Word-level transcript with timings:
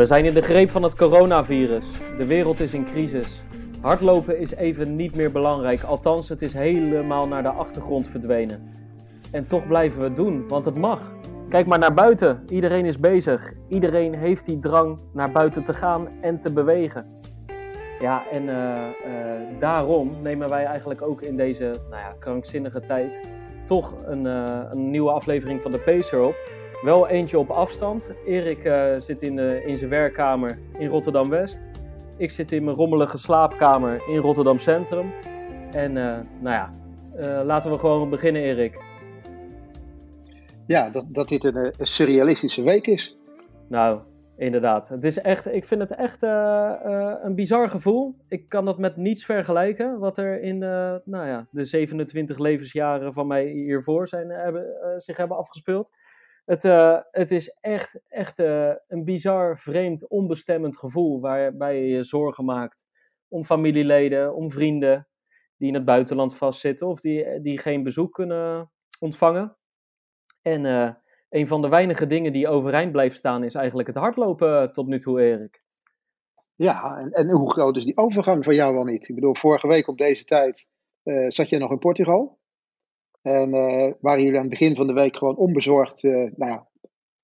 We 0.00 0.06
zijn 0.06 0.24
in 0.24 0.34
de 0.34 0.42
greep 0.42 0.70
van 0.70 0.82
het 0.82 0.96
coronavirus. 0.96 1.90
De 2.18 2.26
wereld 2.26 2.60
is 2.60 2.74
in 2.74 2.84
crisis. 2.84 3.42
Hardlopen 3.80 4.38
is 4.38 4.54
even 4.54 4.96
niet 4.96 5.14
meer 5.14 5.32
belangrijk, 5.32 5.82
althans 5.82 6.28
het 6.28 6.42
is 6.42 6.52
helemaal 6.52 7.28
naar 7.28 7.42
de 7.42 7.48
achtergrond 7.48 8.08
verdwenen. 8.08 8.72
En 9.32 9.46
toch 9.46 9.66
blijven 9.66 9.98
we 9.98 10.04
het 10.04 10.16
doen, 10.16 10.48
want 10.48 10.64
het 10.64 10.76
mag. 10.76 11.14
Kijk 11.48 11.66
maar 11.66 11.78
naar 11.78 11.94
buiten, 11.94 12.42
iedereen 12.48 12.84
is 12.84 12.96
bezig. 12.96 13.52
Iedereen 13.68 14.14
heeft 14.14 14.44
die 14.44 14.58
drang 14.58 15.00
naar 15.12 15.30
buiten 15.30 15.64
te 15.64 15.74
gaan 15.74 16.08
en 16.20 16.38
te 16.38 16.52
bewegen. 16.52 17.06
Ja, 18.00 18.22
en 18.30 18.42
uh, 18.42 18.52
uh, 18.52 19.58
daarom 19.58 20.16
nemen 20.22 20.48
wij 20.48 20.64
eigenlijk 20.64 21.02
ook 21.02 21.22
in 21.22 21.36
deze 21.36 21.64
nou 21.64 22.02
ja, 22.02 22.14
krankzinnige 22.18 22.80
tijd 22.80 23.20
toch 23.66 23.94
een, 24.04 24.24
uh, 24.24 24.60
een 24.70 24.90
nieuwe 24.90 25.10
aflevering 25.10 25.62
van 25.62 25.70
de 25.70 25.78
Pacer 25.78 26.22
op. 26.22 26.34
Wel 26.80 27.08
eentje 27.08 27.38
op 27.38 27.50
afstand. 27.50 28.12
Erik 28.26 28.64
uh, 28.64 28.94
zit 28.96 29.22
in, 29.22 29.36
uh, 29.36 29.66
in 29.66 29.76
zijn 29.76 29.90
werkkamer 29.90 30.58
in 30.78 30.88
Rotterdam-West. 30.88 31.70
Ik 32.16 32.30
zit 32.30 32.52
in 32.52 32.64
mijn 32.64 32.76
rommelige 32.76 33.18
slaapkamer 33.18 34.02
in 34.08 34.16
Rotterdam 34.16 34.58
Centrum. 34.58 35.12
En 35.70 35.96
uh, 35.96 36.18
nou 36.40 36.54
ja, 36.54 36.72
laten 37.44 37.70
we 37.70 37.78
gewoon 37.78 38.10
beginnen, 38.10 38.42
Erik. 38.42 38.78
Ja, 40.66 40.90
dat, 40.90 41.04
dat 41.08 41.28
dit 41.28 41.44
een, 41.44 41.56
een, 41.56 41.86
surrealistische 41.86 42.62
week 42.62 42.86
is. 42.86 43.18
Nou, 43.68 44.00
inderdaad. 44.36 44.88
Het 44.88 45.04
is 45.04 45.20
echt, 45.20 45.46
ik 45.52 45.64
vind 45.64 45.80
het 45.80 45.94
echt 45.94 46.22
een 47.22 47.34
bizar 47.34 47.68
gevoel. 47.68 48.14
Ik 48.28 48.48
kan 48.48 48.64
dat 48.64 48.78
met 48.78 48.96
niets 48.96 49.24
vergelijken. 49.24 49.98
Wat 49.98 50.18
er 50.18 50.42
in 50.42 50.58
nou 50.58 51.26
ja, 51.26 51.46
de 51.50 51.64
27 51.64 52.38
levensjaren 52.38 53.12
van 53.12 53.26
mij 53.26 53.46
hiervoor 53.46 54.08
zijn, 54.08 54.30
hebben, 54.30 54.66
zich 54.96 55.16
hebben 55.16 55.36
afgespeeld. 55.36 55.90
Het, 56.50 56.64
uh, 56.64 56.98
het 57.10 57.30
is 57.30 57.56
echt, 57.60 58.00
echt 58.08 58.38
uh, 58.38 58.72
een 58.88 59.04
bizar, 59.04 59.58
vreemd, 59.58 60.08
onbestemmend 60.08 60.78
gevoel 60.78 61.20
waarbij 61.20 61.82
je 61.82 61.88
je 61.88 62.04
zorgen 62.04 62.44
maakt 62.44 62.86
om 63.28 63.44
familieleden, 63.44 64.34
om 64.34 64.50
vrienden 64.50 65.08
die 65.56 65.68
in 65.68 65.74
het 65.74 65.84
buitenland 65.84 66.36
vastzitten 66.36 66.86
of 66.86 67.00
die, 67.00 67.40
die 67.40 67.58
geen 67.58 67.82
bezoek 67.82 68.12
kunnen 68.12 68.70
ontvangen. 69.00 69.56
En 70.42 70.64
uh, 70.64 70.90
een 71.28 71.46
van 71.46 71.62
de 71.62 71.68
weinige 71.68 72.06
dingen 72.06 72.32
die 72.32 72.48
overeind 72.48 72.92
blijft 72.92 73.16
staan 73.16 73.44
is 73.44 73.54
eigenlijk 73.54 73.88
het 73.88 73.96
hardlopen 73.96 74.72
tot 74.72 74.86
nu 74.86 74.98
toe, 74.98 75.20
Erik. 75.20 75.62
Ja, 76.54 76.98
en, 76.98 77.10
en 77.10 77.30
hoe 77.30 77.52
groot 77.52 77.76
is 77.76 77.84
die 77.84 77.96
overgang 77.96 78.44
van 78.44 78.54
jou 78.54 78.74
wel 78.74 78.84
niet? 78.84 79.08
Ik 79.08 79.14
bedoel, 79.14 79.34
vorige 79.34 79.66
week 79.66 79.88
op 79.88 79.98
deze 79.98 80.24
tijd 80.24 80.66
zat 81.28 81.48
je 81.48 81.58
nog 81.58 81.70
in 81.70 81.78
Portugal. 81.78 82.39
En 83.22 83.54
uh, 83.54 83.92
waren 84.00 84.22
jullie 84.22 84.36
aan 84.36 84.48
het 84.48 84.58
begin 84.58 84.76
van 84.76 84.86
de 84.86 84.92
week 84.92 85.16
gewoon 85.16 85.36
onbezorgd, 85.36 86.02
uh, 86.02 86.12
nou 86.12 86.50
ja, 86.50 86.66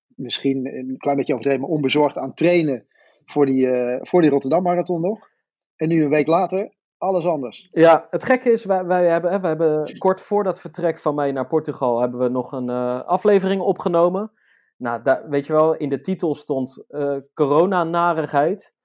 misschien 0.07 0.65
een 0.77 0.97
klein 0.97 1.17
beetje 1.17 1.33
overdreven, 1.33 1.61
maar 1.61 1.75
onbezorgd 1.75 2.17
aan 2.17 2.33
trainen 2.33 2.87
voor 3.25 3.45
die, 3.45 3.65
uh, 3.65 3.97
voor 4.01 4.21
die 4.21 4.29
Rotterdam 4.29 4.63
Marathon 4.63 5.01
nog. 5.01 5.29
En 5.75 5.87
nu 5.87 6.03
een 6.03 6.09
week 6.09 6.27
later, 6.27 6.73
alles 6.97 7.25
anders. 7.25 7.67
Ja, 7.71 8.07
het 8.09 8.23
gekke 8.23 8.51
is, 8.51 8.65
wij, 8.65 9.05
hebben, 9.05 9.41
wij 9.41 9.49
hebben 9.49 9.97
kort 9.97 10.21
voor 10.21 10.43
dat 10.43 10.59
vertrek 10.59 10.97
van 10.97 11.15
mij 11.15 11.31
naar 11.31 11.47
Portugal, 11.47 11.99
hebben 11.99 12.19
we 12.19 12.29
nog 12.29 12.51
een 12.51 12.69
aflevering 13.05 13.61
opgenomen. 13.61 14.31
Nou, 14.77 15.03
daar, 15.03 15.29
weet 15.29 15.45
je 15.45 15.53
wel, 15.53 15.75
in 15.75 15.89
de 15.89 16.01
titel 16.01 16.35
stond 16.35 16.85
corona-narigheid. 17.33 18.75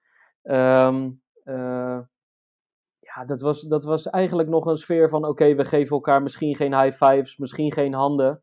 Um, 0.42 1.22
ja, 3.14 3.24
dat 3.24 3.40
was, 3.40 3.60
dat 3.60 3.84
was 3.84 4.10
eigenlijk 4.10 4.48
nog 4.48 4.66
een 4.66 4.76
sfeer 4.76 5.08
van: 5.08 5.24
oké, 5.24 5.54
we 5.54 5.64
geven 5.64 5.96
elkaar 5.96 6.22
misschien 6.22 6.56
geen 6.56 6.80
high 6.80 7.04
fives, 7.04 7.36
misschien 7.36 7.72
geen 7.72 7.94
handen. 7.94 8.42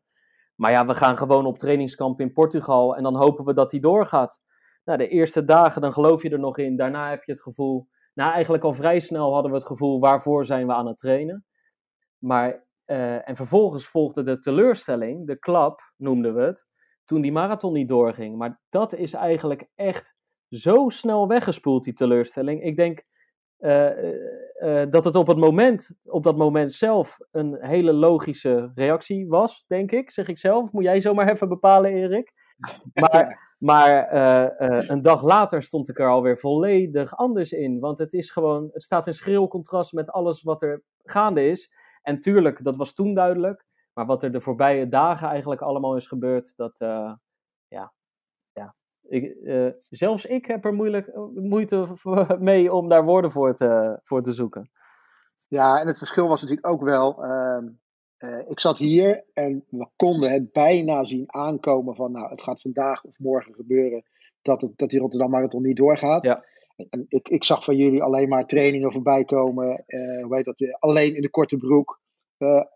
Maar 0.54 0.70
ja, 0.70 0.86
we 0.86 0.94
gaan 0.94 1.16
gewoon 1.16 1.46
op 1.46 1.58
trainingskamp 1.58 2.20
in 2.20 2.32
Portugal 2.32 2.96
en 2.96 3.02
dan 3.02 3.16
hopen 3.16 3.44
we 3.44 3.52
dat 3.52 3.70
die 3.70 3.80
doorgaat. 3.80 4.42
Nou, 4.84 4.98
de 4.98 5.08
eerste 5.08 5.44
dagen, 5.44 5.80
dan 5.80 5.92
geloof 5.92 6.22
je 6.22 6.30
er 6.30 6.38
nog 6.38 6.58
in. 6.58 6.76
Daarna 6.76 7.10
heb 7.10 7.24
je 7.24 7.32
het 7.32 7.42
gevoel. 7.42 7.88
Nou, 8.14 8.32
eigenlijk 8.32 8.64
al 8.64 8.72
vrij 8.72 9.00
snel 9.00 9.32
hadden 9.32 9.50
we 9.50 9.56
het 9.56 9.66
gevoel: 9.66 10.00
waarvoor 10.00 10.44
zijn 10.44 10.66
we 10.66 10.72
aan 10.72 10.86
het 10.86 10.98
trainen? 10.98 11.44
Maar, 12.18 12.66
uh, 12.86 13.28
en 13.28 13.36
vervolgens 13.36 13.86
volgde 13.86 14.22
de 14.22 14.38
teleurstelling, 14.38 15.26
de 15.26 15.38
klap 15.38 15.80
noemden 15.96 16.34
we 16.34 16.42
het, 16.42 16.66
toen 17.04 17.20
die 17.20 17.32
marathon 17.32 17.72
niet 17.72 17.88
doorging. 17.88 18.36
Maar 18.36 18.60
dat 18.68 18.94
is 18.94 19.12
eigenlijk 19.12 19.70
echt 19.74 20.14
zo 20.48 20.88
snel 20.88 21.28
weggespoeld, 21.28 21.84
die 21.84 21.92
teleurstelling. 21.92 22.62
Ik 22.62 22.76
denk 22.76 23.02
uh, 23.58 23.90
uh, 24.60 24.82
dat 24.88 25.04
het 25.04 25.14
op, 25.14 25.26
het 25.26 25.36
moment, 25.36 25.98
op 26.04 26.22
dat 26.22 26.36
moment 26.36 26.72
zelf 26.72 27.18
een 27.30 27.56
hele 27.60 27.92
logische 27.92 28.70
reactie 28.74 29.28
was, 29.28 29.64
denk 29.66 29.92
ik. 29.92 30.10
Zeg 30.10 30.28
ik 30.28 30.38
zelf. 30.38 30.72
Moet 30.72 30.84
jij 30.84 31.00
zomaar 31.00 31.30
even 31.30 31.48
bepalen, 31.48 31.92
Erik? 31.92 32.32
Maar, 32.94 33.40
maar 33.70 34.14
uh, 34.14 34.88
een 34.88 35.00
dag 35.00 35.22
later 35.22 35.62
stond 35.62 35.88
ik 35.88 35.98
er 35.98 36.08
alweer 36.08 36.38
volledig 36.38 37.16
anders 37.16 37.52
in. 37.52 37.80
Want 37.80 37.98
het 37.98 38.12
is 38.12 38.30
gewoon, 38.30 38.68
het 38.72 38.82
staat 38.82 39.06
in 39.06 39.14
schril 39.14 39.48
contrast 39.48 39.92
met 39.92 40.10
alles 40.10 40.42
wat 40.42 40.62
er 40.62 40.82
gaande 41.02 41.46
is. 41.46 41.72
En 42.02 42.20
tuurlijk, 42.20 42.62
dat 42.62 42.76
was 42.76 42.94
toen 42.94 43.14
duidelijk. 43.14 43.66
Maar 43.92 44.06
wat 44.06 44.22
er 44.22 44.32
de 44.32 44.40
voorbije 44.40 44.88
dagen 44.88 45.28
eigenlijk 45.28 45.60
allemaal 45.60 45.96
is 45.96 46.06
gebeurd, 46.06 46.52
dat, 46.56 46.78
ik, 49.10 49.36
uh, 49.42 49.68
zelfs 49.88 50.24
ik 50.24 50.46
heb 50.46 50.64
er 50.64 50.74
moeilijk, 50.74 51.16
moeite 51.34 51.88
mee 52.38 52.72
om 52.72 52.88
daar 52.88 53.04
woorden 53.04 53.30
voor 53.30 53.54
te, 53.54 54.00
voor 54.04 54.22
te 54.22 54.32
zoeken. 54.32 54.70
Ja, 55.48 55.80
en 55.80 55.86
het 55.86 55.98
verschil 55.98 56.28
was 56.28 56.40
natuurlijk 56.40 56.66
ook 56.66 56.82
wel. 56.82 57.24
Uh, 57.24 57.58
uh, 58.18 58.38
ik 58.46 58.60
zat 58.60 58.78
hier 58.78 59.24
en 59.32 59.64
we 59.68 59.86
konden 59.96 60.30
het 60.30 60.52
bijna 60.52 61.04
zien 61.04 61.24
aankomen 61.26 61.94
van, 61.94 62.12
nou, 62.12 62.30
het 62.30 62.42
gaat 62.42 62.60
vandaag 62.60 63.04
of 63.04 63.18
morgen 63.18 63.54
gebeuren 63.54 64.04
dat, 64.42 64.60
het, 64.60 64.72
dat 64.76 64.90
die 64.90 65.00
Rotterdam 65.00 65.30
Marathon 65.30 65.62
niet 65.62 65.76
doorgaat. 65.76 66.24
Ja. 66.24 66.44
En 66.90 67.04
ik, 67.08 67.28
ik 67.28 67.44
zag 67.44 67.64
van 67.64 67.76
jullie 67.76 68.02
alleen 68.02 68.28
maar 68.28 68.46
trainingen 68.46 68.92
voorbij 68.92 69.24
komen. 69.24 69.84
hoe 70.22 70.36
heet 70.36 70.44
dat? 70.44 70.76
Alleen 70.78 71.16
in 71.16 71.22
de 71.22 71.30
korte 71.30 71.56
broek. 71.56 72.00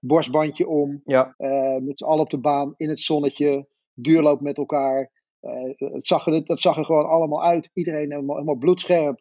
borstbandje 0.01 0.69
om. 0.69 1.01
Ja. 1.05 1.35
met 1.83 1.99
z'n 1.99 2.05
allen 2.05 2.21
op 2.21 2.31
de 2.31 2.41
baan 2.41 2.75
in 2.77 2.89
het 2.89 2.99
zonnetje. 2.99 3.67
Duurloop 3.95 4.41
met 4.41 4.59
elkaar. 4.59 5.11
Uh, 5.45 5.93
het 5.93 6.07
zag 6.07 6.27
er, 6.27 6.45
dat 6.45 6.61
zag 6.61 6.77
er 6.77 6.85
gewoon 6.85 7.09
allemaal 7.09 7.45
uit. 7.45 7.71
Iedereen 7.73 8.11
helemaal, 8.11 8.35
helemaal 8.35 8.59
bloedscherp 8.59 9.21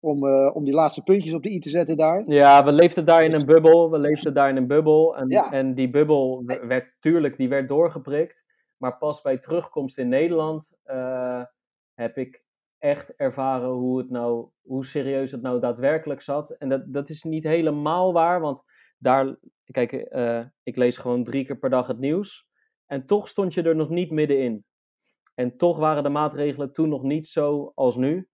om, 0.00 0.24
uh, 0.24 0.50
om 0.54 0.64
die 0.64 0.74
laatste 0.74 1.02
puntjes 1.02 1.34
op 1.34 1.42
de 1.42 1.50
i 1.50 1.58
te 1.58 1.68
zetten 1.68 1.96
daar. 1.96 2.22
Ja, 2.26 2.64
we 2.64 2.72
leefden 2.72 3.04
daar 3.04 3.24
in 3.24 3.32
een 3.32 3.46
bubbel. 3.46 3.90
We 3.90 3.98
leefden 3.98 4.34
daar 4.34 4.48
in 4.48 4.56
een 4.56 4.66
bubbel. 4.66 5.16
En, 5.16 5.28
ja. 5.28 5.52
en 5.52 5.74
die 5.74 5.90
bubbel 5.90 6.42
werd, 6.44 6.96
tuurlijk, 7.00 7.36
die 7.36 7.48
werd 7.48 7.68
doorgeprikt. 7.68 8.44
Maar 8.76 8.96
pas 8.96 9.20
bij 9.20 9.38
terugkomst 9.38 9.98
in 9.98 10.08
Nederland 10.08 10.78
uh, 10.86 11.42
heb 11.94 12.16
ik 12.16 12.44
echt 12.78 13.16
ervaren 13.16 13.68
hoe, 13.68 13.98
het 13.98 14.10
nou, 14.10 14.48
hoe 14.60 14.84
serieus 14.84 15.30
het 15.30 15.42
nou 15.42 15.60
daadwerkelijk 15.60 16.20
zat. 16.20 16.50
En 16.50 16.68
dat, 16.68 16.92
dat 16.92 17.08
is 17.08 17.22
niet 17.22 17.44
helemaal 17.44 18.12
waar, 18.12 18.40
want 18.40 18.62
daar, 18.98 19.36
kijk, 19.64 19.92
ik 20.62 20.76
lees 20.76 20.96
gewoon 20.96 21.24
drie 21.24 21.44
keer 21.44 21.58
per 21.58 21.70
dag 21.70 21.86
het 21.86 21.98
nieuws. 21.98 22.48
En 22.86 23.06
toch 23.06 23.28
stond 23.28 23.54
je 23.54 23.62
er 23.62 23.76
nog 23.76 23.88
niet 23.88 24.10
middenin. 24.10 24.64
En 25.34 25.56
toch 25.56 25.78
waren 25.78 26.02
de 26.02 26.08
maatregelen 26.08 26.72
toen 26.72 26.88
nog 26.88 27.02
niet 27.02 27.26
zo 27.26 27.72
als 27.74 27.96
nu. 27.96 28.28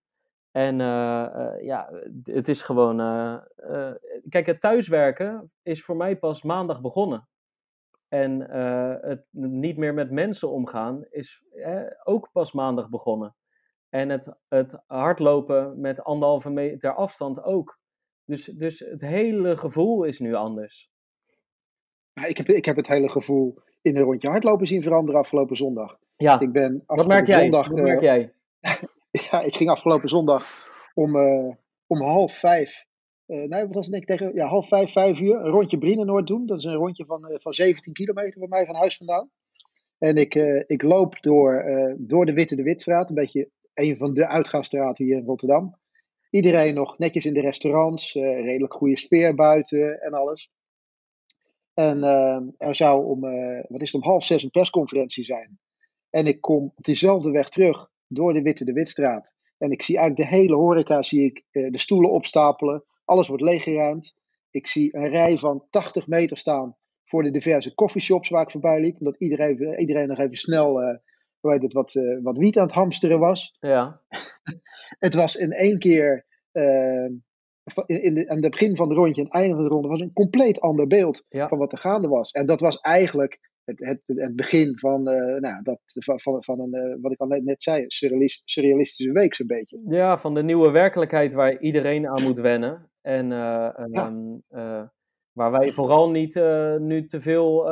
En 0.51 0.81
uh, 0.81 1.27
uh, 1.37 1.63
ja, 1.63 1.91
het 2.23 2.49
is 2.49 2.63
gewoon. 2.63 3.01
Uh, 3.01 3.41
kijk, 4.29 4.47
het 4.47 4.61
thuiswerken 4.61 5.53
is 5.63 5.85
voor 5.85 5.97
mij 5.97 6.19
pas 6.19 6.43
maandag 6.43 6.81
begonnen. 6.81 7.29
En 8.09 8.41
het 9.01 9.27
niet 9.31 9.77
meer 9.77 9.95
met 9.95 10.11
mensen 10.11 10.51
omgaan 10.51 11.05
is 11.09 11.45
ook 12.05 12.31
pas 12.33 12.53
maandag 12.53 12.89
begonnen. 12.89 13.37
En 13.89 14.09
het, 14.09 14.37
het 14.49 14.83
hardlopen 14.87 15.81
met 15.81 16.03
anderhalve 16.03 16.51
meter 16.51 16.95
afstand 16.95 17.43
ook. 17.43 17.79
Dus, 18.25 18.45
dus 18.45 18.79
het 18.79 19.01
hele 19.01 19.57
gevoel 19.57 20.05
is 20.05 20.19
nu 20.19 20.35
anders. 20.35 20.91
Ik 22.27 22.37
heb, 22.37 22.49
ik 22.49 22.65
heb 22.65 22.77
het 22.77 22.89
hele 22.89 23.09
gevoel 23.09 23.59
in 23.83 23.97
een 23.97 24.03
rondje 24.03 24.29
hardlopen 24.29 24.67
zien 24.67 24.83
veranderen 24.83 25.21
afgelopen 25.21 25.57
zondag. 25.57 25.99
Ja, 26.17 26.41
ik 26.41 26.53
ben 26.53 26.83
wat 26.87 27.07
merk 27.07 27.27
jij? 27.27 27.43
Zondag, 27.43 27.69
wat 27.69 27.81
merk 27.81 28.01
jij? 28.01 28.33
ja, 29.31 29.41
ik 29.41 29.57
ging 29.57 29.71
afgelopen 29.71 30.09
zondag 30.09 30.69
om, 30.95 31.17
uh, 31.17 31.55
om 31.87 32.01
half 32.01 32.33
vijf, 32.33 32.87
uh, 33.27 33.49
nee, 33.49 33.67
wat 33.67 33.75
was 33.75 33.87
het 33.87 33.95
ik 33.95 34.07
tegen, 34.07 34.35
ja, 34.35 34.47
half 34.47 34.69
vijf, 34.69 34.93
vijf 34.93 35.21
uur, 35.21 35.35
een 35.35 35.51
rondje 35.51 35.79
Brienenoord 35.79 36.27
doen. 36.27 36.47
Dat 36.47 36.59
is 36.59 36.65
een 36.65 36.75
rondje 36.75 37.05
van, 37.05 37.31
uh, 37.31 37.37
van 37.39 37.53
17 37.53 37.93
kilometer 37.93 38.39
bij 38.39 38.49
mij 38.49 38.67
van 38.67 38.75
huis 38.75 38.97
vandaan. 38.97 39.31
En 39.99 40.17
ik, 40.17 40.35
ik 40.67 40.83
loop 40.83 41.21
door, 41.21 41.65
door 41.99 42.27
de 42.27 42.33
Witte 42.33 42.57
de 42.57 42.63
Witstraat, 42.63 43.09
een 43.09 43.15
beetje 43.15 43.51
een 43.75 43.97
van 43.97 44.15
de 44.15 44.29
uitgaansstraten 44.29 45.05
hier 45.05 45.17
in 45.17 45.25
Rotterdam. 45.25 45.79
Iedereen 46.31 46.75
nog 46.75 46.99
netjes 46.99 47.27
in 47.27 47.35
de 47.35 47.41
restaurants, 47.41 48.13
redelijk 48.15 48.73
goede 48.73 48.99
sfeer 48.99 49.35
buiten 49.35 50.01
en 50.01 50.13
alles. 50.13 50.51
En 51.75 52.03
er 52.59 52.77
zou 52.77 53.05
om, 53.05 53.21
wat 53.69 53.83
is 53.83 53.93
het, 53.93 54.03
om 54.03 54.09
half 54.09 54.25
zes 54.25 54.43
een 54.43 54.51
persconferentie 54.51 55.25
zijn. 55.25 55.59
En 56.11 56.27
ik 56.27 56.41
kom 56.41 56.73
op 56.77 56.85
diezelfde 56.85 57.31
weg 57.31 57.49
terug 57.49 57.89
door 58.07 58.33
de 58.33 58.43
Witte 58.43 58.65
de 58.65 58.73
Witstraat. 58.73 59.35
En 59.59 59.71
ik 59.71 59.83
zie 59.83 59.97
eigenlijk 59.99 60.31
de 60.31 60.37
hele 60.37 60.55
horeca, 60.55 61.03
zie 61.03 61.25
ik 61.25 61.45
eh, 61.51 61.71
de 61.71 61.79
stoelen 61.79 62.11
opstapelen. 62.11 62.85
Alles 63.05 63.29
wordt 63.29 63.43
leeggeruimd. 63.43 64.15
Ik 64.51 64.67
zie 64.67 64.97
een 64.97 65.09
rij 65.09 65.39
van 65.39 65.65
80 65.71 66.07
meter 66.07 66.37
staan 66.37 66.77
voor 67.05 67.23
de 67.23 67.31
diverse 67.31 67.75
coffeeshops 67.75 68.29
waar 68.29 68.43
ik 68.43 68.51
voorbij 68.51 68.81
liep. 68.81 68.99
Omdat 68.99 69.17
iedereen, 69.17 69.79
iedereen 69.79 70.09
nog 70.09 70.19
even 70.19 70.37
snel 70.37 70.83
uh, 70.83 70.97
hoe 71.41 71.53
heet 71.53 71.63
het, 71.63 71.73
wat, 71.73 71.95
uh, 71.95 72.23
wat 72.23 72.39
wiet 72.39 72.57
aan 72.59 72.67
het 72.67 72.75
hamsteren 72.75 73.19
was. 73.19 73.57
Ja. 73.61 74.01
het 75.07 75.15
was 75.15 75.37
in 75.37 75.53
één 75.53 75.79
keer. 75.79 76.25
In, 77.87 78.03
in 78.03 78.31
aan 78.31 78.43
het 78.43 78.51
begin 78.51 78.77
van 78.77 78.89
de 78.89 78.95
rondje 78.95 79.21
en 79.21 79.27
het 79.27 79.37
einde 79.37 79.55
van 79.55 79.65
de 79.65 79.71
ronde 79.71 79.89
was 79.89 80.01
een 80.01 80.13
compleet 80.13 80.61
ander 80.61 80.87
beeld 80.87 81.25
van 81.29 81.59
wat 81.59 81.73
er 81.73 81.79
gaande 81.79 82.09
was. 82.09 82.31
En 82.31 82.47
dat 82.47 82.61
was 82.61 82.77
eigenlijk 82.77 83.41
het, 83.67 83.79
het, 83.87 84.03
het 84.07 84.37
begin 84.37 84.79
van, 84.79 85.09
uh, 85.09 85.41
nou, 85.41 85.63
dat, 85.63 85.81
van, 85.85 86.21
van, 86.21 86.45
van 86.45 86.61
een, 86.61 86.75
uh, 86.75 86.97
wat 87.01 87.13
ik 87.13 87.21
al 87.21 87.27
net, 87.27 87.45
net 87.45 87.63
zei, 87.63 87.85
surrealist, 87.87 88.43
surrealistische 88.45 89.13
week 89.13 89.35
zo'n 89.35 89.47
beetje. 89.47 89.81
Ja, 89.89 90.19
van 90.19 90.35
de 90.35 90.43
nieuwe 90.43 90.71
werkelijkheid 90.71 91.35
waar 91.35 91.61
iedereen 91.61 92.09
aan 92.09 92.23
moet 92.23 92.39
wennen. 92.39 92.91
En 93.03 93.31
uh, 93.31 93.71
ja. 93.91 94.93
waar 95.33 95.51
wij 95.51 95.73
vooral 95.73 96.11
niet 96.11 96.35
nu 96.79 97.07
te 97.07 97.21
veel 97.21 97.67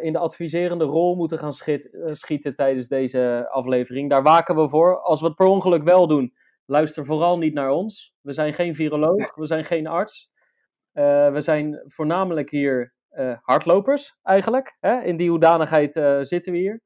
in 0.00 0.12
de 0.12 0.18
adviserende 0.18 0.84
rol 0.84 1.16
moeten 1.16 1.38
gaan 1.38 1.52
schiet, 1.52 1.98
schieten 2.04 2.54
tijdens 2.54 2.88
deze 2.88 3.48
aflevering. 3.50 4.10
Daar 4.10 4.22
waken 4.22 4.56
we 4.56 4.68
voor. 4.68 5.00
Als 5.00 5.20
we 5.20 5.26
het 5.26 5.36
per 5.36 5.46
ongeluk 5.46 5.82
wel 5.82 6.06
doen, 6.06 6.32
luister 6.66 7.04
vooral 7.04 7.38
niet 7.38 7.54
naar 7.54 7.70
ons. 7.70 8.14
We 8.20 8.32
zijn 8.32 8.54
geen 8.54 8.74
viroloog, 8.74 9.34
we 9.34 9.46
zijn 9.46 9.64
geen 9.64 9.86
arts. 9.86 10.30
we 11.32 11.40
zijn 11.40 11.82
voornamelijk 11.86 12.50
hier 12.50 12.96
hardlopers 13.42 14.18
eigenlijk. 14.22 14.76
Hè? 14.80 15.02
In 15.02 15.16
die 15.16 15.30
hoedanigheid 15.30 15.96
uh, 15.96 16.18
zitten 16.20 16.52
we 16.52 16.58
hier. 16.58 16.80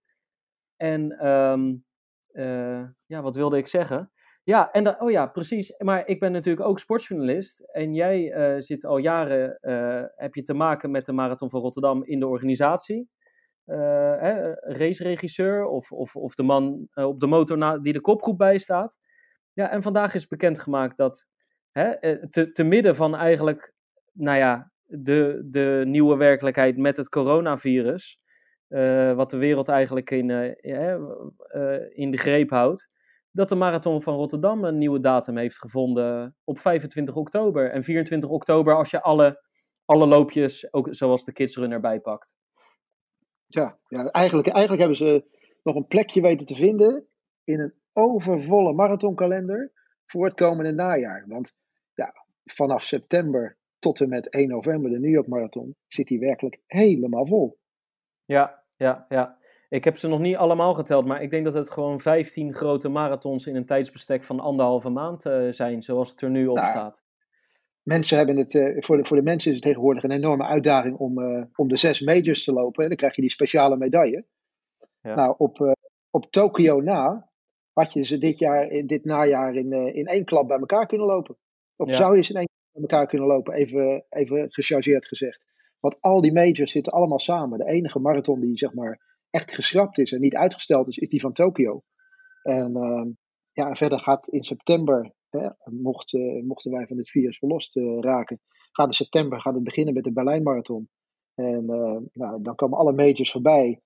En 0.77 1.27
um, 1.29 1.85
uh, 2.33 2.85
ja, 3.07 3.23
wat 3.23 3.37
wilde 3.37 3.57
ik 3.57 3.67
zeggen? 3.67 4.13
Ja, 4.45 4.71
en 4.71 5.01
oh 5.01 5.11
ja, 5.11 5.27
precies. 5.27 5.75
Maar 5.79 6.07
ik 6.07 6.21
ben 6.21 6.33
natuurlijk 6.33 6.67
ook 6.67 6.79
sportjournalist. 6.79 7.61
En 7.61 7.95
jij 7.95 8.35
zit 8.61 8.85
al 8.85 8.99
jaren, 8.99 9.59
heb 10.17 10.35
je 10.35 10.43
te 10.43 10.55
maken 10.55 10.91
met 10.91 11.07
de 11.07 11.13
Marathon 11.13 11.51
van 11.51 11.61
Rotterdam 11.61 12.05
in 12.05 12.21
de 12.21 12.27
organisatie. 12.27 13.11
Raceregisseur 14.61 15.65
of, 15.67 15.93
of, 15.93 16.17
of 16.17 16.35
de 16.35 16.43
man 16.43 16.89
op 16.95 17.21
de 17.21 17.27
motor 17.27 17.83
die 17.83 17.93
de 17.93 18.01
kopgroep 18.01 18.39
bijstaat. 18.39 18.97
Ja, 19.53 19.71
en 19.71 19.83
vandaag 19.83 20.15
is 20.15 20.27
bekendgemaakt 20.27 20.97
dat 20.97 21.27
hè, 21.71 22.19
te, 22.31 22.53
te 22.53 22.65
midden 22.65 22.95
van 22.97 23.17
eigenlijk, 23.17 23.75
nou 24.13 24.39
ja, 24.39 24.72
de, 25.01 25.43
de 25.51 25.83
nieuwe 25.87 26.17
werkelijkheid 26.17 26.77
met 26.77 26.97
het 26.97 27.09
coronavirus. 27.09 28.21
Uh, 28.69 29.13
wat 29.13 29.31
de 29.31 29.37
wereld 29.37 29.69
eigenlijk 29.69 30.11
in, 30.11 30.29
uh, 30.29 30.45
uh, 31.55 31.99
in 31.99 32.11
de 32.11 32.17
greep 32.17 32.51
houdt. 32.51 32.89
Dat 33.31 33.49
de 33.49 33.55
Marathon 33.55 34.03
van 34.03 34.15
Rotterdam 34.15 34.65
een 34.65 34.79
nieuwe 34.79 35.01
datum 35.01 35.37
heeft 35.37 35.59
gevonden 35.59 36.37
op 36.45 36.59
25 36.59 37.15
oktober. 37.15 37.71
En 37.71 37.83
24 37.83 38.31
oktober 38.31 38.77
als 38.77 38.91
je 38.91 39.03
alle, 39.03 39.43
alle 39.85 40.07
loopjes, 40.07 40.73
ook 40.73 40.89
zoals 40.91 41.25
de 41.25 41.33
Kidsrun 41.33 41.73
erbij 41.73 42.01
pakt. 42.01 42.35
Ja, 43.47 43.79
ja 43.89 44.11
eigenlijk, 44.11 44.49
eigenlijk 44.49 44.81
hebben 44.81 44.99
ze 44.99 45.25
nog 45.63 45.75
een 45.75 45.87
plekje 45.87 46.21
weten 46.21 46.47
te 46.47 46.55
vinden 46.55 47.07
in 47.45 47.61
een 47.61 47.75
overvolle 47.93 48.73
marathonkalender 48.73 49.73
voor 50.07 50.25
het 50.25 50.35
komende 50.35 50.73
najaar. 50.73 51.25
Want 51.29 51.55
ja, 51.95 52.15
vanaf 52.45 52.83
september 52.83 53.57
tot 53.83 54.01
en 54.01 54.09
met 54.09 54.29
1 54.29 54.49
november, 54.49 54.91
de 54.91 54.99
New 54.99 55.11
York 55.11 55.27
Marathon, 55.27 55.77
zit 55.87 56.09
hij 56.09 56.19
werkelijk 56.19 56.61
helemaal 56.67 57.27
vol. 57.27 57.59
Ja, 58.25 58.63
ja, 58.77 59.07
ja. 59.09 59.39
Ik 59.69 59.85
heb 59.85 59.97
ze 59.97 60.09
nog 60.09 60.21
niet 60.21 60.37
allemaal 60.37 60.75
geteld, 60.75 61.07
maar 61.07 61.23
ik 61.23 61.31
denk 61.31 61.45
dat 61.45 61.55
het 61.55 61.71
gewoon 61.71 62.01
15 62.01 62.55
grote 62.55 62.89
marathons 62.89 63.47
in 63.47 63.57
een 63.57 63.67
tijdsbestek 63.67 64.25
van 64.25 64.41
anderhalve 64.41 64.89
maand 64.89 65.27
uh, 65.27 65.53
zijn, 65.53 65.83
zoals 65.83 66.11
het 66.11 66.21
er 66.21 66.31
nu 66.31 66.47
op 66.47 66.57
nou, 66.57 66.69
staat. 66.69 67.03
Mensen 67.83 68.17
hebben 68.17 68.37
het, 68.37 68.55
uh, 68.55 68.77
voor, 68.81 68.97
de, 68.97 69.05
voor 69.05 69.17
de 69.17 69.23
mensen 69.23 69.51
is 69.51 69.57
het 69.57 69.67
tegenwoordig 69.67 70.03
een 70.03 70.11
enorme 70.11 70.45
uitdaging 70.45 70.97
om, 70.97 71.19
uh, 71.19 71.45
om 71.57 71.69
de 71.69 71.77
zes 71.77 72.01
majors 72.01 72.45
te 72.45 72.53
lopen. 72.53 72.83
En 72.83 72.89
dan 72.89 72.97
krijg 72.97 73.15
je 73.15 73.21
die 73.21 73.31
speciale 73.31 73.77
medaille. 73.77 74.25
Ja. 75.01 75.15
Nou, 75.15 75.35
op, 75.39 75.77
op 76.11 76.31
Tokio 76.31 76.81
na 76.81 77.31
had 77.73 77.93
je 77.93 78.05
ze 78.05 78.19
dit, 78.19 78.39
jaar, 78.39 78.69
dit 78.69 79.05
najaar 79.05 79.55
in, 79.55 79.73
in 79.73 80.07
één 80.07 80.25
klap 80.25 80.49
bij 80.49 80.59
elkaar 80.59 80.87
kunnen 80.87 81.07
lopen. 81.07 81.37
Of 81.77 81.89
ja. 81.89 81.95
zou 81.95 82.17
je 82.17 82.23
ze 82.23 82.33
in 82.33 82.39
één 82.39 82.51
met 82.73 82.91
elkaar 82.91 83.07
kunnen 83.07 83.29
lopen, 83.29 83.55
even, 83.55 84.05
even 84.09 84.53
gechargeerd 84.53 85.07
gezegd. 85.07 85.45
Want 85.81 86.01
al 86.01 86.21
die 86.21 86.33
majors 86.33 86.71
zitten 86.71 86.93
allemaal 86.93 87.19
samen. 87.19 87.59
De 87.59 87.69
enige 87.69 87.99
marathon 87.99 88.41
die 88.41 88.59
zeg 88.59 88.75
maar 88.75 89.01
echt 89.31 89.55
geschrapt 89.55 89.99
is 89.99 90.13
en 90.13 90.21
niet 90.21 90.35
uitgesteld 90.35 90.89
is, 90.89 90.97
is 90.97 91.09
die 91.09 91.21
van 91.21 91.33
Tokio. 91.33 91.83
En 92.43 92.77
uh, 92.77 93.07
ja, 93.53 93.75
verder 93.75 93.99
gaat 93.99 94.29
in 94.29 94.45
september, 94.45 95.13
hè, 95.31 95.49
mocht, 95.65 96.13
uh, 96.13 96.43
mochten 96.43 96.71
wij 96.71 96.87
van 96.87 96.97
dit 96.97 97.11
virus 97.11 97.39
verlost 97.39 97.77
uh, 97.77 98.01
raken, 98.01 98.41
gaat 98.73 98.87
in 98.87 98.93
september 98.93 99.41
gaat 99.41 99.55
het 99.55 99.65
beginnen 99.65 99.95
met 99.95 100.05
de 100.05 100.13
Berlijn 100.13 100.43
Marathon. 100.43 100.89
En 101.35 101.69
eh, 101.69 101.99
nou, 102.13 102.43
dan 102.43 102.55
komen 102.55 102.79
alle 102.79 102.93
majors 102.93 103.31
voorbij. 103.31 103.81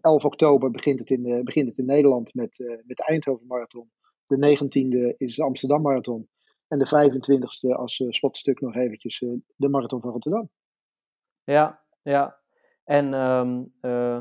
11 0.00 0.24
oktober 0.24 0.70
begint 0.70 0.98
het 0.98 1.10
in, 1.10 1.44
begint 1.44 1.78
in 1.78 1.84
Nederland 1.84 2.34
met, 2.34 2.58
met 2.86 2.96
de 2.96 3.04
Eindhoven 3.04 3.46
Marathon. 3.46 3.90
De 4.24 4.56
19e 4.56 5.16
is 5.16 5.34
de 5.34 5.42
Amsterdam 5.42 5.82
Marathon. 5.82 6.28
En 6.68 6.78
de 6.78 6.86
25e 6.86 7.76
als 7.76 7.98
uh, 7.98 8.10
slotstuk 8.10 8.60
nog 8.60 8.74
eventjes 8.74 9.20
uh, 9.20 9.38
de 9.56 9.68
Marathon 9.68 10.00
van 10.00 10.10
Rotterdam. 10.10 10.50
Ja, 11.44 11.82
ja. 12.02 12.38
En 12.84 13.12
um, 13.12 13.74
uh, 13.80 14.20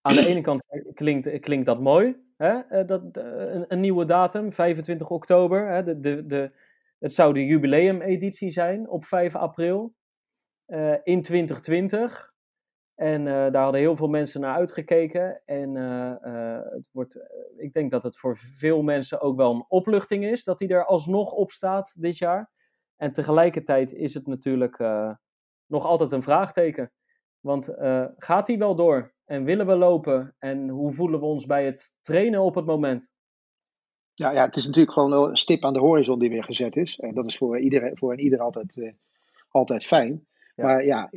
aan 0.00 0.14
de 0.14 0.26
ene 0.26 0.40
kant 0.40 0.62
klinkt, 0.94 1.40
klinkt 1.40 1.66
dat 1.66 1.80
mooi. 1.80 2.16
Hè? 2.36 2.84
Dat, 2.84 3.16
een, 3.16 3.64
een, 3.68 3.80
nieuwe 3.80 4.04
datum, 4.04 4.52
25 4.52 5.10
oktober. 5.10 5.68
Hè? 5.68 5.82
De, 5.82 6.00
de, 6.00 6.26
de, 6.26 6.52
het 6.98 7.12
zou 7.12 7.32
de 7.32 7.46
jubileumeditie 7.46 8.50
zijn 8.50 8.88
op 8.88 9.04
5 9.04 9.34
april 9.36 9.94
in 11.02 11.22
2020. 11.22 12.31
En 12.94 13.20
uh, 13.20 13.32
daar 13.32 13.62
hadden 13.62 13.80
heel 13.80 13.96
veel 13.96 14.08
mensen 14.08 14.40
naar 14.40 14.56
uitgekeken. 14.56 15.42
En 15.44 15.74
uh, 15.74 16.14
uh, 16.22 16.58
het 16.62 16.88
wordt, 16.92 17.18
ik 17.56 17.72
denk 17.72 17.90
dat 17.90 18.02
het 18.02 18.18
voor 18.18 18.36
veel 18.36 18.82
mensen 18.82 19.20
ook 19.20 19.36
wel 19.36 19.54
een 19.54 19.64
opluchting 19.68 20.24
is 20.24 20.44
dat 20.44 20.58
hij 20.58 20.68
er 20.68 20.86
alsnog 20.86 21.32
op 21.32 21.50
staat 21.50 22.00
dit 22.00 22.18
jaar. 22.18 22.50
En 22.96 23.12
tegelijkertijd 23.12 23.92
is 23.92 24.14
het 24.14 24.26
natuurlijk 24.26 24.78
nog 25.66 25.84
altijd 25.84 26.12
een 26.12 26.22
vraagteken. 26.22 26.92
Want 27.40 27.74
gaat 28.16 28.46
hij 28.46 28.58
wel 28.58 28.74
door? 28.74 29.14
En 29.24 29.44
willen 29.44 29.66
we 29.66 29.74
lopen? 29.74 30.34
En 30.38 30.68
hoe 30.68 30.92
voelen 30.92 31.20
we 31.20 31.26
ons 31.26 31.46
bij 31.46 31.64
het 31.64 31.96
trainen 32.00 32.40
op 32.40 32.54
het 32.54 32.66
moment? 32.66 33.10
Ja, 34.14 34.30
ja 34.30 34.44
het 34.44 34.56
is 34.56 34.66
natuurlijk 34.66 34.92
gewoon 34.92 35.12
een 35.12 35.36
stip 35.36 35.64
aan 35.64 35.72
de 35.72 35.78
horizon 35.78 36.18
die 36.18 36.30
weer 36.30 36.44
gezet 36.44 36.76
is. 36.76 36.98
En 36.98 37.14
dat 37.14 37.26
is 37.26 37.36
voor 37.36 37.58
iedereen, 37.58 37.98
voor 37.98 38.16
ieder 38.16 38.40
altijd, 38.40 38.94
altijd 39.48 39.84
fijn. 39.84 40.26
Maar 40.54 40.84
ja, 40.84 41.10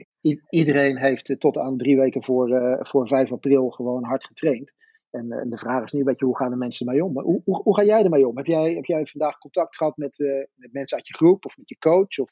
iedereen 0.49 0.97
heeft 0.97 1.39
tot 1.39 1.57
aan 1.57 1.77
drie 1.77 1.97
weken 1.97 2.23
voor, 2.23 2.49
uh, 2.49 2.77
voor 2.79 3.07
5 3.07 3.31
april 3.31 3.69
gewoon 3.69 4.03
hard 4.03 4.25
getraind. 4.25 4.73
En, 5.09 5.25
uh, 5.25 5.41
en, 5.41 5.49
de 5.49 5.57
vraag 5.57 5.83
is 5.83 5.91
nu 5.91 5.99
een 5.99 6.05
beetje, 6.05 6.25
hoe 6.25 6.37
gaan 6.37 6.49
de 6.49 6.55
mensen 6.55 6.87
ermee 6.87 7.03
om? 7.03 7.13
Maar 7.13 7.23
hoe, 7.23 7.41
hoe, 7.45 7.61
hoe 7.61 7.75
ga 7.75 7.83
jij 7.83 8.03
ermee 8.03 8.27
om? 8.27 8.37
Heb 8.37 8.45
jij, 8.45 8.73
heb 8.73 8.85
jij 8.85 9.05
vandaag 9.05 9.37
contact 9.37 9.75
gehad 9.75 9.97
met, 9.97 10.19
uh, 10.19 10.43
met 10.55 10.73
mensen 10.73 10.97
uit 10.97 11.07
je 11.07 11.13
groep 11.13 11.45
of 11.45 11.57
met 11.57 11.69
je 11.69 11.77
coach? 11.77 12.19
Of, 12.19 12.29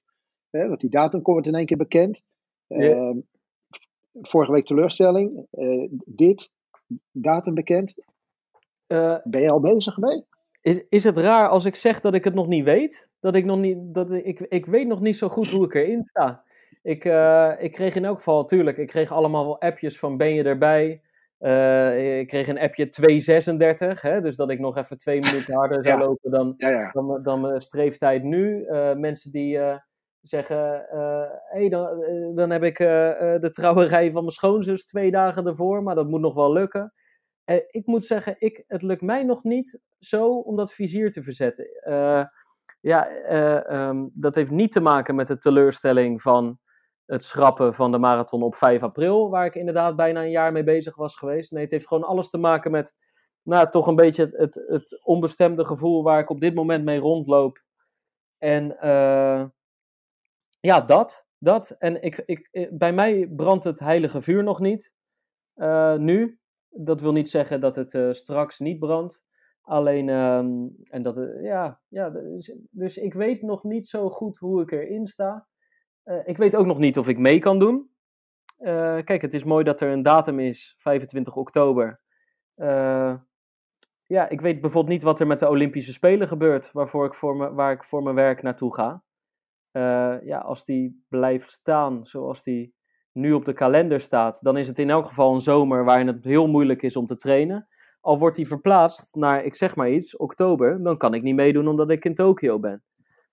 want 0.49 0.79
die 0.79 0.89
datum 0.89 1.21
komt 1.21 1.45
in 1.45 1.55
één 1.55 1.65
keer 1.65 1.77
bekend. 1.77 2.21
Ehm, 2.67 3.19
vorige 4.21 4.51
week 4.51 4.65
teleurstelling. 4.65 5.47
dit, 6.05 6.51
datum 7.11 7.53
bekend. 7.53 7.93
ben 9.23 9.41
je 9.41 9.49
al 9.49 9.59
bezig 9.59 9.97
mee? 9.97 10.25
Is, 10.61 10.83
is 10.89 11.03
het 11.03 11.17
raar 11.17 11.49
als 11.49 11.65
ik 11.65 11.75
zeg 11.75 11.99
dat 11.99 12.13
ik 12.13 12.23
het 12.23 12.33
nog 12.33 12.47
niet 12.47 12.63
weet? 12.63 13.09
Dat 13.19 13.35
ik 13.35 13.45
nog 13.45 13.59
niet, 13.59 13.77
dat 13.93 14.11
ik, 14.11 14.39
ik 14.39 14.65
weet 14.65 14.87
nog 14.87 15.01
niet 15.01 15.17
zo 15.17 15.29
goed 15.29 15.49
hoe 15.49 15.65
ik 15.65 15.73
erin 15.73 16.03
sta. 16.03 16.43
Ik, 16.83 17.05
uh, 17.05 17.51
ik 17.59 17.71
kreeg 17.71 17.95
in 17.95 18.05
elk 18.05 18.17
geval, 18.17 18.45
tuurlijk, 18.45 18.77
ik 18.77 18.87
kreeg 18.87 19.11
allemaal 19.11 19.45
wel 19.45 19.61
appjes 19.61 19.99
van 19.99 20.17
ben 20.17 20.33
je 20.33 20.43
erbij? 20.43 21.01
Uh, 21.39 22.19
ik 22.19 22.27
kreeg 22.27 22.47
een 22.47 22.59
appje 22.59 22.85
236, 22.85 24.01
hè, 24.01 24.21
dus 24.21 24.35
dat 24.35 24.49
ik 24.49 24.59
nog 24.59 24.77
even 24.77 24.97
twee 24.97 25.19
minuten 25.25 25.55
harder 25.55 25.83
zou 25.85 25.99
ja. 25.99 26.05
lopen 26.05 26.31
dan, 26.31 26.53
ja, 26.57 26.69
ja. 26.69 26.91
dan, 26.91 27.23
dan 27.23 27.41
mijn 27.41 27.61
streeftijd 27.61 28.23
nu. 28.23 28.65
Uh, 28.65 28.93
mensen 28.93 29.31
die 29.31 29.59
zeggen, 30.21 30.85
hey, 31.49 31.69
dan, 31.69 32.05
dan 32.35 32.49
heb 32.49 32.63
ik 32.63 32.77
de 32.77 33.49
trouwerij 33.51 34.11
van 34.11 34.21
mijn 34.21 34.33
schoonzus 34.33 34.85
twee 34.85 35.11
dagen 35.11 35.47
ervoor, 35.47 35.83
maar 35.83 35.95
dat 35.95 36.07
moet 36.07 36.21
nog 36.21 36.33
wel 36.33 36.53
lukken. 36.53 36.93
ik 37.67 37.85
moet 37.85 38.03
zeggen, 38.03 38.35
ik, 38.37 38.63
het 38.67 38.81
lukt 38.81 39.01
mij 39.01 39.23
nog 39.23 39.43
niet 39.43 39.81
zo 39.99 40.39
om 40.39 40.55
dat 40.55 40.73
vizier 40.73 41.11
te 41.11 41.23
verzetten. 41.23 41.67
ja, 42.79 43.09
um, 43.89 44.11
dat 44.13 44.35
heeft 44.35 44.51
niet 44.51 44.71
te 44.71 44.81
maken 44.81 45.15
met 45.15 45.27
de 45.27 45.37
teleurstelling 45.37 46.21
van 46.21 46.59
het 47.13 47.23
schrappen 47.23 47.73
van 47.73 47.91
de 47.91 47.97
marathon 47.97 48.43
op 48.43 48.55
5 48.55 48.83
april, 48.83 49.29
waar 49.29 49.45
ik 49.45 49.55
inderdaad 49.55 49.95
bijna 49.95 50.21
een 50.21 50.31
jaar 50.31 50.51
mee 50.51 50.63
bezig 50.63 50.95
was 50.95 51.15
geweest. 51.15 51.51
Nee, 51.51 51.63
het 51.63 51.71
heeft 51.71 51.87
gewoon 51.87 52.03
alles 52.03 52.29
te 52.29 52.37
maken 52.37 52.71
met, 52.71 52.93
nou, 53.41 53.69
toch 53.69 53.87
een 53.87 53.95
beetje 53.95 54.29
het, 54.31 54.63
het, 54.67 54.99
onbestemde 55.03 55.65
gevoel 55.65 56.03
waar 56.03 56.19
ik 56.19 56.29
op 56.29 56.39
dit 56.39 56.53
moment 56.55 56.83
mee 56.83 56.99
rondloop. 56.99 57.63
En 58.37 58.77
uh, 58.83 59.45
ja, 60.59 60.81
dat. 60.81 61.27
dat. 61.37 61.75
En 61.79 62.01
ik, 62.01 62.23
ik, 62.25 62.69
bij 62.71 62.93
mij 62.93 63.27
brandt 63.35 63.63
het 63.63 63.79
heilige 63.79 64.21
vuur 64.21 64.43
nog 64.43 64.59
niet. 64.59 64.93
Uh, 65.55 65.95
nu. 65.95 66.39
Dat 66.69 67.01
wil 67.01 67.11
niet 67.11 67.29
zeggen 67.29 67.59
dat 67.59 67.75
het 67.75 68.15
straks 68.15 68.59
niet 68.59 68.79
brandt. 68.79 69.25
Alleen, 69.61 70.09
um, 70.09 70.75
en 70.83 71.01
dat, 71.01 71.15
ja, 71.41 71.81
ja 71.87 72.09
dus, 72.09 72.55
dus 72.69 72.97
ik 72.97 73.13
weet 73.13 73.41
nog 73.41 73.63
niet 73.63 73.87
zo 73.87 74.09
goed 74.09 74.37
hoe 74.37 74.61
ik 74.61 74.71
erin 74.71 75.07
sta. 75.07 75.47
Uh, 76.05 76.17
ik 76.25 76.37
weet 76.37 76.55
ook 76.55 76.65
nog 76.65 76.77
niet 76.77 76.97
of 76.97 77.07
ik 77.07 77.17
mee 77.17 77.39
kan 77.39 77.59
doen. 77.59 77.89
Uh, 78.59 78.97
kijk, 79.03 79.21
het 79.21 79.33
is 79.33 79.43
mooi 79.43 79.63
dat 79.63 79.81
er 79.81 79.91
een 79.91 80.03
datum 80.03 80.39
is, 80.39 80.75
25 80.77 81.35
oktober. 81.35 82.01
Uh, 82.55 83.15
ja, 84.03 84.29
ik 84.29 84.41
weet 84.41 84.61
bijvoorbeeld 84.61 84.93
niet 84.93 85.03
wat 85.03 85.19
er 85.19 85.27
met 85.27 85.39
de 85.39 85.49
Olympische 85.49 85.93
Spelen 85.93 86.27
gebeurt, 86.27 86.71
waarvoor 86.71 87.05
ik 87.05 87.13
voor 87.13 87.35
me, 87.35 87.53
waar 87.53 87.71
ik 87.71 87.83
voor 87.83 88.03
mijn 88.03 88.15
werk 88.15 88.41
naartoe 88.41 88.73
ga. 88.73 89.03
Ja, 90.23 90.37
als 90.37 90.65
die 90.65 91.05
blijft 91.09 91.51
staan 91.51 92.05
zoals 92.05 92.43
die 92.43 92.75
nu 93.11 93.33
op 93.33 93.45
de 93.45 93.53
kalender 93.53 93.99
staat, 93.99 94.43
dan 94.43 94.57
is 94.57 94.67
het 94.67 94.79
in 94.79 94.89
elk 94.89 95.05
geval 95.05 95.33
een 95.33 95.41
zomer 95.41 95.83
waarin 95.83 96.07
het 96.07 96.23
heel 96.23 96.47
moeilijk 96.47 96.81
is 96.81 96.95
om 96.95 97.05
te 97.05 97.15
trainen. 97.15 97.67
Al 98.01 98.19
wordt 98.19 98.35
die 98.35 98.47
verplaatst 98.47 99.15
naar, 99.15 99.43
ik 99.45 99.55
zeg 99.55 99.75
maar 99.75 99.91
iets, 99.91 100.17
oktober, 100.17 100.83
dan 100.83 100.97
kan 100.97 101.13
ik 101.13 101.21
niet 101.21 101.35
meedoen 101.35 101.67
omdat 101.67 101.89
ik 101.89 102.05
in 102.05 102.13
Tokio 102.13 102.59
ben. 102.59 102.83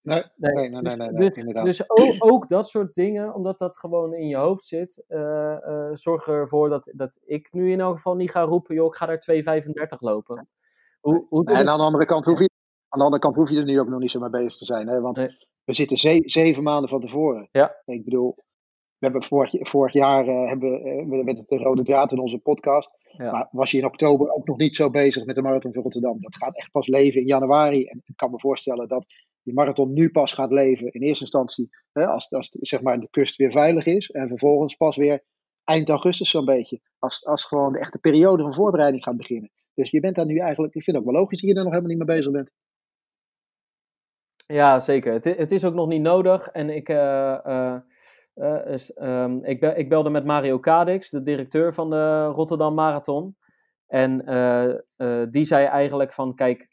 Nee, 0.02 0.22
nee, 0.36 0.54
nee, 0.54 0.68
nee, 0.70 0.82
dus, 0.82 0.94
nee, 0.94 1.52
dus. 1.52 1.64
Dus 1.64 1.90
ook, 1.90 2.32
ook, 2.32 2.48
dat 2.48 2.68
soort 2.68 2.94
dingen, 2.94 3.34
omdat 3.34 3.58
dat 3.58 3.78
gewoon 3.78 4.14
in 4.14 4.26
je 4.26 4.36
hoofd 4.36 4.64
zit, 4.64 5.04
uh, 5.08 5.20
uh, 5.68 5.90
zorg 5.92 6.26
ervoor 6.26 6.68
dat, 6.68 6.92
dat 6.96 7.18
ik 7.24 7.52
nu 7.52 7.72
in 7.72 7.80
elk 7.80 7.96
geval 7.96 8.14
niet 8.14 8.30
ga 8.30 8.42
roepen, 8.42 8.74
joh, 8.74 8.86
ik 8.86 8.94
ga 8.94 9.06
daar 9.06 9.24
2,35 9.30 9.98
lopen. 9.98 10.48
Hoe, 11.00 11.26
hoe 11.28 11.44
en 11.44 11.68
aan 11.68 11.78
de, 11.78 11.84
andere 11.84 12.04
kant 12.04 12.24
hoef 12.24 12.38
je, 12.38 12.50
aan 12.88 12.98
de 12.98 13.04
andere 13.04 13.22
kant 13.22 13.36
hoef 13.36 13.50
je 13.50 13.56
er 13.56 13.64
nu 13.64 13.80
ook 13.80 13.88
nog 13.88 14.00
niet 14.00 14.10
zo 14.10 14.20
mee 14.20 14.30
bezig 14.30 14.56
te 14.56 14.64
zijn, 14.64 14.88
hè? 14.88 15.00
want 15.00 15.16
we 15.64 15.74
zitten 15.74 15.96
ze 15.96 16.22
zeven 16.24 16.62
maanden 16.62 16.90
van 16.90 17.00
tevoren. 17.00 17.48
Ja. 17.52 17.76
Ik 17.84 18.04
bedoel, 18.04 18.34
we 19.00 19.06
hebben 19.06 19.22
vorig, 19.22 19.68
vorig 19.68 19.92
jaar 19.92 20.28
uh, 20.28 20.48
hebben, 20.48 20.86
uh, 20.86 21.24
met 21.24 21.38
het 21.38 21.50
rode 21.50 21.82
draad 21.82 22.12
in 22.12 22.18
onze 22.18 22.38
podcast. 22.38 22.98
Ja. 23.16 23.32
Maar 23.32 23.48
was 23.50 23.70
je 23.70 23.78
in 23.78 23.84
oktober 23.84 24.30
ook 24.30 24.46
nog 24.46 24.56
niet 24.56 24.76
zo 24.76 24.90
bezig 24.90 25.24
met 25.24 25.34
de 25.34 25.42
marathon 25.42 25.72
van 25.72 25.82
Rotterdam? 25.82 26.20
Dat 26.20 26.36
gaat 26.36 26.56
echt 26.56 26.70
pas 26.70 26.86
leven 26.86 27.20
in 27.20 27.26
januari. 27.26 27.84
En 27.84 28.02
ik 28.04 28.16
kan 28.16 28.30
me 28.30 28.38
voorstellen 28.38 28.88
dat 28.88 29.04
die 29.42 29.54
marathon 29.54 29.92
nu 29.92 30.10
pas 30.10 30.32
gaat 30.32 30.50
leven 30.50 30.92
in 30.92 31.02
eerste 31.02 31.24
instantie. 31.24 31.68
Hè, 31.92 32.06
als 32.06 32.30
als 32.30 32.56
zeg 32.60 32.80
maar, 32.80 33.00
de 33.00 33.10
kust 33.10 33.36
weer 33.36 33.52
veilig 33.52 33.86
is. 33.86 34.10
En 34.10 34.28
vervolgens 34.28 34.74
pas 34.74 34.96
weer 34.96 35.24
eind 35.64 35.88
augustus 35.88 36.30
zo'n 36.30 36.44
beetje. 36.44 36.80
Als, 36.98 37.26
als 37.26 37.44
gewoon 37.44 37.72
de 37.72 37.78
echte 37.78 37.98
periode 37.98 38.42
van 38.42 38.54
voorbereiding 38.54 39.02
gaat 39.02 39.16
beginnen. 39.16 39.50
Dus 39.74 39.90
je 39.90 40.00
bent 40.00 40.14
daar 40.16 40.26
nu 40.26 40.38
eigenlijk, 40.38 40.74
ik 40.74 40.82
vind 40.82 40.96
het 40.96 41.06
ook 41.06 41.12
wel 41.12 41.20
logisch 41.20 41.40
dat 41.40 41.48
je 41.48 41.54
daar 41.54 41.64
nog 41.64 41.72
helemaal 41.72 41.96
niet 41.96 42.06
mee 42.06 42.16
bezig 42.16 42.32
bent. 42.32 42.50
Ja, 44.46 44.78
zeker. 44.78 45.12
Het, 45.12 45.24
het 45.24 45.50
is 45.50 45.64
ook 45.64 45.74
nog 45.74 45.88
niet 45.88 46.02
nodig. 46.02 46.48
En 46.48 46.70
ik, 46.70 46.88
uh, 46.88 47.38
uh, 47.46 47.76
uh, 48.34 48.66
is, 48.66 48.96
um, 49.00 49.44
ik, 49.44 49.60
be 49.60 49.74
ik, 49.74 49.88
belde 49.88 50.10
met 50.10 50.24
Mario 50.24 50.58
Kadix, 50.58 51.10
de 51.10 51.22
directeur 51.22 51.74
van 51.74 51.90
de 51.90 52.24
Rotterdam 52.24 52.74
Marathon. 52.74 53.36
En 53.86 54.18
die 55.30 55.44
zei 55.44 55.66
eigenlijk 55.66 56.12
van, 56.12 56.34
kijk, 56.34 56.68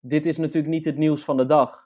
dit 0.00 0.26
is 0.26 0.36
natuurlijk 0.36 0.72
niet 0.72 0.84
het 0.84 0.96
nieuws 0.96 1.24
van 1.24 1.36
de 1.36 1.44
dag. 1.44 1.84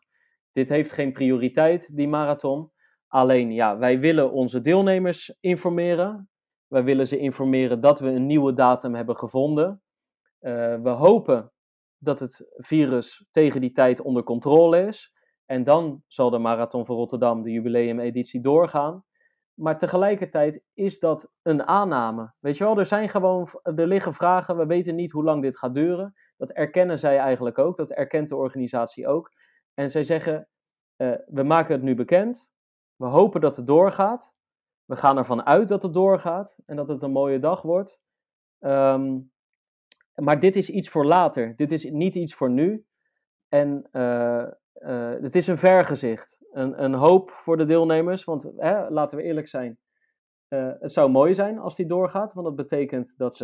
Dit 0.53 0.69
heeft 0.69 0.93
geen 0.93 1.13
prioriteit, 1.13 1.97
die 1.97 2.09
marathon. 2.09 2.73
Alleen, 3.07 3.53
ja, 3.53 3.79
wij 3.79 3.99
willen 3.99 4.33
onze 4.33 4.61
deelnemers 4.61 5.37
informeren. 5.41 6.29
Wij 6.67 6.85
willen 6.85 7.07
ze 7.07 7.19
informeren 7.19 7.81
dat 7.81 8.01
we 8.01 8.09
een 8.09 8.27
nieuwe 8.27 8.53
datum 8.53 8.95
hebben 8.95 9.17
gevonden. 9.17 9.83
Uh, 10.41 10.83
we 10.83 10.89
hopen 10.89 11.53
dat 11.99 12.21
het 12.21 12.47
virus 12.57 13.27
tegen 13.31 13.61
die 13.61 13.73
tijd 13.73 14.01
onder 14.01 14.23
controle 14.23 14.87
is. 14.87 15.13
En 15.47 15.63
dan 15.63 16.03
zal 16.07 16.31
de 16.31 16.39
Marathon 16.39 16.87
van 16.87 16.97
Rotterdam, 16.97 17.43
de 17.43 17.51
jubileumeditie, 17.51 18.41
doorgaan. 18.41 19.05
Maar 19.55 19.79
tegelijkertijd 19.79 20.65
is 20.73 20.99
dat 20.99 21.33
een 21.43 21.63
aanname. 21.63 22.35
Weet 22.41 22.57
je 22.57 22.65
wel, 22.65 22.79
er 22.79 22.87
zijn 22.87 23.09
gewoon, 23.09 23.49
er 23.63 23.87
liggen 23.87 24.13
vragen. 24.13 24.57
We 24.57 24.67
weten 24.67 24.95
niet 24.95 25.13
hoe 25.13 25.25
lang 25.25 25.43
dit 25.43 25.59
gaat 25.59 25.75
duren. 25.75 26.15
Dat 26.37 26.51
erkennen 26.51 26.99
zij 26.99 27.19
eigenlijk 27.19 27.59
ook. 27.59 27.77
Dat 27.77 27.91
erkent 27.91 28.29
de 28.29 28.37
organisatie 28.37 29.09
ook. 29.09 29.33
En 29.75 29.91
zij 29.91 30.03
zeggen: 30.03 30.49
uh, 30.97 31.15
we 31.27 31.43
maken 31.43 31.75
het 31.75 31.83
nu 31.83 31.95
bekend. 31.95 32.53
We 32.97 33.07
hopen 33.07 33.41
dat 33.41 33.57
het 33.57 33.67
doorgaat. 33.67 34.35
We 34.85 34.97
gaan 34.97 35.19
ervan 35.19 35.47
uit 35.47 35.69
dat 35.69 35.83
het 35.83 35.95
doorgaat 35.95 36.59
en 36.67 36.77
dat 36.77 36.89
het 36.89 37.03
een 37.03 37.11
mooie 37.13 37.39
dag 37.39 37.63
wordt. 37.63 38.03
Um, 38.61 39.33
maar 40.15 40.41
dit 40.41 40.57
is 40.57 40.71
iets 40.71 40.89
voor 40.89 41.05
later. 41.05 41.57
Dit 41.57 41.73
is 41.73 41.91
niet 41.91 42.15
iets 42.15 42.35
voor 42.35 42.51
nu. 42.51 42.87
En 43.49 43.89
uh, 43.93 44.47
uh, 44.75 45.15
het 45.21 45.35
is 45.35 45.47
een 45.47 45.59
vergezicht. 45.59 46.39
Een, 46.51 46.85
een 46.85 46.95
hoop 46.95 47.31
voor 47.31 47.57
de 47.57 47.65
deelnemers. 47.65 48.25
Want 48.25 48.53
hè, 48.57 48.91
laten 48.91 49.17
we 49.17 49.23
eerlijk 49.23 49.49
zijn. 49.49 49.79
Uh, 50.49 50.73
het 50.81 50.93
zou 50.93 51.11
mooi 51.11 51.35
zijn 51.35 51.59
als 51.59 51.77
die 51.77 51.87
doorgaat. 51.87 52.33
Want 52.33 52.47
dat 52.47 52.57
betekent 52.57 53.19
dat, 53.19 53.39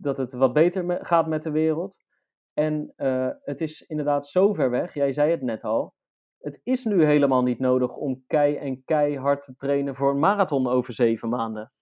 dat 0.00 0.16
het 0.16 0.32
wat 0.32 0.52
beter 0.52 1.04
gaat 1.04 1.26
met 1.26 1.42
de 1.42 1.50
wereld. 1.50 1.98
En 2.54 2.92
het 3.44 3.60
is 3.60 3.82
inderdaad 3.86 4.26
zo 4.26 4.52
ver 4.52 4.70
weg. 4.70 4.94
Jij 4.94 5.12
zei 5.12 5.30
het 5.30 5.42
net 5.42 5.64
al. 5.64 5.94
Het 6.38 6.60
is 6.62 6.84
nu 6.84 7.04
helemaal 7.04 7.42
niet 7.42 7.58
nodig 7.58 7.96
om 7.96 8.24
kei 8.26 8.56
en 8.56 8.84
keihard 8.84 9.42
te 9.42 9.56
trainen 9.56 9.94
voor 9.94 10.10
een 10.10 10.18
marathon 10.18 10.66
over 10.66 10.92
zeven 10.92 11.28
maanden. 11.28 11.72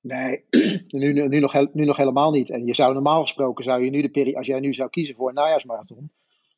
Nee, 0.00 0.44
nu, 0.88 1.12
nu, 1.12 1.40
nog, 1.40 1.72
nu 1.72 1.84
nog 1.84 1.96
helemaal 1.96 2.30
niet. 2.30 2.50
En 2.50 2.66
je 2.66 2.74
zou 2.74 2.92
normaal 2.92 3.20
gesproken, 3.20 3.64
zou 3.64 3.84
je 3.84 3.90
nu 3.90 4.02
de 4.02 4.10
periode, 4.10 4.36
als 4.36 4.46
jij 4.46 4.60
nu 4.60 4.74
zou 4.74 4.90
kiezen 4.90 5.14
voor 5.14 5.28
een 5.28 5.34
najaarsmarathon, 5.34 6.12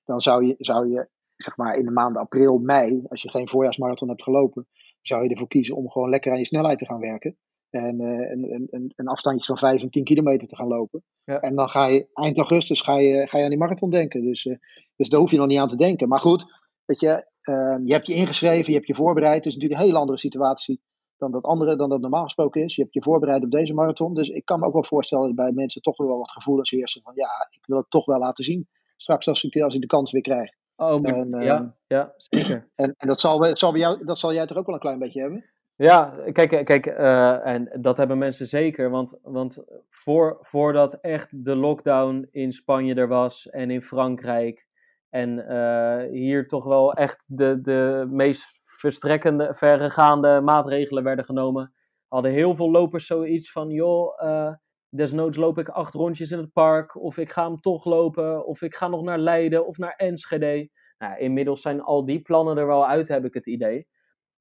dan 0.04 0.20
zou 0.20 0.46
je, 0.46 0.54
zou 0.58 0.88
je 0.88 1.08
zeg 1.36 1.56
maar 1.56 1.74
in 1.74 1.84
de 1.84 1.90
maanden 1.90 2.22
april, 2.22 2.58
mei, 2.58 3.04
als 3.08 3.22
je 3.22 3.30
geen 3.30 3.48
voorjaarsmarathon 3.48 4.08
hebt 4.08 4.22
gelopen, 4.22 4.66
zou 5.02 5.22
je 5.22 5.30
ervoor 5.30 5.48
kiezen 5.48 5.76
om 5.76 5.90
gewoon 5.90 6.10
lekker 6.10 6.32
aan 6.32 6.38
je 6.38 6.44
snelheid 6.44 6.78
te 6.78 6.86
gaan 6.86 7.00
werken. 7.00 7.36
En 7.70 8.00
uh, 8.00 8.30
een, 8.30 8.66
een, 8.70 8.92
een 8.96 9.08
afstandje 9.08 9.44
van 9.44 9.58
5 9.58 9.82
en 9.82 9.90
10 9.90 10.04
kilometer 10.04 10.48
te 10.48 10.56
gaan 10.56 10.68
lopen. 10.68 11.02
Ja. 11.24 11.40
En 11.40 11.54
dan 11.54 11.68
ga 11.68 11.86
je 11.86 12.06
eind 12.14 12.36
augustus 12.36 12.80
ga 12.80 12.98
je, 12.98 13.26
ga 13.26 13.38
je 13.38 13.44
aan 13.44 13.50
die 13.50 13.58
marathon 13.58 13.90
denken. 13.90 14.22
Dus, 14.22 14.44
uh, 14.44 14.56
dus 14.96 15.08
daar 15.08 15.20
hoef 15.20 15.30
je 15.30 15.36
nog 15.36 15.46
niet 15.46 15.58
aan 15.58 15.68
te 15.68 15.76
denken. 15.76 16.08
Maar 16.08 16.20
goed, 16.20 16.44
weet 16.84 17.00
je, 17.00 17.26
uh, 17.42 17.76
je 17.84 17.92
hebt 17.92 18.06
je 18.06 18.14
ingeschreven, 18.14 18.66
je 18.66 18.74
hebt 18.74 18.86
je 18.86 18.94
voorbereid. 18.94 19.36
Het 19.36 19.46
is 19.46 19.54
natuurlijk 19.54 19.80
een 19.80 19.86
hele 19.86 19.98
andere 19.98 20.18
situatie 20.18 20.80
dan 21.16 21.30
dat 21.30 21.42
andere, 21.42 21.76
dan 21.76 21.88
dat 21.88 22.00
normaal 22.00 22.22
gesproken 22.22 22.64
is. 22.64 22.74
Je 22.74 22.82
hebt 22.82 22.94
je 22.94 23.02
voorbereid 23.02 23.44
op 23.44 23.50
deze 23.50 23.74
marathon. 23.74 24.14
Dus 24.14 24.28
ik 24.28 24.44
kan 24.44 24.60
me 24.60 24.66
ook 24.66 24.72
wel 24.72 24.84
voorstellen 24.84 25.26
dat 25.26 25.34
bij 25.34 25.52
mensen 25.52 25.82
toch 25.82 25.96
wel 25.96 26.18
wat 26.18 26.32
gevoelens 26.32 26.70
heersen 26.70 27.02
van 27.02 27.12
ja, 27.14 27.48
ik 27.50 27.66
wil 27.66 27.76
het 27.76 27.90
toch 27.90 28.04
wel 28.04 28.18
laten 28.18 28.44
zien. 28.44 28.68
Straks 28.96 29.28
als 29.28 29.44
ik, 29.44 29.62
als 29.62 29.74
ik 29.74 29.80
de 29.80 29.86
kans 29.86 30.12
weer 30.12 30.22
krijg. 30.22 30.50
Oh, 30.76 31.00
maar, 31.00 31.14
en, 31.14 31.40
ja, 31.40 31.76
ja, 31.86 32.14
zeker. 32.16 32.68
En, 32.74 32.94
en 32.98 33.08
dat, 33.08 33.20
zal, 33.20 33.56
zal 33.56 33.70
bij 33.72 33.80
jou, 33.80 34.04
dat 34.04 34.18
zal 34.18 34.32
jij 34.32 34.46
toch 34.46 34.56
ook 34.56 34.66
wel 34.66 34.74
een 34.74 34.80
klein 34.80 34.98
beetje 34.98 35.20
hebben? 35.20 35.44
Ja, 35.78 36.14
kijk, 36.32 36.64
kijk 36.64 36.86
uh, 36.86 37.46
en 37.46 37.78
dat 37.80 37.96
hebben 37.96 38.18
mensen 38.18 38.46
zeker. 38.46 38.90
Want, 38.90 39.18
want 39.22 39.64
voor, 39.88 40.36
voordat 40.40 40.94
echt 40.94 41.44
de 41.44 41.56
lockdown 41.56 42.28
in 42.30 42.52
Spanje 42.52 42.94
er 42.94 43.08
was 43.08 43.48
en 43.48 43.70
in 43.70 43.82
Frankrijk. 43.82 44.66
En 45.10 45.38
uh, 45.38 46.10
hier 46.10 46.46
toch 46.46 46.64
wel 46.64 46.92
echt 46.92 47.24
de, 47.26 47.60
de 47.60 48.06
meest 48.10 48.44
verstrekkende, 48.64 49.54
verregaande 49.54 50.40
maatregelen 50.40 51.04
werden 51.04 51.24
genomen. 51.24 51.72
Hadden 52.08 52.32
heel 52.32 52.54
veel 52.54 52.70
lopers 52.70 53.06
zoiets 53.06 53.52
van: 53.52 53.70
joh, 53.70 54.22
uh, 54.22 54.52
desnoods 54.88 55.36
loop 55.36 55.58
ik 55.58 55.68
acht 55.68 55.94
rondjes 55.94 56.30
in 56.30 56.38
het 56.38 56.52
park. 56.52 56.96
Of 56.96 57.18
ik 57.18 57.30
ga 57.30 57.46
hem 57.46 57.60
toch 57.60 57.84
lopen. 57.84 58.46
Of 58.46 58.62
ik 58.62 58.74
ga 58.74 58.88
nog 58.88 59.02
naar 59.02 59.18
Leiden 59.18 59.66
of 59.66 59.78
naar 59.78 59.94
Enschede. 59.96 60.70
Nou, 60.98 61.18
inmiddels 61.18 61.60
zijn 61.60 61.80
al 61.80 62.04
die 62.04 62.20
plannen 62.20 62.58
er 62.58 62.66
wel 62.66 62.86
uit, 62.86 63.08
heb 63.08 63.24
ik 63.24 63.34
het 63.34 63.46
idee. 63.46 63.86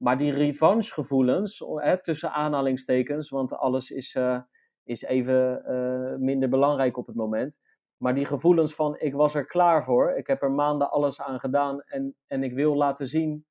Maar 0.02 0.16
die 0.16 0.32
revanchegevoelens, 0.32 1.64
hè, 1.74 2.02
tussen 2.02 2.32
aanhalingstekens, 2.32 3.30
want 3.30 3.52
alles 3.52 3.90
is, 3.90 4.14
uh, 4.14 4.40
is 4.82 5.02
even 5.02 5.62
uh, 5.66 6.18
minder 6.18 6.48
belangrijk 6.48 6.96
op 6.96 7.06
het 7.06 7.16
moment. 7.16 7.58
Maar 7.96 8.14
die 8.14 8.24
gevoelens 8.24 8.74
van 8.74 8.98
ik 8.98 9.14
was 9.14 9.34
er 9.34 9.46
klaar 9.46 9.84
voor, 9.84 10.16
ik 10.16 10.26
heb 10.26 10.42
er 10.42 10.50
maanden 10.50 10.90
alles 10.90 11.20
aan 11.20 11.40
gedaan 11.40 11.82
en, 11.82 12.16
en 12.26 12.42
ik 12.42 12.52
wil 12.52 12.76
laten 12.76 13.08
zien 13.08 13.46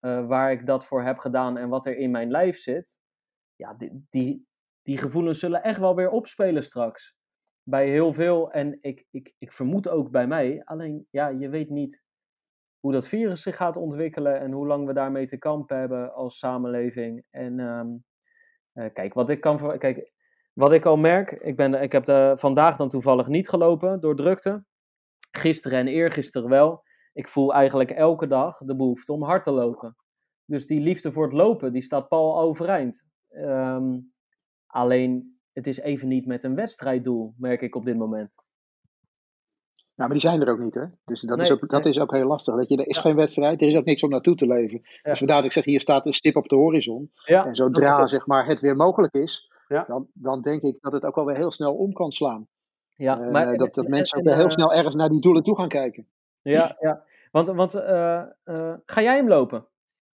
uh, 0.00 0.26
waar 0.26 0.52
ik 0.52 0.66
dat 0.66 0.86
voor 0.86 1.02
heb 1.02 1.18
gedaan 1.18 1.56
en 1.56 1.68
wat 1.68 1.86
er 1.86 1.96
in 1.96 2.10
mijn 2.10 2.30
lijf 2.30 2.58
zit. 2.58 2.98
Ja, 3.56 3.74
die, 3.74 4.06
die, 4.08 4.46
die 4.82 4.98
gevoelens 4.98 5.38
zullen 5.38 5.62
echt 5.62 5.78
wel 5.78 5.94
weer 5.94 6.10
opspelen 6.10 6.62
straks. 6.62 7.16
Bij 7.62 7.88
heel 7.88 8.12
veel 8.12 8.50
en 8.50 8.78
ik, 8.80 9.06
ik, 9.10 9.34
ik 9.38 9.52
vermoed 9.52 9.88
ook 9.88 10.10
bij 10.10 10.26
mij. 10.26 10.64
Alleen 10.64 11.06
ja, 11.10 11.28
je 11.28 11.48
weet 11.48 11.70
niet 11.70 12.02
hoe 12.82 12.92
dat 12.92 13.08
virus 13.08 13.42
zich 13.42 13.56
gaat 13.56 13.76
ontwikkelen 13.76 14.40
en 14.40 14.52
hoe 14.52 14.66
lang 14.66 14.86
we 14.86 14.92
daarmee 14.92 15.26
te 15.26 15.38
kampen 15.38 15.78
hebben 15.78 16.14
als 16.14 16.38
samenleving. 16.38 17.24
En 17.30 17.58
um, 17.60 18.04
uh, 18.74 18.92
kijk, 18.92 19.14
wat 19.14 19.30
ik 19.30 19.40
kan. 19.40 19.78
Kijk, 19.78 20.12
wat 20.52 20.72
ik 20.72 20.84
al 20.84 20.96
merk, 20.96 21.30
ik, 21.30 21.56
ben, 21.56 21.82
ik 21.82 21.92
heb 21.92 22.04
de, 22.04 22.32
vandaag 22.36 22.76
dan 22.76 22.88
toevallig 22.88 23.26
niet 23.26 23.48
gelopen 23.48 24.00
door 24.00 24.16
drukte. 24.16 24.64
Gisteren 25.30 25.78
en 25.78 25.88
eergisteren 25.88 26.48
wel. 26.48 26.82
Ik 27.12 27.28
voel 27.28 27.54
eigenlijk 27.54 27.90
elke 27.90 28.26
dag 28.26 28.58
de 28.58 28.76
behoefte 28.76 29.12
om 29.12 29.22
hard 29.22 29.42
te 29.42 29.50
lopen. 29.50 29.96
Dus 30.44 30.66
die 30.66 30.80
liefde 30.80 31.12
voor 31.12 31.24
het 31.24 31.32
lopen, 31.32 31.72
die 31.72 31.82
staat 31.82 32.08
pal 32.08 32.40
overeind. 32.40 33.04
Um, 33.30 34.12
alleen, 34.66 35.40
het 35.52 35.66
is 35.66 35.78
even 35.78 36.08
niet 36.08 36.26
met 36.26 36.44
een 36.44 36.54
wedstrijddoel, 36.54 37.34
merk 37.36 37.60
ik 37.60 37.74
op 37.74 37.84
dit 37.84 37.96
moment. 37.96 38.34
Nou, 40.02 40.14
maar 40.14 40.22
die 40.22 40.30
zijn 40.30 40.48
er 40.48 40.52
ook 40.52 40.64
niet, 40.64 40.74
hè? 40.74 40.84
Dus 41.04 41.20
dat, 41.20 41.36
nee, 41.36 41.46
is, 41.46 41.52
ook, 41.52 41.68
dat 41.68 41.82
nee. 41.82 41.92
is 41.92 42.00
ook 42.00 42.12
heel 42.12 42.26
lastig. 42.26 42.54
Dat 42.54 42.68
je, 42.68 42.76
er 42.76 42.88
is 42.88 42.96
ja. 42.96 43.02
geen 43.02 43.16
wedstrijd, 43.16 43.62
er 43.62 43.68
is 43.68 43.76
ook 43.76 43.84
niks 43.84 44.02
om 44.02 44.10
naartoe 44.10 44.34
te 44.34 44.46
leven. 44.46 44.80
Ja. 44.82 45.10
Dus 45.10 45.18
vandaar 45.18 45.36
dat 45.36 45.44
ik 45.44 45.52
zeg, 45.52 45.64
hier 45.64 45.80
staat 45.80 46.06
een 46.06 46.12
stip 46.12 46.36
op 46.36 46.48
de 46.48 46.56
horizon. 46.56 47.10
Ja, 47.24 47.46
en 47.46 47.54
zodra 47.54 48.06
zeg 48.06 48.26
maar, 48.26 48.46
het 48.46 48.60
weer 48.60 48.76
mogelijk 48.76 49.14
is, 49.14 49.52
dan, 49.86 50.06
dan 50.12 50.40
denk 50.40 50.62
ik 50.62 50.78
dat 50.80 50.92
het 50.92 51.04
ook 51.04 51.14
wel 51.14 51.24
weer 51.24 51.36
heel 51.36 51.50
snel 51.50 51.74
om 51.74 51.92
kan 51.92 52.10
slaan. 52.10 52.48
Ja, 52.94 53.20
uh, 53.20 53.30
maar, 53.30 53.56
dat, 53.56 53.74
dat 53.74 53.84
en, 53.84 53.90
mensen 53.90 54.18
ook 54.18 54.24
weer 54.24 54.36
heel 54.36 54.50
snel 54.50 54.72
ergens 54.72 54.94
naar 54.94 55.08
die 55.08 55.20
doelen 55.20 55.42
toe 55.42 55.56
gaan 55.56 55.68
kijken. 55.68 56.06
Ja, 56.42 56.76
ja. 56.80 57.04
want, 57.30 57.48
want 57.48 57.74
uh, 57.74 58.22
uh, 58.44 58.74
ga 58.84 59.02
jij 59.02 59.16
hem 59.16 59.28
lopen? 59.28 59.66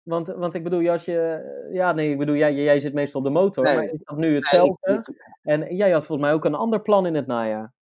Want, 0.02 0.28
want 0.28 0.55
ik 0.55 0.62
bedoel, 0.62 0.90
als 0.90 1.05
je. 1.05 1.69
Ja, 1.73 1.93
nee, 1.93 2.11
ik 2.11 2.19
bedoel, 2.19 2.37
jij, 2.37 2.55
jij 2.55 2.81
zit 2.81 2.95
meestal 2.95 3.21
op 3.21 3.26
de 3.26 3.33
motor. 3.33 3.64
maar 3.64 3.85
is 3.85 4.02
dat 4.02 4.16
nu 4.16 4.35
hetzelfde? 4.35 5.14
en 5.43 5.75
jij 5.75 5.90
had 5.90 6.05
volgens 6.07 6.28
mij 6.28 6.37
ook 6.37 6.45
een 6.45 6.55
ander 6.55 6.81
plan 6.81 7.07
in 7.07 7.14
het 7.14 7.26
najaar. 7.26 7.75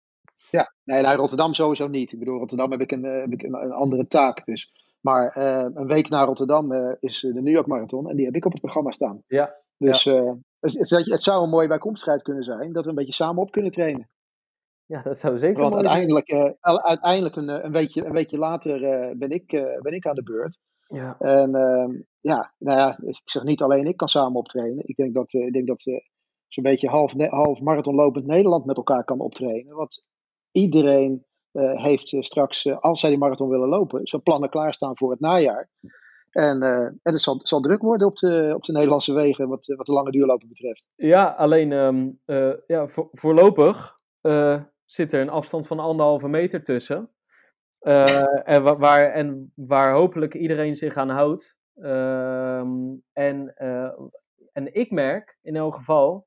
Ja, 0.55 0.75
nee, 0.85 1.03
naar 1.03 1.17
Rotterdam 1.17 1.55
sowieso 1.55 1.89
niet. 1.89 2.13
Ik 2.13 2.19
bedoel, 2.19 2.39
Rotterdam 2.39 2.71
heb 2.71 2.81
ik 2.81 2.93
een, 2.93 3.03
heb 3.03 3.33
ik 3.33 3.43
een, 3.43 3.55
een 3.55 3.73
andere 3.73 4.07
taak. 4.07 4.45
Dus. 4.45 4.73
Maar 5.01 5.37
uh, 5.39 5.71
een 5.75 5.87
week 5.87 6.09
na 6.09 6.25
Rotterdam 6.25 6.73
uh, 6.73 6.93
is 7.01 7.21
de 7.21 7.43
New 7.43 7.55
York 7.55 7.67
Marathon. 7.67 8.09
En 8.09 8.17
die 8.17 8.25
heb 8.25 8.35
ik 8.35 8.45
op 8.45 8.53
het 8.53 8.61
programma 8.61 8.91
staan. 8.91 9.23
Ja. 9.27 9.55
Dus 9.77 10.03
ja. 10.03 10.23
Uh, 10.23 10.33
het, 10.61 10.91
het, 10.91 11.23
zou 11.23 11.43
een 11.43 11.51
mooie 11.51 11.69
bijkomstigheid 11.69 12.23
kunnen 12.23 12.43
zijn. 12.43 12.73
Dat 12.73 12.85
we 12.85 12.91
een 12.91 12.97
beetje 12.97 13.13
samen 13.13 13.43
op 13.43 13.51
kunnen 13.51 13.71
trainen. 13.71 14.09
Ja, 14.87 15.03
dat 15.03 15.19
zou 15.19 15.39
zeker 15.39 15.63
Want 15.63 15.75
uiteindelijk, 15.75 16.57
uiteindelijk 16.61 17.37
een, 17.37 17.65
een, 17.65 17.73
weekje, 17.73 18.05
een 18.05 18.13
weekje 18.13 18.39
later 18.39 18.81
ben, 19.17 19.31
ik, 19.31 19.47
ben 19.81 19.93
ik 19.93 20.07
aan 20.07 20.15
de 20.15 20.23
beurt. 20.23 20.59
Ja. 20.87 21.17
En 21.19 21.55
ehm, 21.55 22.01
ja, 22.21 22.55
nou 22.59 22.79
ja, 22.79 22.99
ik 23.03 23.21
zeg 23.25 23.43
niet 23.43 23.63
alleen 23.63 23.87
ik 23.87 23.97
kan 23.97 24.09
samen 24.09 24.39
optrainen. 24.39 24.89
Ik 24.89 24.97
denk 24.97 25.15
dat, 25.15 25.33
ik 25.33 25.53
denk 25.53 25.67
dat 25.67 25.81
zo'n 26.49 26.65
beetje 26.65 26.89
half, 26.89 27.13
half 27.13 27.61
marathonlopend 27.61 28.27
Nederland 28.27 28.65
met 28.65 28.77
elkaar 28.77 29.05
kan 29.05 29.21
optrainen. 29.21 29.77
Want 29.77 30.05
iedereen 30.55 31.25
uh, 31.53 31.83
heeft 31.83 32.13
uh, 32.13 32.23
straks, 32.23 32.65
uh, 32.65 32.79
als 32.79 33.01
zij 33.01 33.11
die 33.11 33.19
marathon 33.19 33.49
willen 33.49 33.69
lopen, 33.69 34.07
zijn 34.07 34.23
plannen 34.23 34.51
klaarstaan 34.51 34.97
voor 34.97 35.11
het 35.11 35.21
najaar. 35.21 35.69
En, 36.31 36.63
en 36.63 37.01
het 37.03 37.23
zal, 37.23 37.41
zal, 37.43 37.61
druk 37.61 37.83
worden 37.83 38.07
op 38.07 38.17
de, 38.17 38.53
op 38.57 38.65
de 38.65 38.73
Nederlandse 38.73 39.13
wegen 39.13 39.49
wat, 39.49 39.67
wat 39.67 39.87
de 39.87 39.93
lange 39.93 40.11
duurlopen 40.11 40.49
betreft. 40.49 40.87
Ja, 40.95 41.25
alleen 41.25 41.73
um, 41.73 42.21
ja, 42.67 42.87
voor, 42.87 43.09
voorlopig 43.13 43.99
zit 44.85 45.13
er 45.13 45.21
een 45.21 45.31
afstand 45.31 45.67
van 45.67 45.79
anderhalve 45.79 46.29
meter 46.29 46.63
tussen. 46.63 47.11
en, 47.79 48.63
waar, 48.63 48.79
waar, 48.79 49.11
en 49.11 49.53
waar 49.55 49.95
hopelijk 49.95 50.35
iedereen 50.35 50.75
zich 50.75 50.97
aan 50.97 51.11
houdt. 51.11 51.57
Ehm, 51.75 52.95
en, 53.13 53.55
en 54.53 54.75
ik 54.75 54.91
merk 54.91 55.39
in 55.43 55.57
elk 55.57 55.75
geval 55.75 56.27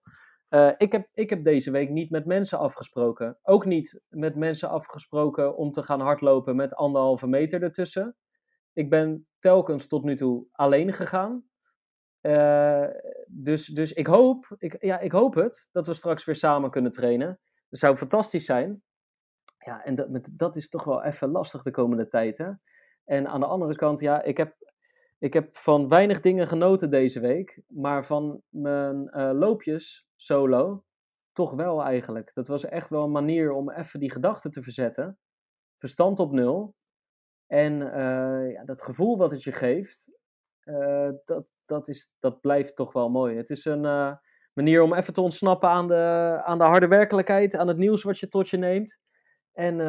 uh, 0.50 0.72
ik, 0.77 0.92
heb, 0.92 1.10
ik 1.13 1.30
heb 1.30 1.44
deze 1.44 1.72
week 1.72 1.89
niet 1.89 2.10
met 2.10 2.25
mensen 2.25 2.60
afgesproken. 2.60 3.38
Ook 3.42 3.66
niet 3.66 4.01
met 4.10 4.36
mensen 4.36 4.70
afgesproken 4.70 5.58
om 5.58 5.72
te 5.72 5.84
gaan 5.84 6.00
hardlopen 6.00 6.56
met 6.56 6.75
anderhalve 6.75 7.27
meter 7.27 7.63
ertussen. 7.63 8.16
Ik 8.74 8.89
ben 8.89 9.27
telkens 9.39 9.88
tot 9.88 10.04
nu 10.04 10.16
toe 10.16 10.48
alleen 10.51 10.94
gegaan. 10.94 11.46
Uh, 12.22 12.88
dus, 13.27 13.66
dus 13.66 13.94
ik 13.94 14.08
hoop, 14.08 14.56
ik, 14.58 14.84
ja, 14.84 15.00
ik 15.00 15.12
hoop 15.12 15.34
het, 15.34 15.70
dat 15.72 15.88
we 15.88 15.94
straks 15.94 16.25
weer 16.25 16.36
samen 16.36 16.70
kunnen 16.70 16.92
trainen. 16.92 17.39
Dat 17.70 17.80
zou 17.80 17.98
fantastisch 17.98 18.46
zijn. 18.46 18.84
Ja, 19.58 19.84
en 19.84 19.96
dat, 19.96 20.27
dat 20.32 20.56
is 20.56 20.70
toch 20.70 20.84
wel 20.84 21.04
even 21.04 21.32
lastig 21.32 21.62
de 21.62 21.72
komende 21.72 22.08
tijd. 22.08 22.38
Hè? 22.38 22.51
En 23.06 23.27
aan 23.27 23.39
de 23.39 23.46
andere 23.46 23.75
kant, 23.75 24.00
ja, 24.00 24.22
ik 24.24 24.38
heb, 24.38 24.56
ik 25.20 25.34
heb 25.34 25.58
van 25.58 25.88
weinig 25.88 26.20
dingen 26.20 26.48
genoten 26.48 26.89
deze 26.89 27.20
week. 27.20 27.62
Maar 27.68 28.06
van 28.06 28.42
mijn 28.50 29.10
uh, 29.12 29.32
loopjes 29.34 30.06
solo, 30.17 30.83
toch 31.31 31.53
wel 31.53 31.83
eigenlijk. 31.83 32.31
Dat 32.33 32.47
was 32.47 32.65
echt 32.65 32.89
wel 32.89 33.03
een 33.03 33.12
manier 33.12 33.51
om 33.51 33.71
even 33.71 34.00
die 34.00 34.12
gedachten 34.12 34.51
te 34.51 34.62
verzetten. 34.62 35.19
Verstand 35.75 36.19
op 36.19 36.31
nul. 36.31 36.75
En 37.47 37.74
uh, 37.74 38.51
ja, 38.51 38.63
dat 38.65 38.81
gevoel 38.81 39.17
wat 39.17 39.31
het 39.31 39.43
je 39.43 39.51
geeft, 39.51 40.12
uh, 40.63 41.09
dat, 41.25 41.45
dat, 41.65 41.88
is, 41.88 42.15
dat 42.19 42.41
blijft 42.41 42.75
toch 42.75 42.93
wel 42.93 43.09
mooi. 43.09 43.38
Het 43.38 43.50
is 43.50 43.65
een 43.65 43.83
uh, 43.83 44.13
manier 44.53 44.81
om 44.81 44.93
even 44.93 45.13
te 45.13 45.21
ontsnappen 45.21 45.69
aan 45.69 45.88
de, 45.88 46.41
aan 46.43 46.57
de 46.57 46.63
harde 46.63 46.88
werkelijkheid, 46.88 47.55
aan 47.55 47.67
het 47.67 47.77
nieuws 47.77 48.03
wat 48.03 48.19
je 48.19 48.27
tot 48.27 48.50
je 48.50 48.57
neemt. 48.57 49.00
En, 49.53 49.79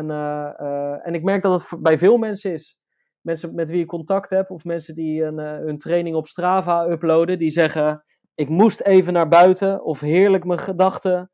en 1.03 1.15
ik 1.15 1.23
merk 1.23 1.43
dat 1.43 1.61
het 1.61 1.83
bij 1.83 1.99
veel 1.99 2.17
mensen 2.17 2.53
is. 2.53 2.79
Mensen 3.21 3.55
met 3.55 3.71
wie 3.71 3.83
ik 3.83 3.87
contact 3.87 4.31
heb, 4.31 4.51
of 4.51 4.65
mensen 4.65 4.95
die 4.95 5.23
een, 5.23 5.39
hun 5.39 5.79
training 5.79 6.17
op 6.17 6.27
Strava 6.27 6.87
uploaden, 6.87 7.39
die 7.39 7.51
zeggen: 7.51 8.05
ik 8.39 8.49
moest 8.49 8.81
even 8.81 9.13
naar 9.13 9.29
buiten 9.29 9.85
of 9.85 10.01
heerlijk 10.01 10.45
mijn 10.45 10.59
gedachten, 10.59 11.31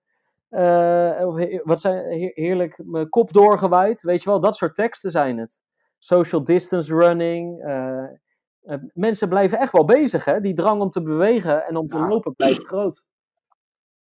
uh, 0.50 1.22
of 1.26 1.62
wat 1.62 1.80
zijn, 1.80 2.30
heerlijk 2.34 2.80
mijn 2.84 3.08
kop 3.08 3.32
doorgewaaid. 3.32 4.02
Weet 4.02 4.22
je 4.22 4.30
wel, 4.30 4.40
dat 4.40 4.56
soort 4.56 4.74
teksten 4.74 5.10
zijn 5.10 5.38
het. 5.38 5.60
Social 5.98 6.44
distance 6.44 6.94
running. 6.94 7.64
Uh, 7.64 8.04
uh, 8.62 8.76
mensen 8.92 9.28
blijven 9.28 9.58
echt 9.58 9.72
wel 9.72 9.84
bezig, 9.84 10.24
hè? 10.24 10.40
Die 10.40 10.54
drang 10.54 10.80
om 10.80 10.90
te 10.90 11.02
bewegen 11.02 11.64
en 11.66 11.76
om 11.76 11.88
te 11.88 11.98
lopen 11.98 12.34
blijft 12.34 12.66
groot. 12.66 13.06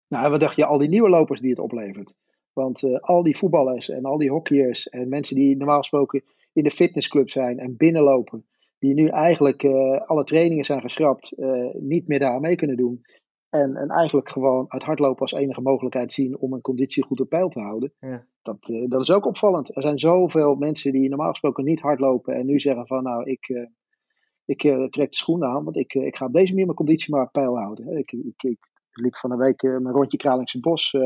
Nou, 0.08 0.30
wat 0.30 0.40
dacht 0.40 0.56
je, 0.56 0.64
al 0.64 0.78
die 0.78 0.88
nieuwe 0.88 1.08
lopers 1.08 1.40
die 1.40 1.50
het 1.50 1.58
oplevert? 1.58 2.14
Want 2.52 3.00
al 3.00 3.22
die 3.22 3.36
voetballers 3.36 3.88
en 3.88 4.04
al 4.04 4.18
die 4.18 4.30
hockeyers 4.30 4.88
en 4.88 5.08
mensen 5.08 5.36
die 5.36 5.56
normaal 5.56 5.78
gesproken 5.78 6.22
in 6.52 6.64
de 6.64 6.70
fitnessclub 6.70 7.30
zijn 7.30 7.58
en 7.58 7.76
binnenlopen, 7.76 8.46
die 8.82 8.94
nu 8.94 9.06
eigenlijk 9.06 9.62
uh, 9.62 10.00
alle 10.00 10.24
trainingen 10.24 10.64
zijn 10.64 10.80
geschrapt, 10.80 11.32
uh, 11.38 11.74
niet 11.74 12.08
meer 12.08 12.18
daar 12.18 12.40
mee 12.40 12.56
kunnen 12.56 12.76
doen. 12.76 13.00
En, 13.48 13.76
en 13.76 13.88
eigenlijk 13.88 14.28
gewoon 14.28 14.64
uit 14.68 14.82
hardlopen 14.82 15.20
als 15.20 15.32
enige 15.32 15.60
mogelijkheid 15.60 16.12
zien 16.12 16.38
om 16.38 16.52
een 16.52 16.60
conditie 16.60 17.04
goed 17.04 17.20
op 17.20 17.28
peil 17.28 17.48
te 17.48 17.60
houden. 17.60 17.92
Ja. 18.00 18.26
Dat, 18.42 18.68
uh, 18.68 18.88
dat 18.88 19.00
is 19.00 19.10
ook 19.10 19.26
opvallend. 19.26 19.76
Er 19.76 19.82
zijn 19.82 19.98
zoveel 19.98 20.54
mensen 20.54 20.92
die 20.92 21.08
normaal 21.08 21.30
gesproken 21.30 21.64
niet 21.64 21.80
hardlopen 21.80 22.34
en 22.34 22.46
nu 22.46 22.60
zeggen 22.60 22.86
van 22.86 23.02
nou, 23.02 23.30
ik, 23.30 23.68
ik 24.44 24.60
trek 24.90 25.10
de 25.10 25.16
schoenen 25.16 25.48
aan, 25.48 25.64
want 25.64 25.76
ik, 25.76 25.94
ik 25.94 26.16
ga 26.16 26.26
op 26.26 26.32
deze 26.32 26.50
manier 26.50 26.64
mijn 26.64 26.76
conditie 26.76 27.14
maar 27.14 27.24
op 27.24 27.32
peil 27.32 27.58
houden. 27.58 27.96
Ik, 27.96 28.12
ik, 28.12 28.42
ik 28.42 28.58
liep 28.90 29.16
van 29.16 29.30
een 29.30 29.38
week 29.38 29.62
mijn 29.62 29.94
rondje 29.94 30.16
Kralingse 30.16 30.60
Bos 30.60 30.96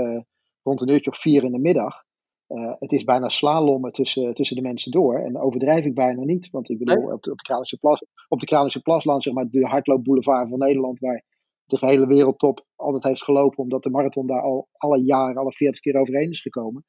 rond 0.62 0.80
een 0.80 0.92
uurtje 0.92 1.10
of 1.10 1.18
vier 1.18 1.44
in 1.44 1.52
de 1.52 1.58
middag. 1.58 2.04
Uh, 2.48 2.72
het 2.78 2.92
is 2.92 3.04
bijna 3.04 3.28
slalommen 3.28 3.92
tussen, 3.92 4.34
tussen 4.34 4.56
de 4.56 4.62
mensen 4.62 4.90
door. 4.90 5.18
En 5.18 5.38
overdrijf 5.38 5.84
ik 5.84 5.94
bijna 5.94 6.24
niet. 6.24 6.50
Want 6.50 6.70
ik 6.70 6.78
bedoel, 6.78 7.12
op, 7.12 7.22
de, 7.22 7.30
op, 7.30 7.38
de 7.38 7.42
Kralische 7.42 7.78
Plas, 7.78 8.04
op 8.28 8.40
de 8.40 8.46
Kralische 8.46 8.82
Plasland, 8.82 9.22
zeg 9.22 9.34
maar, 9.34 9.48
de 9.48 9.66
hardloopboulevard 9.66 10.48
van 10.48 10.58
Nederland, 10.58 10.98
waar 10.98 11.24
de 11.64 11.76
hele 11.80 12.06
wereldtop 12.06 12.66
altijd 12.76 13.04
heeft 13.04 13.24
gelopen, 13.24 13.58
omdat 13.58 13.82
de 13.82 13.90
marathon 13.90 14.26
daar 14.26 14.42
al 14.42 14.68
alle 14.72 15.02
jaren, 15.02 15.36
alle 15.36 15.52
40 15.52 15.80
keer 15.80 15.96
overheen 15.96 16.30
is 16.30 16.40
gekomen. 16.40 16.84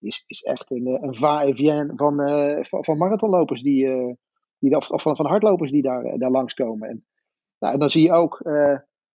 Is, 0.00 0.24
is 0.26 0.42
echt 0.42 0.70
een, 0.70 0.86
een 0.86 1.16
va-et-vient 1.16 1.92
van, 1.96 2.20
uh, 2.28 2.64
van, 2.64 2.84
van, 2.84 2.98
marathonlopers 2.98 3.62
die, 3.62 3.86
uh, 3.86 4.12
die 4.58 4.76
of, 4.76 4.90
of 4.90 5.02
van, 5.02 5.16
van 5.16 5.26
hardlopers 5.26 5.70
die 5.70 5.82
daar, 5.82 6.18
daar 6.18 6.30
langskomen. 6.30 6.88
En, 6.88 7.04
nou, 7.58 7.74
en 7.74 7.80
dan 7.80 7.90
zie 7.90 8.02
je 8.02 8.12
ook, 8.12 8.40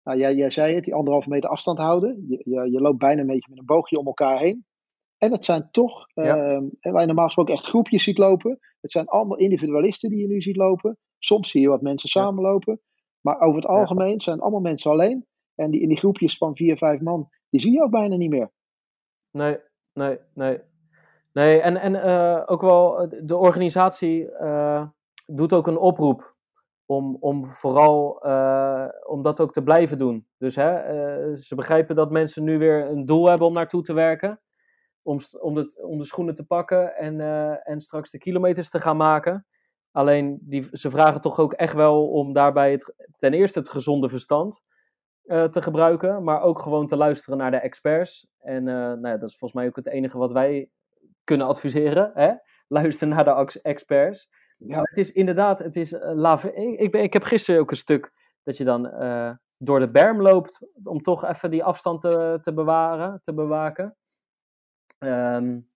nou, 0.03 0.17
jij, 0.17 0.35
jij 0.35 0.49
zei 0.49 0.75
het, 0.75 0.83
die 0.83 0.95
anderhalve 0.95 1.29
meter 1.29 1.49
afstand 1.49 1.77
houden. 1.77 2.25
Je, 2.27 2.41
je, 2.43 2.71
je 2.71 2.81
loopt 2.81 2.97
bijna 2.97 3.21
een 3.21 3.27
beetje 3.27 3.49
met 3.49 3.59
een 3.59 3.65
boogje 3.65 3.97
om 3.97 4.05
elkaar 4.05 4.39
heen. 4.39 4.65
En 5.23 5.31
het 5.31 5.45
zijn 5.45 5.71
toch, 5.71 6.07
ja. 6.13 6.23
uh, 6.23 6.61
waar 6.81 7.01
je 7.01 7.05
normaal 7.05 7.25
gesproken 7.25 7.53
echt 7.53 7.65
groepjes 7.65 8.03
ziet 8.03 8.17
lopen. 8.17 8.59
Het 8.81 8.91
zijn 8.91 9.07
allemaal 9.07 9.37
individualisten 9.37 10.09
die 10.09 10.19
je 10.19 10.27
nu 10.27 10.41
ziet 10.41 10.55
lopen. 10.55 10.97
Soms 11.17 11.49
zie 11.49 11.61
je 11.61 11.69
wat 11.69 11.81
mensen 11.81 12.09
samenlopen. 12.09 12.81
Maar 13.21 13.39
over 13.39 13.55
het 13.55 13.65
algemeen 13.65 14.11
ja. 14.11 14.19
zijn 14.19 14.39
allemaal 14.39 14.59
mensen 14.59 14.91
alleen. 14.91 15.25
En 15.55 15.71
die, 15.71 15.81
in 15.81 15.87
die 15.87 15.97
groepjes 15.97 16.37
van 16.37 16.55
vier, 16.55 16.77
vijf 16.77 17.01
man, 17.01 17.29
die 17.49 17.61
zie 17.61 17.71
je 17.71 17.83
ook 17.83 17.91
bijna 17.91 18.15
niet 18.15 18.29
meer. 18.29 18.51
Nee, 19.31 19.57
nee, 19.93 20.19
nee. 20.33 20.59
Nee, 21.33 21.61
en, 21.61 21.77
en 21.77 21.93
uh, 21.93 22.43
ook 22.45 22.61
wel, 22.61 23.09
de 23.23 23.37
organisatie 23.37 24.29
uh, 24.41 24.87
doet 25.25 25.53
ook 25.53 25.67
een 25.67 25.77
oproep 25.77 26.35
om, 26.85 27.17
om 27.19 27.51
vooral 27.51 28.25
uh, 28.25 28.87
om 29.07 29.21
dat 29.21 29.39
ook 29.39 29.51
te 29.51 29.63
blijven 29.63 29.97
doen. 29.97 30.27
Dus 30.37 30.55
hè, 30.55 31.35
ze 31.37 31.55
begrijpen 31.55 31.95
dat 31.95 32.11
mensen 32.11 32.43
nu 32.43 32.57
weer 32.57 32.89
een 32.89 33.05
doel 33.05 33.29
hebben 33.29 33.47
om 33.47 33.53
naartoe 33.53 33.81
te 33.81 33.93
werken 33.93 34.39
om, 35.03 35.19
om, 35.39 35.55
het, 35.55 35.83
om 35.83 35.97
de 35.97 36.03
schoenen 36.03 36.33
te 36.33 36.45
pakken 36.45 36.95
en, 36.95 37.19
uh, 37.19 37.69
en 37.69 37.79
straks 37.79 38.11
de 38.11 38.17
kilometers 38.17 38.69
te 38.69 38.79
gaan 38.79 38.97
maken. 38.97 39.45
Alleen 39.91 40.39
die, 40.41 40.67
ze 40.71 40.89
vragen 40.89 41.21
toch 41.21 41.39
ook 41.39 41.53
echt 41.53 41.73
wel 41.73 42.09
om 42.09 42.33
daarbij 42.33 42.71
het, 42.71 42.93
ten 43.15 43.33
eerste 43.33 43.59
het 43.59 43.69
gezonde 43.69 44.09
verstand 44.09 44.61
uh, 45.25 45.43
te 45.43 45.61
gebruiken, 45.61 46.23
maar 46.23 46.41
ook 46.41 46.59
gewoon 46.59 46.87
te 46.87 46.95
luisteren 46.95 47.37
naar 47.37 47.51
de 47.51 47.57
experts. 47.57 48.27
En 48.39 48.67
uh, 48.67 48.73
nou 48.73 49.07
ja, 49.07 49.17
dat 49.17 49.29
is 49.29 49.37
volgens 49.37 49.53
mij 49.53 49.67
ook 49.67 49.75
het 49.75 49.87
enige 49.87 50.17
wat 50.17 50.31
wij 50.31 50.69
kunnen 51.23 51.47
adviseren. 51.47 52.11
Hè? 52.13 52.33
Luister 52.67 53.07
naar 53.07 53.23
de 53.23 53.59
experts. 53.61 54.29
Ja. 54.57 54.75
Maar 54.75 54.87
het 54.89 54.97
is 54.97 55.11
inderdaad, 55.11 55.59
het 55.59 55.75
is 55.75 55.95
lave. 55.99 56.53
Ik, 56.53 56.95
ik, 56.95 57.13
heb 57.13 57.23
gisteren 57.23 57.61
ook 57.61 57.71
een 57.71 57.77
stuk 57.77 58.11
dat 58.43 58.57
je 58.57 58.63
dan 58.63 58.81
door 59.57 59.79
de 59.79 59.91
berm 59.91 60.21
loopt 60.21 60.67
om 60.83 61.01
toch 61.01 61.25
even 61.25 61.49
die 61.49 61.63
afstand 61.63 62.01
te, 62.01 62.37
te 62.41 62.53
bewaren, 62.53 63.21
te 63.21 63.33
bewaken. 63.33 63.95
Um, 65.03 65.69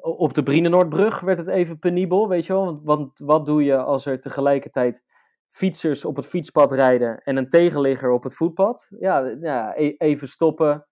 op 0.00 0.34
de 0.34 0.42
Brienenoordbrug 0.42 1.20
werd 1.20 1.38
het 1.38 1.46
even 1.46 1.78
penibel, 1.78 2.28
weet 2.28 2.46
je 2.46 2.52
wel. 2.52 2.64
Want, 2.64 2.80
want, 2.84 3.18
wat 3.18 3.46
doe 3.46 3.64
je 3.64 3.76
als 3.76 4.06
er 4.06 4.20
tegelijkertijd 4.20 5.02
fietsers 5.48 6.04
op 6.04 6.16
het 6.16 6.26
fietspad 6.26 6.72
rijden 6.72 7.22
en 7.22 7.36
een 7.36 7.48
tegenligger 7.48 8.10
op 8.10 8.22
het 8.22 8.34
voetpad? 8.34 8.90
Ja, 8.98 9.36
ja 9.40 9.76
e 9.76 9.94
even 9.98 10.28
stoppen. 10.28 10.86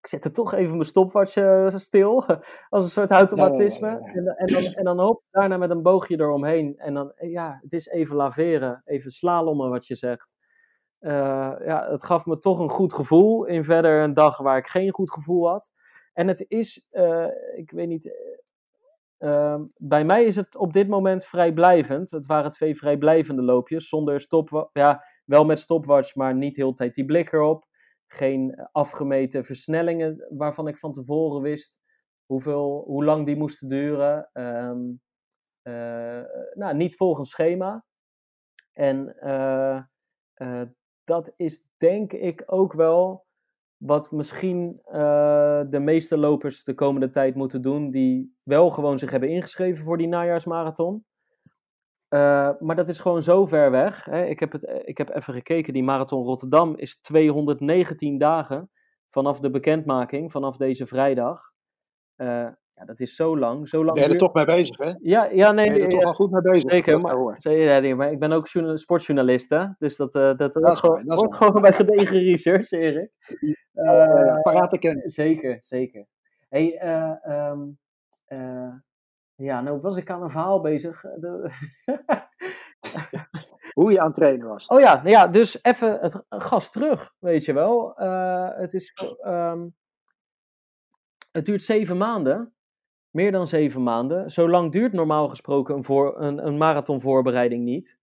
Ik 0.00 0.06
zet 0.06 0.24
er 0.24 0.32
toch 0.32 0.54
even 0.54 0.72
mijn 0.72 0.88
stopwatch 0.88 1.36
uh, 1.36 1.68
stil, 1.68 2.24
als 2.68 2.84
een 2.84 2.90
soort 2.90 3.10
automatisme. 3.10 3.88
Ja, 3.88 3.98
ja, 3.98 4.12
en, 4.12 4.26
en, 4.26 4.46
dan, 4.46 4.62
en 4.62 4.84
dan 4.84 4.98
hoop 4.98 5.22
daarna 5.30 5.56
met 5.56 5.70
een 5.70 5.82
boogje 5.82 6.20
eromheen. 6.20 6.78
En 6.78 6.94
dan, 6.94 7.12
ja, 7.16 7.58
het 7.62 7.72
is 7.72 7.86
even 7.86 8.16
laveren, 8.16 8.82
even 8.84 9.10
slalommen 9.10 9.70
wat 9.70 9.86
je 9.86 9.94
zegt. 9.94 10.34
Uh, 11.00 11.12
ja, 11.64 11.86
het 11.90 12.04
gaf 12.04 12.26
me 12.26 12.38
toch 12.38 12.58
een 12.58 12.68
goed 12.68 12.92
gevoel 12.92 13.44
in 13.44 13.64
verder 13.64 14.02
een 14.02 14.14
dag 14.14 14.38
waar 14.38 14.56
ik 14.56 14.66
geen 14.66 14.92
goed 14.92 15.10
gevoel 15.10 15.48
had. 15.48 15.70
En 16.16 16.28
het 16.28 16.44
is, 16.48 16.86
uh, 16.92 17.26
ik 17.56 17.70
weet 17.70 17.88
niet, 17.88 18.12
Ehm, 19.18 19.64
bij 19.76 20.04
mij 20.04 20.24
is 20.24 20.36
het 20.36 20.56
op 20.56 20.72
dit 20.72 20.88
moment 20.88 21.24
vrijblijvend. 21.24 22.10
Het 22.10 22.26
waren 22.26 22.50
twee 22.50 22.76
vrijblijvende 22.76 23.42
loopjes, 23.42 23.88
zonder 23.88 24.20
stop, 24.20 24.70
ja, 24.72 25.04
wel 25.24 25.44
met 25.44 25.58
stopwatch, 25.58 26.14
maar 26.14 26.34
niet 26.34 26.56
heel 26.56 26.74
tijd 26.74 26.94
die 26.94 27.04
blik 27.04 27.32
erop. 27.32 27.66
Geen 28.06 28.68
afgemeten 28.72 29.44
versnellingen 29.44 30.26
waarvan 30.28 30.68
ik 30.68 30.78
van 30.78 30.92
tevoren 30.92 31.42
wist 31.42 31.80
hoeveel, 32.26 32.82
hoe 32.86 33.04
lang 33.04 33.26
die 33.26 33.36
moesten 33.36 33.68
duren. 33.68 34.30
Ehm, 34.32 34.80
eh, 35.62 36.22
nou, 36.54 36.74
niet 36.74 36.96
volgens 36.96 37.30
schema. 37.30 37.84
En 38.72 39.16
dat 41.04 41.32
is 41.36 41.66
denk 41.76 42.12
ik 42.12 42.42
ook 42.46 42.72
wel 42.72 43.25
wat 43.76 44.10
misschien 44.10 44.80
uh, 44.86 45.62
de 45.68 45.78
meeste 45.80 46.18
lopers 46.18 46.64
de 46.64 46.74
komende 46.74 47.10
tijd 47.10 47.34
moeten 47.34 47.62
doen, 47.62 47.90
die 47.90 48.36
wel 48.42 48.70
gewoon 48.70 48.98
zich 48.98 49.10
hebben 49.10 49.28
ingeschreven 49.28 49.84
voor 49.84 49.98
die 49.98 50.08
najaarsmarathon. 50.08 51.04
Uh, 52.08 52.50
maar 52.58 52.76
dat 52.76 52.88
is 52.88 52.98
gewoon 52.98 53.22
zo 53.22 53.46
ver 53.46 53.70
weg. 53.70 54.04
Hè. 54.04 54.24
Ik, 54.24 54.40
heb 54.40 54.52
het, 54.52 54.82
ik 54.84 54.98
heb 54.98 55.08
even 55.08 55.34
gekeken, 55.34 55.72
die 55.72 55.82
marathon 55.82 56.24
Rotterdam 56.24 56.76
is 56.76 57.00
219 57.00 58.18
dagen 58.18 58.70
vanaf 59.08 59.40
de 59.40 59.50
bekendmaking, 59.50 60.30
vanaf 60.30 60.56
deze 60.56 60.86
vrijdag. 60.86 61.52
Ja, 62.76 62.84
dat 62.84 63.00
is 63.00 63.14
zo 63.14 63.38
lang. 63.38 63.68
Zo 63.68 63.84
lang 63.84 63.98
ben 63.98 64.06
je 64.06 64.12
er 64.12 64.18
toch 64.18 64.34
mee 64.34 64.44
bezig, 64.44 64.76
hè? 64.76 64.94
Ja, 64.98 65.24
ja 65.24 65.52
nee. 65.52 65.66
Ben 65.66 65.76
je 65.76 65.82
er 65.82 65.88
toch 65.88 66.02
wel 66.02 66.14
goed 66.14 66.30
mee 66.30 66.40
bezig? 66.40 66.70
Zeker, 66.70 66.98
maar, 66.98 67.34
zeker, 67.38 67.96
maar 67.96 68.12
ik 68.12 68.18
ben 68.18 68.32
ook 68.32 68.48
sportjournalist, 68.74 69.50
hè? 69.50 69.66
Dus 69.78 69.96
dat, 69.96 70.14
uh, 70.14 70.36
dat, 70.36 70.54
wordt, 70.54 70.78
gewoon, 70.78 71.34
gewoon 71.34 71.62
bij 71.62 71.72
gedegen 71.72 72.18
research, 72.18 72.70
Erik. 72.70 73.10
Ja, 73.72 74.40
parate 74.42 74.78
kennis. 74.78 75.14
Zeker, 75.14 75.56
zeker. 75.60 76.06
hey, 76.48 76.82
um, 77.50 77.78
ja, 79.34 79.60
nou 79.60 79.80
was 79.80 79.96
ik 79.96 80.10
aan 80.10 80.22
een 80.22 80.30
verhaal 80.30 80.60
bezig. 80.60 81.02
Hoe 83.72 83.92
je 83.92 84.00
aan 84.00 84.06
het 84.06 84.16
trainen 84.16 84.48
was. 84.48 84.66
Oh 84.66 84.80
ja, 84.80 84.94
nou 84.94 85.08
ja 85.08 85.26
dus 85.26 85.64
even 85.64 85.98
het 86.00 86.24
gas 86.28 86.70
terug, 86.70 87.14
weet 87.18 87.44
je 87.44 87.52
wel. 87.52 87.92
het 88.56 88.74
is... 88.74 88.92
Um, 89.26 89.74
het 91.32 91.44
duurt 91.44 91.62
zeven 91.62 91.96
maanden 91.96 92.55
meer 93.16 93.32
dan 93.32 93.46
zeven 93.46 93.82
maanden. 93.82 94.30
Zo 94.30 94.48
lang 94.48 94.72
duurt 94.72 94.92
normaal 94.92 95.28
gesproken 95.28 95.74
een, 95.74 95.84
voor, 95.84 96.20
een, 96.20 96.46
een 96.46 96.56
marathonvoorbereiding 96.56 97.64
niet. 97.64 97.98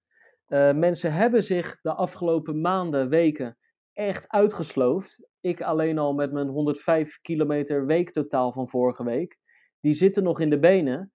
Uh, 0.48 0.72
mensen 0.72 1.14
hebben 1.14 1.44
zich 1.44 1.80
de 1.82 1.94
afgelopen 1.94 2.62
maanden, 2.62 3.10
weken 3.10 3.58
echt 3.94 4.30
uitgesloofd. 4.30 5.28
Ik 5.42 5.62
alleen 5.62 5.98
al 5.98 6.14
met 6.14 6.32
mijn 6.32 6.48
105 6.48 7.22
kilometer 7.22 7.86
week 7.86 8.12
totaal 8.12 8.52
van 8.52 8.70
vorige 8.70 9.04
week. 9.04 9.40
Die 9.80 9.94
zitten 9.94 10.24
nog 10.24 10.40
in 10.40 10.50
de 10.50 10.60
benen. 10.60 11.14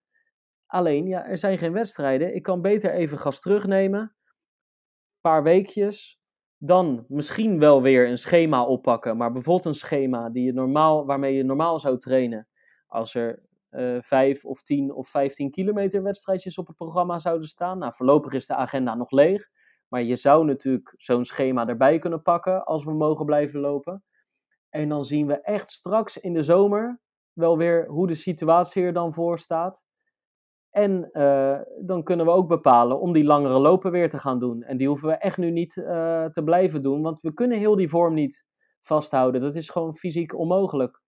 Alleen, 0.67 1.07
ja, 1.07 1.27
er 1.27 1.39
zijn 1.39 1.59
geen 1.59 1.73
wedstrijden. 1.73 2.35
Ik 2.35 2.43
kan 2.43 2.63
beter 2.63 2.93
even 2.93 3.19
gas 3.19 3.41
terugnemen. 3.41 4.01
Een 4.01 5.21
paar 5.21 5.43
weekjes. 5.43 6.21
Dan 6.57 7.05
misschien 7.09 7.59
wel 7.59 7.83
weer 7.83 8.09
een 8.09 8.19
schema 8.19 8.65
oppakken. 8.65 9.17
Maar 9.17 9.33
bijvoorbeeld 9.33 9.67
een 9.67 9.75
schema 9.75 10.31
die 10.31 10.45
je 10.45 10.53
normaal, 10.53 11.07
waarmee 11.07 11.35
je 11.35 11.43
normaal 11.43 11.79
zou 11.79 11.99
trainen. 11.99 12.49
Als 12.87 13.15
er 13.15 13.48
vijf 14.01 14.45
of 14.45 14.63
tien 14.63 14.95
of 14.95 15.09
vijftien 15.09 15.51
kilometer 15.51 16.03
wedstrijdjes 16.03 16.59
op 16.59 16.67
het 16.67 16.77
programma 16.77 17.19
zouden 17.19 17.49
staan. 17.49 17.79
Nou, 17.79 17.95
voorlopig 17.95 18.33
is 18.33 18.47
de 18.47 18.55
agenda 18.55 18.95
nog 18.95 19.11
leeg. 19.11 19.49
Maar 19.89 20.03
je 20.03 20.17
zou 20.17 20.45
natuurlijk 20.45 20.95
zo'n 20.97 21.25
schema 21.25 21.67
erbij 21.67 21.99
kunnen 21.99 22.23
pakken 22.23 22.65
als 22.65 22.85
we 22.85 22.93
mogen 22.93 23.27
blijven 23.27 23.61
lopen. 23.61 24.03
En 24.69 24.89
dan 24.89 25.05
zien 25.05 25.27
we 25.27 25.41
echt 25.41 25.71
straks 25.71 26.19
in 26.19 26.33
de 26.33 26.43
zomer 26.43 27.01
wel 27.33 27.57
weer 27.57 27.87
hoe 27.87 28.07
de 28.07 28.15
situatie 28.15 28.83
er 28.83 28.93
dan 28.93 29.13
voor 29.13 29.39
staat. 29.39 29.83
En 30.71 31.09
uh, 31.13 31.61
dan 31.85 32.03
kunnen 32.03 32.27
we 32.27 32.33
ook 32.33 32.49
bepalen 32.49 33.01
om 33.01 33.13
die 33.13 33.25
langere 33.25 33.59
lopen 33.59 33.91
weer 33.91 34.11
te 34.11 34.19
gaan 34.19 34.39
doen. 34.39 34.63
En 34.63 34.77
die 34.77 34.89
hoeven 34.89 35.09
we 35.09 35.15
echt 35.15 35.39
nu 35.39 35.51
niet 35.51 35.77
uh, 35.77 36.25
te 36.25 36.43
blijven 36.45 36.83
doen, 36.83 37.03
want 37.03 37.21
we 37.21 37.35
kunnen 37.35 37.59
heel 37.59 37.77
die 37.77 37.89
vorm 37.89 38.15
niet 38.15 38.47
vasthouden. 38.81 39.41
Dat 39.41 39.55
is 39.55 39.69
gewoon 39.69 39.95
fysiek 39.95 40.35
onmogelijk. 40.35 41.03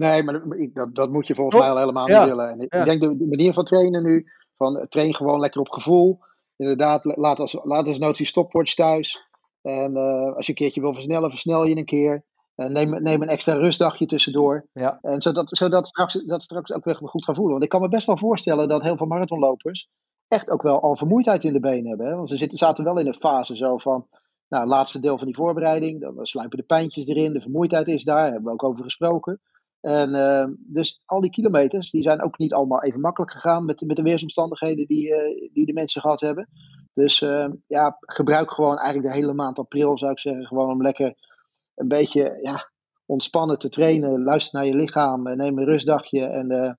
Nee, 0.00 0.22
maar 0.22 0.42
dat, 0.72 0.94
dat 0.94 1.10
moet 1.10 1.26
je 1.26 1.34
volgens 1.34 1.60
mij 1.60 1.70
al 1.70 1.78
helemaal 1.78 2.06
niet 2.06 2.24
willen. 2.24 2.48
En 2.48 2.60
ik 2.60 2.84
denk 2.84 3.00
de, 3.00 3.16
de, 3.16 3.26
manier 3.26 3.52
van 3.52 3.64
trainen 3.64 4.02
nu, 4.02 4.26
van 4.56 4.86
train 4.88 5.14
gewoon 5.14 5.40
lekker 5.40 5.60
op 5.60 5.70
gevoel. 5.70 6.18
Inderdaad, 6.56 7.04
laat 7.04 7.40
als, 7.40 7.58
laat 7.62 7.86
als 7.86 7.98
nood 7.98 8.16
die 8.16 8.26
stopwatch 8.26 8.74
thuis. 8.74 9.28
En 9.62 9.96
uh, 9.96 10.36
als 10.36 10.46
je 10.46 10.52
een 10.52 10.58
keertje 10.58 10.80
wil 10.80 10.92
versnellen, 10.92 11.30
versnel 11.30 11.64
je 11.64 11.76
een 11.76 11.84
keer. 11.84 12.24
Uh, 12.56 12.66
neem, 12.66 13.02
neem 13.02 13.22
een 13.22 13.28
extra 13.28 13.52
rustdagje 13.54 14.06
tussendoor. 14.06 14.66
Ja. 14.72 14.98
En 15.02 15.22
zodat, 15.22 15.48
zodat 15.48 15.86
straks, 15.86 16.14
dat 16.26 16.42
straks 16.42 16.72
ook 16.72 16.84
weer 16.84 16.96
goed 16.96 17.24
gaan 17.24 17.34
voelen. 17.34 17.52
Want 17.52 17.64
ik 17.64 17.70
kan 17.70 17.80
me 17.80 17.88
best 17.88 18.06
wel 18.06 18.16
voorstellen 18.16 18.68
dat 18.68 18.82
heel 18.82 18.96
veel 18.96 19.06
marathonlopers 19.06 19.88
echt 20.28 20.50
ook 20.50 20.62
wel 20.62 20.82
al 20.82 20.96
vermoeidheid 20.96 21.44
in 21.44 21.52
de 21.52 21.60
benen 21.60 21.88
hebben. 21.88 22.06
Hè? 22.06 22.14
Want 22.14 22.28
ze 22.28 22.36
zitten, 22.36 22.58
zaten 22.58 22.84
wel 22.84 22.98
in 22.98 23.06
een 23.06 23.14
fase 23.14 23.56
zo 23.56 23.78
van, 23.78 24.06
nou, 24.48 24.66
laatste 24.66 25.00
deel 25.00 25.18
van 25.18 25.26
die 25.26 25.36
voorbereiding. 25.36 26.00
Dan 26.00 26.26
sluipen 26.26 26.58
de 26.58 26.64
pijntjes 26.64 27.06
erin, 27.06 27.32
de 27.32 27.40
vermoeidheid 27.40 27.88
is 27.88 28.04
daar, 28.04 28.16
daar 28.16 28.24
hebben 28.24 28.44
we 28.44 28.50
ook 28.50 28.64
over 28.64 28.84
gesproken. 28.84 29.40
En 29.80 30.14
uh, 30.14 30.46
dus 30.58 31.02
al 31.06 31.20
die 31.20 31.30
kilometers, 31.30 31.90
die 31.90 32.02
zijn 32.02 32.22
ook 32.22 32.38
niet 32.38 32.52
allemaal 32.52 32.82
even 32.82 33.00
makkelijk 33.00 33.32
gegaan 33.32 33.64
met, 33.64 33.80
met 33.80 33.96
de 33.96 34.02
weersomstandigheden 34.02 34.86
die, 34.86 35.08
uh, 35.08 35.50
die 35.52 35.66
de 35.66 35.72
mensen 35.72 36.00
gehad 36.00 36.20
hebben. 36.20 36.48
Dus 36.92 37.20
uh, 37.20 37.48
ja, 37.66 37.96
gebruik 38.00 38.50
gewoon 38.50 38.76
eigenlijk 38.76 39.06
de 39.06 39.20
hele 39.20 39.32
maand 39.32 39.58
april, 39.58 39.98
zou 39.98 40.12
ik 40.12 40.18
zeggen, 40.18 40.46
gewoon 40.46 40.70
om 40.70 40.82
lekker 40.82 41.14
een 41.74 41.88
beetje 41.88 42.38
ja, 42.42 42.70
ontspannen 43.06 43.58
te 43.58 43.68
trainen. 43.68 44.22
Luister 44.22 44.58
naar 44.58 44.68
je 44.68 44.74
lichaam, 44.74 45.22
neem 45.22 45.58
een 45.58 45.64
rustdagje 45.64 46.26
en, 46.26 46.78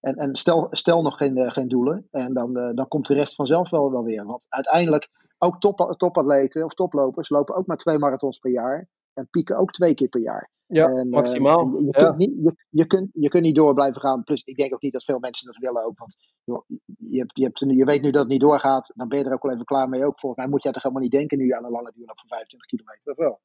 en, 0.00 0.14
en 0.14 0.36
stel, 0.36 0.66
stel 0.70 1.02
nog 1.02 1.16
geen, 1.16 1.50
geen 1.50 1.68
doelen. 1.68 2.06
En 2.10 2.34
dan, 2.34 2.52
dan 2.52 2.88
komt 2.88 3.06
de 3.06 3.14
rest 3.14 3.34
vanzelf 3.34 3.70
wel, 3.70 3.90
wel 3.90 4.04
weer. 4.04 4.24
Want 4.24 4.46
uiteindelijk, 4.48 5.08
ook 5.38 5.60
top, 5.60 5.94
topatleten 5.96 6.64
of 6.64 6.74
toplopers 6.74 7.28
lopen 7.28 7.54
ook 7.54 7.66
maar 7.66 7.76
twee 7.76 7.98
marathons 7.98 8.38
per 8.38 8.50
jaar. 8.50 8.88
En 9.18 9.28
pieken 9.30 9.56
ook 9.56 9.70
twee 9.70 9.94
keer 9.94 10.08
per 10.08 10.20
jaar. 10.20 10.50
Ja, 10.66 10.88
en, 10.88 11.08
maximaal. 11.08 11.70
Je, 11.72 11.84
je, 11.84 11.88
ja. 11.90 12.04
Kunt 12.04 12.16
niet, 12.16 12.32
je, 12.42 12.54
je, 12.70 12.86
kunt, 12.86 13.08
je 13.12 13.28
kunt 13.28 13.42
niet 13.42 13.54
door 13.54 13.74
blijven 13.74 14.00
gaan. 14.00 14.24
Plus, 14.24 14.42
ik 14.42 14.56
denk 14.56 14.74
ook 14.74 14.82
niet 14.82 14.92
dat 14.92 15.04
veel 15.04 15.18
mensen 15.18 15.46
dat 15.46 15.56
willen 15.56 15.84
ook. 15.84 15.98
Want 15.98 16.16
joh, 16.44 16.64
je, 16.98 17.18
hebt, 17.18 17.36
je, 17.36 17.44
hebt, 17.44 17.58
je 17.58 17.84
weet 17.84 18.02
nu 18.02 18.10
dat 18.10 18.22
het 18.22 18.30
niet 18.30 18.40
doorgaat. 18.40 18.92
Dan 18.94 19.08
ben 19.08 19.18
je 19.18 19.24
er 19.24 19.32
ook 19.32 19.42
wel 19.42 19.52
even 19.52 19.64
klaar 19.64 19.88
mee. 19.88 20.04
Ook 20.04 20.20
volgens 20.20 20.42
mij 20.42 20.50
moet 20.50 20.62
je 20.62 20.70
toch 20.70 20.82
helemaal 20.82 21.02
niet 21.02 21.12
denken 21.12 21.38
nu 21.38 21.50
aan 21.50 21.64
een 21.64 21.70
lange 21.70 21.92
duurloop 21.94 22.18
van 22.18 22.28
25 22.28 22.68
kilometer. 22.68 23.12
Of 23.12 23.16
wel? 23.16 23.40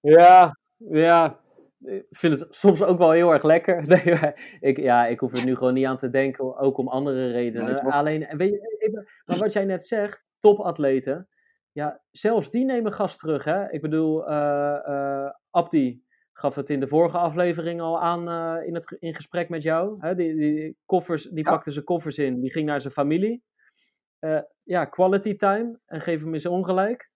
Ja, 0.00 0.58
ja. 0.76 1.42
Ik 1.84 2.06
vind 2.10 2.38
het 2.38 2.54
soms 2.54 2.82
ook 2.82 2.98
wel 2.98 3.10
heel 3.10 3.32
erg 3.32 3.42
lekker. 3.42 3.86
Nee, 3.88 4.32
ik, 4.60 4.76
ja, 4.76 5.06
ik 5.06 5.20
hoef 5.20 5.32
er 5.32 5.44
nu 5.44 5.56
gewoon 5.56 5.74
niet 5.74 5.86
aan 5.86 5.96
te 5.96 6.10
denken. 6.10 6.56
Ook 6.56 6.78
om 6.78 6.88
andere 6.88 7.30
redenen. 7.30 7.66
Nee, 7.66 7.92
Alleen, 7.92 8.36
weet 8.36 8.50
je, 8.50 9.08
maar 9.24 9.38
wat 9.38 9.52
jij 9.52 9.64
net 9.64 9.84
zegt, 9.84 10.26
topatleten. 10.40 11.28
Ja, 11.74 12.00
zelfs 12.10 12.50
die 12.50 12.64
nemen 12.64 12.92
gas 12.92 13.16
terug. 13.16 13.44
Hè? 13.44 13.70
Ik 13.70 13.80
bedoel, 13.80 14.30
uh, 14.30 14.78
uh, 14.88 15.30
Abdi 15.50 16.02
gaf 16.32 16.54
het 16.54 16.70
in 16.70 16.80
de 16.80 16.86
vorige 16.86 17.18
aflevering 17.18 17.80
al 17.80 18.00
aan 18.00 18.28
uh, 18.28 18.66
in, 18.66 18.74
het, 18.74 18.96
in 18.98 19.14
gesprek 19.14 19.48
met 19.48 19.62
jou. 19.62 19.96
Hè? 19.98 20.14
Die, 20.14 20.34
die, 20.34 20.76
koffers, 20.86 21.22
die 21.22 21.44
ja. 21.44 21.50
pakte 21.50 21.70
zijn 21.70 21.84
koffers 21.84 22.18
in, 22.18 22.40
die 22.40 22.52
ging 22.52 22.66
naar 22.66 22.80
zijn 22.80 22.92
familie. 22.92 23.42
Ja, 24.62 24.84
quality 24.84 25.36
time. 25.36 25.80
En 25.86 26.00
geef 26.00 26.20
hem 26.20 26.32
eens 26.32 26.46
ongelijk. 26.46 27.10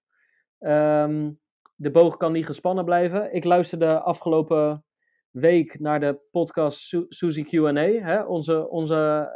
Um, 0.58 1.40
de 1.74 1.90
boog 1.90 2.16
kan 2.16 2.32
niet 2.32 2.46
gespannen 2.46 2.84
blijven. 2.84 3.34
Ik 3.34 3.44
luisterde 3.44 4.00
afgelopen 4.00 4.84
week 5.30 5.80
naar 5.80 6.00
de 6.00 6.20
podcast 6.30 6.78
Su 6.78 7.06
Suzy 7.08 7.42
Q&A. 7.42 8.26
Onze, 8.26 8.68
onze, 8.68 9.30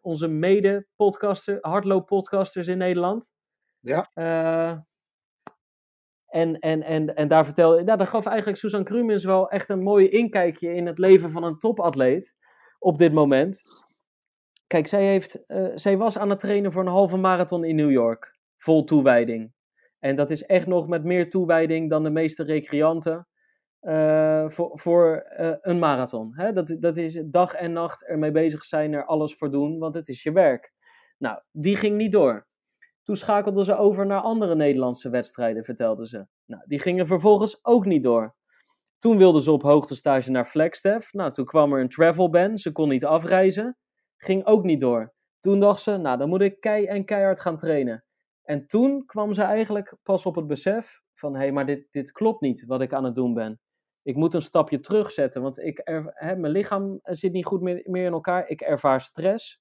onze 0.00 0.28
mede-podcaster, 0.28 1.58
hardloop-podcasters 1.60 2.68
in 2.68 2.78
Nederland. 2.78 3.30
Ja. 3.88 4.10
Uh, 4.14 4.78
en, 6.26 6.58
en, 6.58 6.82
en, 6.82 7.14
en 7.14 7.28
daar 7.28 7.44
vertelde, 7.44 7.84
nou, 7.84 7.98
daar 7.98 8.06
gaf 8.06 8.26
eigenlijk 8.26 8.58
Susan 8.58 8.84
Krumens 8.84 9.24
wel 9.24 9.50
echt 9.50 9.68
een 9.68 9.82
mooi 9.82 10.08
inkijkje 10.08 10.74
in 10.74 10.86
het 10.86 10.98
leven 10.98 11.30
van 11.30 11.42
een 11.42 11.58
topatleet 11.58 12.36
op 12.78 12.98
dit 12.98 13.12
moment. 13.12 13.62
Kijk, 14.66 14.86
zij, 14.86 15.06
heeft, 15.06 15.44
uh, 15.46 15.70
zij 15.74 15.96
was 15.96 16.18
aan 16.18 16.30
het 16.30 16.38
trainen 16.38 16.72
voor 16.72 16.82
een 16.82 16.88
halve 16.88 17.16
marathon 17.16 17.64
in 17.64 17.76
New 17.76 17.90
York. 17.90 18.38
Vol 18.56 18.84
toewijding. 18.84 19.52
En 19.98 20.16
dat 20.16 20.30
is 20.30 20.46
echt 20.46 20.66
nog 20.66 20.88
met 20.88 21.04
meer 21.04 21.28
toewijding 21.28 21.90
dan 21.90 22.02
de 22.02 22.10
meeste 22.10 22.44
recreanten 22.44 23.28
uh, 23.82 24.48
voor, 24.48 24.78
voor 24.78 25.24
een 25.60 25.78
marathon. 25.78 26.34
Hè? 26.34 26.52
Dat, 26.52 26.76
dat 26.80 26.96
is 26.96 27.22
dag 27.26 27.54
en 27.54 27.72
nacht 27.72 28.06
ermee 28.06 28.30
bezig 28.30 28.64
zijn, 28.64 28.92
er 28.92 29.04
alles 29.04 29.34
voor 29.34 29.50
doen, 29.50 29.78
want 29.78 29.94
het 29.94 30.08
is 30.08 30.22
je 30.22 30.32
werk. 30.32 30.72
Nou, 31.18 31.40
die 31.52 31.76
ging 31.76 31.96
niet 31.96 32.12
door. 32.12 32.46
Toen 33.08 33.16
schakelde 33.16 33.64
ze 33.64 33.76
over 33.76 34.06
naar 34.06 34.20
andere 34.20 34.54
Nederlandse 34.54 35.10
wedstrijden, 35.10 35.64
vertelde 35.64 36.06
ze. 36.06 36.26
Nou, 36.46 36.62
die 36.66 36.80
gingen 36.80 37.06
vervolgens 37.06 37.64
ook 37.64 37.84
niet 37.84 38.02
door. 38.02 38.34
Toen 38.98 39.16
wilde 39.16 39.42
ze 39.42 39.52
op 39.52 39.62
hoogtestage 39.62 40.30
naar 40.30 40.44
Flagstaff. 40.44 41.12
Nou, 41.12 41.32
toen 41.32 41.44
kwam 41.44 41.72
er 41.72 41.80
een 41.80 41.88
travel 41.88 42.30
ban. 42.30 42.58
Ze 42.58 42.72
kon 42.72 42.88
niet 42.88 43.04
afreizen. 43.04 43.76
Ging 44.16 44.46
ook 44.46 44.64
niet 44.64 44.80
door. 44.80 45.14
Toen 45.40 45.60
dacht 45.60 45.80
ze, 45.80 45.96
nou, 45.96 46.18
dan 46.18 46.28
moet 46.28 46.40
ik 46.40 46.60
kei 46.60 46.86
en 46.86 47.04
keihard 47.04 47.40
gaan 47.40 47.56
trainen. 47.56 48.04
En 48.42 48.66
toen 48.66 49.04
kwam 49.06 49.32
ze 49.32 49.42
eigenlijk 49.42 49.96
pas 50.02 50.26
op 50.26 50.34
het 50.34 50.46
besef 50.46 51.00
van, 51.14 51.32
hé, 51.32 51.38
hey, 51.38 51.52
maar 51.52 51.66
dit, 51.66 51.86
dit 51.90 52.12
klopt 52.12 52.40
niet 52.40 52.64
wat 52.66 52.80
ik 52.80 52.92
aan 52.92 53.04
het 53.04 53.14
doen 53.14 53.34
ben. 53.34 53.60
ik 54.02 54.16
moet 54.16 54.34
een 54.34 54.42
stapje 54.42 54.80
terugzetten, 54.80 55.42
want 55.42 55.58
ik 55.58 55.80
hè, 56.14 56.36
mijn 56.36 56.52
lichaam 56.52 56.98
zit 57.02 57.32
niet 57.32 57.46
goed 57.46 57.60
meer 57.60 58.04
in 58.04 58.12
elkaar. 58.12 58.48
Ik 58.48 58.60
ervaar 58.60 59.00
stress. 59.00 59.60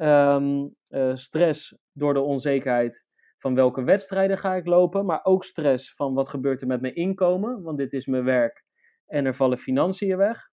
Ehm, 0.00 0.68
eh, 0.88 1.14
stress 1.14 1.78
door 1.92 2.14
de 2.14 2.20
onzekerheid 2.20 3.06
van 3.36 3.54
welke 3.54 3.82
wedstrijden 3.82 4.38
ga 4.38 4.54
ik 4.54 4.66
lopen, 4.66 5.04
maar 5.04 5.24
ook 5.24 5.44
stress 5.44 5.94
van 5.94 6.14
wat 6.14 6.28
gebeurt 6.28 6.60
er 6.60 6.66
met 6.66 6.80
mijn 6.80 6.94
inkomen, 6.94 7.62
want 7.62 7.78
dit 7.78 7.92
is 7.92 8.06
mijn 8.06 8.24
werk 8.24 8.64
en 9.06 9.26
er 9.26 9.34
vallen 9.34 9.58
financiën 9.58 10.16
weg. 10.16 10.50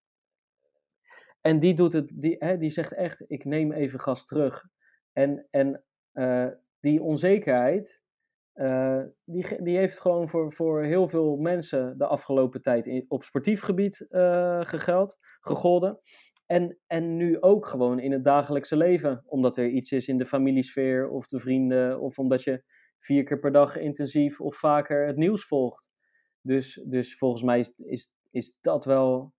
En 1.41 1.59
die, 1.59 1.73
doet 1.73 1.93
het, 1.93 2.11
die, 2.13 2.35
hè, 2.39 2.57
die 2.57 2.69
zegt 2.69 2.93
echt, 2.93 3.23
ik 3.27 3.45
neem 3.45 3.71
even 3.71 3.99
gas 3.99 4.25
terug. 4.25 4.63
En, 5.13 5.47
en 5.49 5.83
uh, 6.13 6.47
die 6.79 7.01
onzekerheid, 7.01 8.01
uh, 8.55 9.03
die, 9.23 9.63
die 9.63 9.77
heeft 9.77 9.99
gewoon 9.99 10.29
voor, 10.29 10.53
voor 10.53 10.83
heel 10.83 11.07
veel 11.07 11.35
mensen 11.35 11.97
de 11.97 12.07
afgelopen 12.07 12.61
tijd 12.61 12.85
in, 12.85 13.05
op 13.07 13.23
sportief 13.23 13.61
gebied 13.61 14.05
gegeld, 14.61 15.17
gegolden. 15.39 15.99
En, 16.47 16.77
en 16.87 17.17
nu 17.17 17.41
ook 17.41 17.65
gewoon 17.65 17.99
in 17.99 18.11
het 18.11 18.23
dagelijkse 18.23 18.77
leven. 18.77 19.23
Omdat 19.25 19.57
er 19.57 19.67
iets 19.67 19.91
is 19.91 20.07
in 20.07 20.17
de 20.17 20.25
familiesfeer 20.25 21.09
of 21.09 21.27
de 21.27 21.39
vrienden. 21.39 21.99
Of 21.99 22.19
omdat 22.19 22.43
je 22.43 22.63
vier 22.99 23.23
keer 23.23 23.39
per 23.39 23.51
dag 23.51 23.77
intensief 23.77 24.41
of 24.41 24.55
vaker 24.55 25.07
het 25.07 25.17
nieuws 25.17 25.45
volgt. 25.45 25.89
Dus, 26.41 26.83
dus 26.85 27.17
volgens 27.17 27.43
mij 27.43 27.59
is, 27.59 27.73
is, 27.77 28.13
is 28.31 28.57
dat, 28.61 28.85
wel, 28.85 29.33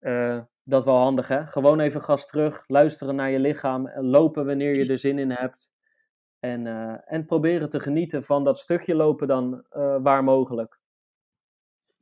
uh, 0.00 0.40
dat 0.64 0.84
wel 0.84 0.96
handig. 0.96 1.28
Hè? 1.28 1.46
Gewoon 1.46 1.80
even 1.80 2.00
gas 2.00 2.26
terug. 2.26 2.64
Luisteren 2.66 3.14
naar 3.14 3.30
je 3.30 3.38
lichaam. 3.38 3.90
Lopen 3.94 4.46
wanneer 4.46 4.76
je 4.76 4.90
er 4.90 4.98
zin 4.98 5.18
in 5.18 5.30
hebt. 5.30 5.72
En, 6.38 6.66
uh, 6.66 6.96
en 7.04 7.24
proberen 7.24 7.68
te 7.68 7.80
genieten 7.80 8.24
van 8.24 8.44
dat 8.44 8.58
stukje 8.58 8.94
lopen 8.94 9.28
dan 9.28 9.64
uh, 9.72 10.02
waar 10.02 10.24
mogelijk. 10.24 10.81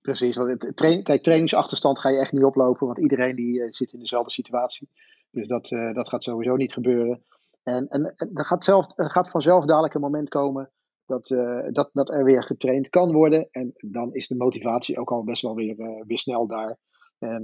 Precies, 0.03 0.37
want 0.37 0.63
het 0.63 0.77
train, 0.77 1.03
kijk, 1.03 1.23
trainingsachterstand 1.23 1.99
ga 1.99 2.09
je 2.09 2.19
echt 2.19 2.33
niet 2.33 2.45
oplopen, 2.45 2.87
want 2.87 2.99
iedereen 2.99 3.37
die 3.37 3.61
uh, 3.61 3.67
zit 3.71 3.93
in 3.93 3.99
dezelfde 3.99 4.31
situatie. 4.31 4.89
Dus 5.31 5.47
dat, 5.47 5.71
uh, 5.71 5.95
dat 5.95 6.09
gaat 6.09 6.23
sowieso 6.23 6.57
niet 6.57 6.73
gebeuren. 6.73 7.25
En, 7.63 7.89
en, 7.89 8.15
en 8.17 8.31
er, 8.35 8.47
gaat 8.47 8.65
zelf, 8.65 8.87
er 8.99 9.11
gaat 9.11 9.31
vanzelf 9.31 9.65
dadelijk 9.65 9.95
een 9.95 10.01
moment 10.01 10.29
komen 10.29 10.71
dat, 11.07 11.31
uh, 11.31 11.67
dat, 11.71 11.91
dat 11.93 12.11
er 12.11 12.25
weer 12.25 12.43
getraind 12.43 12.89
kan 12.89 13.13
worden. 13.13 13.49
En 13.51 13.73
dan 13.77 14.15
is 14.15 14.29
de 14.29 14.37
motivatie 14.37 14.99
ook 14.99 15.11
al 15.11 15.25
best 15.25 15.43
wel 15.43 15.55
weer, 15.55 16.05
weer 16.07 16.19
snel 16.19 16.47
daar. 16.47 16.77
En, 17.19 17.43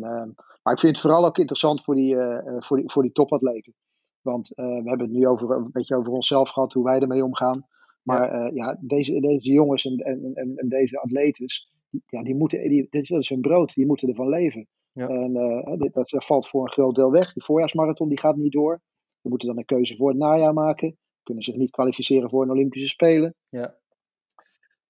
maar 0.63 0.73
ik 0.73 0.79
vind 0.79 0.97
het 0.97 1.01
vooral 1.01 1.25
ook 1.25 1.39
interessant 1.39 1.85
voor 1.85 1.95
die, 1.95 2.17
voor 2.59 2.77
die, 2.77 2.91
voor 2.91 3.03
die 3.03 3.13
topatleten. 3.13 3.75
Want 4.21 4.49
we 4.55 4.63
hebben 4.63 5.07
het 5.07 5.11
nu 5.11 5.27
over, 5.27 5.51
een 5.51 5.71
beetje 5.73 5.97
over 5.97 6.13
onszelf 6.13 6.51
gehad, 6.51 6.73
hoe 6.73 6.85
wij 6.85 7.01
ermee 7.01 7.25
omgaan. 7.25 7.67
Maar 8.03 8.35
ja, 8.35 8.51
ja 8.55 8.77
deze, 8.81 9.21
deze 9.21 9.53
jongens 9.53 9.85
en, 9.85 9.97
en, 9.97 10.31
en, 10.35 10.57
en 10.57 10.69
deze 10.69 10.99
atletes, 10.99 11.71
ja, 12.07 12.23
die 12.23 12.35
moeten, 12.35 12.69
die, 12.69 12.87
dit 12.91 13.11
is 13.11 13.29
hun 13.29 13.41
brood, 13.41 13.75
die 13.75 13.87
moeten 13.87 14.09
ervan 14.09 14.29
leven. 14.29 14.67
Ja. 14.93 15.09
En 15.09 15.37
uh, 15.37 15.79
dit, 15.79 15.95
dat 15.95 16.25
valt 16.25 16.49
voor 16.49 16.63
een 16.63 16.73
groot 16.73 16.95
deel 16.95 17.11
weg. 17.11 17.33
Die 17.33 17.45
voorjaarsmarathon 17.45 18.09
die 18.09 18.19
gaat 18.19 18.37
niet 18.37 18.53
door. 18.53 18.81
We 19.21 19.29
moeten 19.29 19.49
dan 19.49 19.59
een 19.59 19.65
keuze 19.65 19.97
voor 19.97 20.09
het 20.09 20.19
najaar 20.19 20.53
maken. 20.53 20.97
Kunnen 21.23 21.45
zich 21.45 21.57
niet 21.57 21.71
kwalificeren 21.71 22.31
voor 22.31 22.43
een 22.43 22.51
Olympische 22.51 22.89
Spelen. 22.89 23.35
Ja. 23.49 23.75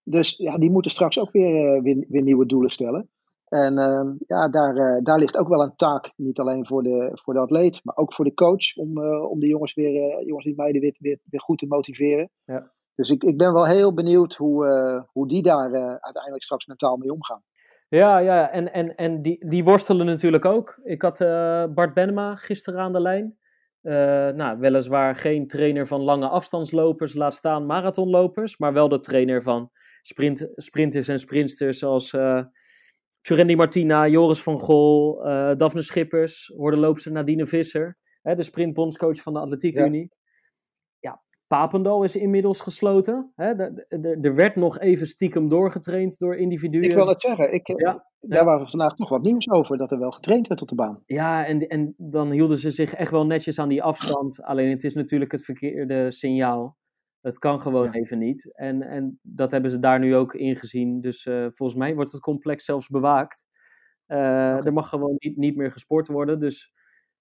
Dus 0.03 0.37
ja, 0.37 0.59
die 0.59 0.71
moeten 0.71 0.90
straks 0.90 1.19
ook 1.19 1.31
weer, 1.31 1.77
uh, 1.77 1.83
weer, 1.83 2.05
weer, 2.09 2.23
nieuwe 2.23 2.47
doelen 2.47 2.71
stellen. 2.71 3.09
En 3.49 3.79
uh, 3.79 4.14
ja, 4.27 4.49
daar, 4.49 4.77
uh, 4.77 5.03
daar 5.03 5.19
ligt 5.19 5.37
ook 5.37 5.49
wel 5.49 5.62
een 5.62 5.77
taak, 5.77 6.12
niet 6.16 6.38
alleen 6.38 6.66
voor 6.66 6.83
de, 6.83 7.11
voor 7.12 7.35
de 7.35 7.40
atleet, 7.40 7.81
maar 7.85 7.97
ook 7.97 8.14
voor 8.14 8.25
de 8.25 8.35
coach, 8.35 8.77
om, 8.77 8.99
om 9.09 9.40
de 9.40 9.47
jongens, 9.47 9.75
weer, 9.75 10.25
jongens 10.27 10.45
die 10.45 10.57
meiden 10.57 10.81
weer, 10.81 10.97
weer, 10.99 11.19
weer 11.25 11.40
goed 11.40 11.59
te 11.59 11.66
motiveren. 11.66 12.31
Ja. 12.45 12.73
Dus 12.97 13.11
ik, 13.11 13.23
ik 13.23 13.37
ben 13.37 13.53
wel 13.53 13.67
heel 13.67 13.95
benieuwd 13.95 14.35
hoe, 14.35 14.67
uh, 14.67 15.03
hoe 15.13 15.29
die 15.29 15.43
daar 15.43 15.71
uh, 15.71 15.95
uiteindelijk 15.95 16.45
straks 16.45 16.67
mentaal 16.67 16.97
mee 16.97 17.13
omgaan. 17.13 17.43
Ja, 17.89 18.19
ja 18.19 18.51
en, 18.51 18.73
en, 18.73 18.95
en 18.95 19.23
die, 19.23 19.49
die 19.49 19.65
worstelen 19.65 20.07
natuurlijk 20.07 20.45
ook. 20.45 20.81
Ik 20.85 21.03
had 21.03 21.21
uh, 21.21 21.65
Bart 21.75 21.95
Benema 21.95 22.37
gisteren 22.37 22.81
aan 22.81 22.93
de 22.93 23.01
lijn. 23.01 23.39
nou, 24.37 24.59
weliswaar 24.59 25.15
geen 25.15 25.47
trainer 25.47 25.87
van 25.87 26.01
lange 26.01 26.29
afstandslopers, 26.29 27.15
laat 27.15 27.35
staan 27.35 27.67
marathonlopers, 27.67 28.59
maar 28.59 28.73
wel 28.73 28.89
de 28.89 29.01
trainer 29.01 29.43
van 29.43 29.71
sprint, 30.03 30.49
sprinters 30.55 31.09
en 31.09 31.19
sprinters 31.19 31.79
zoals 31.79 32.13
uh, 32.13 32.45
Martina, 33.57 34.07
Joris 34.07 34.43
van 34.43 34.59
Gol, 34.59 35.23
Daphne 35.57 35.83
Schippers, 35.83 36.53
hoorde 36.57 36.77
loopster 36.77 37.13
Nadine 37.13 37.47
Visser, 37.47 37.99
hè, 38.23 38.35
de 38.35 38.43
sprintbondscoach 38.43 39.23
van 39.23 39.33
de 39.33 39.39
Atletiek 39.39 39.79
Unie. 39.79 40.11
Papendal 41.47 42.03
is 42.03 42.17
inmiddels 42.17 42.61
gesloten. 42.61 43.33
Hè? 43.35 43.53
Er 44.21 44.35
werd 44.35 44.57
nog 44.57 44.79
even 44.79 45.07
stiekem 45.07 45.49
doorgetraind 45.49 46.19
door 46.19 46.37
individuen. 46.37 46.91
Ik 46.91 46.95
wil 46.95 47.09
het 47.09 47.21
zeggen, 47.21 47.53
ik, 47.53 47.67
ja, 47.67 48.07
daar 48.21 48.39
ja. 48.39 48.45
waren 48.45 48.69
vandaag 48.69 48.95
toch 48.95 49.09
wat 49.09 49.23
nieuws 49.23 49.51
over, 49.51 49.77
dat 49.79 49.93
er 49.93 49.99
wel 49.99 50.11
getraind 50.11 50.49
werd 50.49 50.63
op 50.63 50.69
de 50.69 50.75
baan. 50.75 51.03
Ja, 51.07 51.47
en, 51.47 51.69
en 51.69 51.95
dan 51.97 52.31
hielden 52.31 52.59
ze 52.59 52.71
zich 52.71 52.95
echt 52.95 53.11
wel 53.11 53.27
netjes 53.27 53.59
aan 53.59 53.69
die 53.69 53.83
afstand. 53.83 54.43
Alleen 54.43 54.71
het 54.71 54.85
is 54.85 54.95
natuurlijk 54.95 55.33
het 55.33 55.45
verkeerde 55.45 56.11
signaal. 56.11 56.77
Het 57.21 57.39
kan 57.39 57.61
gewoon 57.61 57.85
ja. 57.93 57.93
even 57.93 58.19
niet. 58.19 58.55
En, 58.55 58.83
en 58.83 59.19
dat 59.23 59.51
hebben 59.51 59.71
ze 59.71 59.79
daar 59.79 59.99
nu 59.99 60.17
ook 60.17 60.35
ingezien. 60.35 61.01
Dus 61.01 61.27
uh, 61.27 61.47
volgens 61.53 61.79
mij 61.79 61.95
wordt 61.95 62.13
het 62.13 62.21
complex 62.21 62.65
zelfs 62.65 62.89
bewaakt. 62.89 63.45
Uh, 64.07 64.17
okay. 64.19 64.59
Er 64.59 64.73
mag 64.73 64.89
gewoon 64.89 65.15
niet, 65.19 65.37
niet 65.37 65.57
meer 65.57 65.73
gesport 65.73 66.09
worden. 66.09 66.39
Dus 66.39 66.73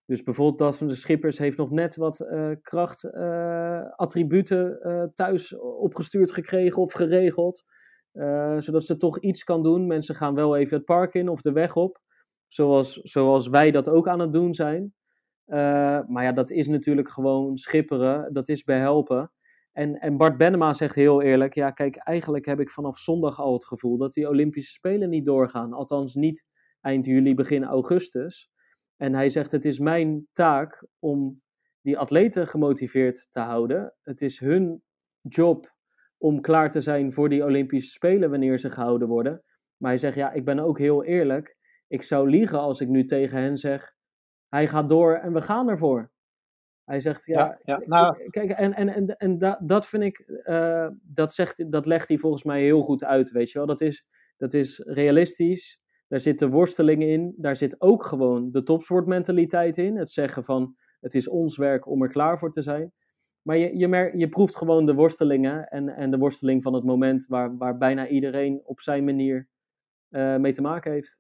dus 0.05 0.23
bijvoorbeeld 0.23 0.57
dat 0.57 0.77
van 0.77 0.87
de 0.87 0.95
Schippers 0.95 1.37
heeft 1.37 1.57
nog 1.57 1.71
net 1.71 1.95
wat 1.95 2.19
uh, 2.19 2.51
krachtattributen 2.61 4.79
uh, 4.81 5.03
thuis 5.13 5.57
opgestuurd 5.57 6.31
gekregen 6.31 6.81
of 6.81 6.93
geregeld. 6.93 7.63
Zodat 8.57 8.83
ze 8.83 8.97
toch 8.97 9.19
iets 9.19 9.43
kan 9.43 9.63
doen. 9.63 9.87
Mensen 9.87 10.15
gaan 10.15 10.35
wel 10.35 10.57
even 10.57 10.77
het 10.77 10.85
park 10.85 11.13
in 11.13 11.29
of 11.29 11.41
de 11.41 11.51
weg 11.51 11.75
op. 11.75 12.01
Zoals, 12.47 12.93
zoals 12.93 13.47
wij 13.47 13.71
dat 13.71 13.89
ook 13.89 14.07
aan 14.07 14.19
het 14.19 14.31
doen 14.31 14.53
zijn. 14.53 14.93
maar 16.07 16.23
ja, 16.23 16.31
dat 16.31 16.51
is 16.51 16.67
natuurlijk 16.67 17.09
gewoon 17.09 17.57
schipperen. 17.57 18.33
Dat 18.33 18.49
is 18.49 18.63
behelpen. 18.63 19.31
En, 19.71 19.99
en 19.99 20.17
Bart 20.17 20.37
Benema 20.37 20.73
zegt 20.73 20.95
heel 20.95 21.21
eerlijk: 21.21 21.53
ja, 21.53 21.71
kijk, 21.71 21.95
eigenlijk 21.95 22.45
heb 22.45 22.59
ik 22.59 22.69
vanaf 22.69 22.97
zondag 22.97 23.39
al 23.39 23.53
het 23.53 23.65
gevoel 23.65 23.97
dat 23.97 24.13
die 24.13 24.29
Olympische 24.29 24.71
Spelen 24.71 25.09
niet 25.09 25.25
doorgaan. 25.25 25.73
Althans, 25.73 26.13
niet 26.13 26.45
eind 26.81 27.05
juli, 27.05 27.33
begin 27.33 27.63
augustus. 27.63 28.49
En 28.97 29.13
hij 29.13 29.29
zegt: 29.29 29.51
Het 29.51 29.65
is 29.65 29.79
mijn 29.79 30.27
taak 30.33 30.85
om 30.99 31.41
die 31.81 31.97
atleten 31.97 32.47
gemotiveerd 32.47 33.31
te 33.31 33.39
houden. 33.39 33.93
Het 34.01 34.21
is 34.21 34.39
hun 34.39 34.83
job 35.21 35.73
om 36.17 36.41
klaar 36.41 36.71
te 36.71 36.81
zijn 36.81 37.11
voor 37.13 37.29
die 37.29 37.43
Olympische 37.43 37.91
Spelen 37.91 38.29
wanneer 38.29 38.59
ze 38.59 38.69
gehouden 38.69 39.07
worden. 39.07 39.43
Maar 39.77 39.89
hij 39.89 39.99
zegt: 39.99 40.15
Ja, 40.15 40.31
ik 40.31 40.45
ben 40.45 40.59
ook 40.59 40.77
heel 40.77 41.03
eerlijk. 41.03 41.57
Ik 41.87 42.01
zou 42.01 42.29
liegen 42.29 42.59
als 42.59 42.81
ik 42.81 42.87
nu 42.87 43.05
tegen 43.05 43.39
hen 43.39 43.57
zeg: 43.57 43.93
Hij 44.49 44.67
gaat 44.67 44.89
door 44.89 45.15
en 45.15 45.33
we 45.33 45.41
gaan 45.41 45.69
ervoor. 45.69 46.13
Hij 46.85 46.99
zegt, 46.99 47.25
ja, 47.25 47.37
ja, 47.37 47.59
ja 47.63 47.81
nou... 47.85 48.29
kijk, 48.29 48.51
en, 48.51 48.73
en, 48.73 48.89
en, 48.89 49.17
en 49.17 49.37
da, 49.37 49.59
dat 49.63 49.87
vind 49.87 50.03
ik, 50.03 50.23
uh, 50.45 50.87
dat, 51.01 51.33
zegt, 51.33 51.71
dat 51.71 51.85
legt 51.85 52.07
hij 52.07 52.17
volgens 52.17 52.43
mij 52.43 52.61
heel 52.61 52.81
goed 52.81 53.03
uit, 53.03 53.31
weet 53.31 53.51
je 53.51 53.57
wel. 53.57 53.67
Dat 53.67 53.81
is, 53.81 54.05
dat 54.37 54.53
is 54.53 54.79
realistisch, 54.79 55.79
daar 56.07 56.19
zit 56.19 56.39
de 56.39 56.49
worsteling 56.49 57.03
in. 57.03 57.33
Daar 57.37 57.55
zit 57.55 57.81
ook 57.81 58.03
gewoon 58.03 58.51
de 58.51 58.63
topsportmentaliteit 58.63 59.77
in. 59.77 59.97
Het 59.97 60.09
zeggen 60.09 60.43
van 60.43 60.75
het 60.99 61.13
is 61.13 61.27
ons 61.27 61.57
werk 61.57 61.87
om 61.87 62.01
er 62.01 62.09
klaar 62.09 62.37
voor 62.37 62.51
te 62.51 62.61
zijn. 62.61 62.93
Maar 63.41 63.57
je, 63.57 63.77
je, 63.77 63.87
mer 63.87 64.17
je 64.17 64.29
proeft 64.29 64.55
gewoon 64.57 64.85
de 64.85 64.93
worstelingen 64.93 65.67
en, 65.67 65.89
en 65.89 66.11
de 66.11 66.17
worsteling 66.17 66.63
van 66.63 66.73
het 66.73 66.83
moment 66.83 67.25
waar, 67.27 67.57
waar 67.57 67.77
bijna 67.77 68.07
iedereen 68.07 68.61
op 68.63 68.81
zijn 68.81 69.03
manier 69.03 69.47
uh, 70.09 70.35
mee 70.35 70.53
te 70.53 70.61
maken 70.61 70.91
heeft. 70.91 71.19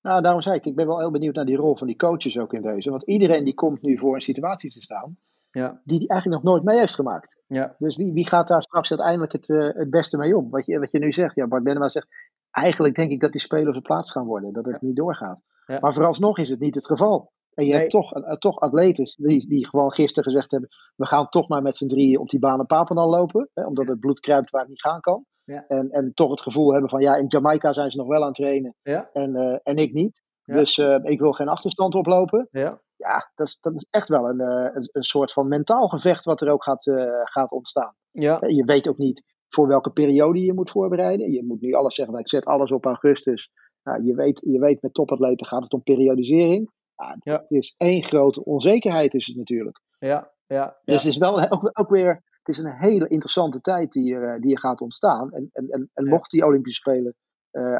Nou, 0.00 0.22
daarom 0.22 0.42
zei 0.42 0.56
ik, 0.56 0.64
ik 0.64 0.74
ben 0.74 0.86
wel 0.86 0.98
heel 0.98 1.10
benieuwd 1.10 1.34
naar 1.34 1.44
die 1.44 1.56
rol 1.56 1.76
van 1.76 1.86
die 1.86 1.96
coaches 1.96 2.38
ook 2.38 2.52
in 2.52 2.62
deze. 2.62 2.90
Want 2.90 3.02
iedereen 3.02 3.44
die 3.44 3.54
komt 3.54 3.82
nu 3.82 3.98
voor 3.98 4.14
een 4.14 4.20
situatie 4.20 4.70
te 4.70 4.82
staan, 4.82 5.16
ja. 5.50 5.80
die 5.84 5.98
hij 5.98 6.06
eigenlijk 6.06 6.42
nog 6.42 6.52
nooit 6.52 6.64
mee 6.64 6.78
heeft 6.78 6.94
gemaakt. 6.94 7.36
Ja. 7.46 7.74
Dus 7.78 7.96
wie, 7.96 8.12
wie 8.12 8.26
gaat 8.26 8.48
daar 8.48 8.62
straks 8.62 8.90
uiteindelijk 8.90 9.32
het, 9.32 9.48
uh, 9.48 9.68
het 9.72 9.90
beste 9.90 10.16
mee 10.16 10.36
om? 10.36 10.50
Wat 10.50 10.66
je, 10.66 10.78
wat 10.78 10.90
je 10.90 10.98
nu 10.98 11.12
zegt, 11.12 11.34
ja, 11.34 11.46
Bart 11.46 11.62
Benema 11.62 11.88
zegt, 11.88 12.08
eigenlijk 12.54 12.94
denk 12.94 13.10
ik 13.10 13.20
dat 13.20 13.32
die 13.32 13.40
spelers 13.40 13.72
verplaatst 13.72 14.12
gaan 14.12 14.26
worden, 14.26 14.52
dat 14.52 14.64
het 14.64 14.78
ja. 14.80 14.86
niet 14.86 14.96
doorgaat. 14.96 15.40
Ja. 15.66 15.78
Maar 15.80 15.92
vooralsnog 15.92 16.38
is 16.38 16.48
het 16.48 16.60
niet 16.60 16.74
het 16.74 16.86
geval. 16.86 17.32
En 17.54 17.64
je 17.64 17.70
Nee. 17.70 17.78
hebt 17.78 17.90
toch, 17.90 18.16
uh, 18.16 18.32
toch 18.32 18.58
atletes 18.60 19.14
die, 19.14 19.48
die 19.48 19.68
gewoon 19.68 19.92
gisteren 19.92 20.32
gezegd 20.32 20.50
hebben, 20.50 20.68
we 20.96 21.06
gaan 21.06 21.28
toch 21.28 21.48
maar 21.48 21.62
met 21.62 21.76
z'n 21.76 21.86
drieën 21.86 22.18
op 22.18 22.28
die 22.28 22.38
baan 22.38 22.58
in 22.58 22.66
Papendal 22.66 23.08
lopen, 23.08 23.50
hè, 23.54 23.66
omdat 23.66 23.88
het 23.88 24.00
bloed 24.00 24.20
kruipt 24.20 24.50
waar 24.50 24.60
het 24.60 24.70
niet 24.70 24.80
gaan 24.82 25.00
kan. 25.00 25.24
Ja. 25.44 25.64
En, 25.68 25.90
en 25.90 26.12
toch 26.14 26.30
het 26.30 26.40
gevoel 26.40 26.72
hebben 26.72 26.90
van, 26.90 27.00
ja, 27.00 27.14
in 27.16 27.26
Jamaica 27.28 27.72
zijn 27.72 27.90
ze 27.90 27.98
nog 27.98 28.06
wel 28.06 28.20
aan 28.20 28.26
het 28.26 28.36
trainen 28.36 28.74
en, 29.12 29.34
uh, 29.34 29.56
en 29.62 29.76
ik 29.76 29.92
niet. 29.92 30.22
Dus 30.44 30.78
uh, 30.78 30.96
ik 31.02 31.20
wil 31.20 31.32
geen 31.32 31.48
achterstand 31.48 31.94
oplopen. 31.94 32.48
ja, 32.50 32.80
Ja, 32.96 33.30
dat 33.34 33.46
is, 33.46 33.58
dat 33.60 33.74
is 33.74 33.86
echt 33.90 34.08
wel 34.08 34.28
een, 34.28 34.40
een, 34.40 34.88
een 34.92 35.02
soort 35.02 35.32
van 35.32 35.48
mentaal 35.48 35.88
gevecht 35.88 36.24
wat 36.24 36.40
er 36.40 36.50
ook 36.50 36.64
gaat, 36.64 36.90
gaat 37.22 37.52
ontstaan. 37.52 37.94
ja, 38.10 38.38
Je 38.46 38.64
weet 38.64 38.88
ook 38.88 38.98
niet 38.98 39.22
voor 39.54 39.66
welke 39.66 39.90
periode 39.90 40.40
je 40.40 40.52
moet 40.52 40.70
voorbereiden. 40.70 41.30
Je 41.30 41.44
moet 41.44 41.60
nu 41.60 41.72
alles 41.72 41.94
zeggen, 41.94 42.18
ik 42.18 42.28
zet 42.28 42.44
alles 42.44 42.72
op 42.72 42.84
augustus. 42.86 43.50
Nou, 43.82 44.04
je, 44.04 44.14
weet, 44.14 44.40
je 44.44 44.58
weet 44.58 44.82
met 44.82 44.94
topatleten 44.94 45.46
gaat 45.46 45.62
het 45.62 45.72
om 45.72 45.82
periodisering. 45.82 46.70
Ja, 46.94 47.16
Ja. 47.18 47.32
Het 47.32 47.50
is 47.50 47.74
één 47.76 48.02
grote 48.02 48.44
onzekerheid 48.44 49.14
is 49.14 49.26
het 49.26 49.36
natuurlijk. 49.36 49.80
ja, 49.98 50.32
ja. 50.46 50.76
Dus 50.84 51.02
het 51.02 51.12
is 51.12 51.18
wel 51.18 51.40
ook, 51.50 51.70
ook 51.72 51.88
weer 51.88 52.22
het 52.42 52.56
is 52.56 52.58
een 52.58 52.76
hele 52.76 53.08
interessante 53.08 53.60
tijd 53.60 53.92
die 53.92 54.14
er, 54.14 54.24
eh, 54.24 54.40
die 54.40 54.52
er 54.52 54.58
gaat 54.58 54.80
ontstaan. 54.80 55.32
En, 55.32 55.48
en, 55.52 55.90
en, 55.94 56.08
mocht 56.08 56.30
die 56.30 56.44
Olympische 56.44 56.80
Spelen 56.80 57.14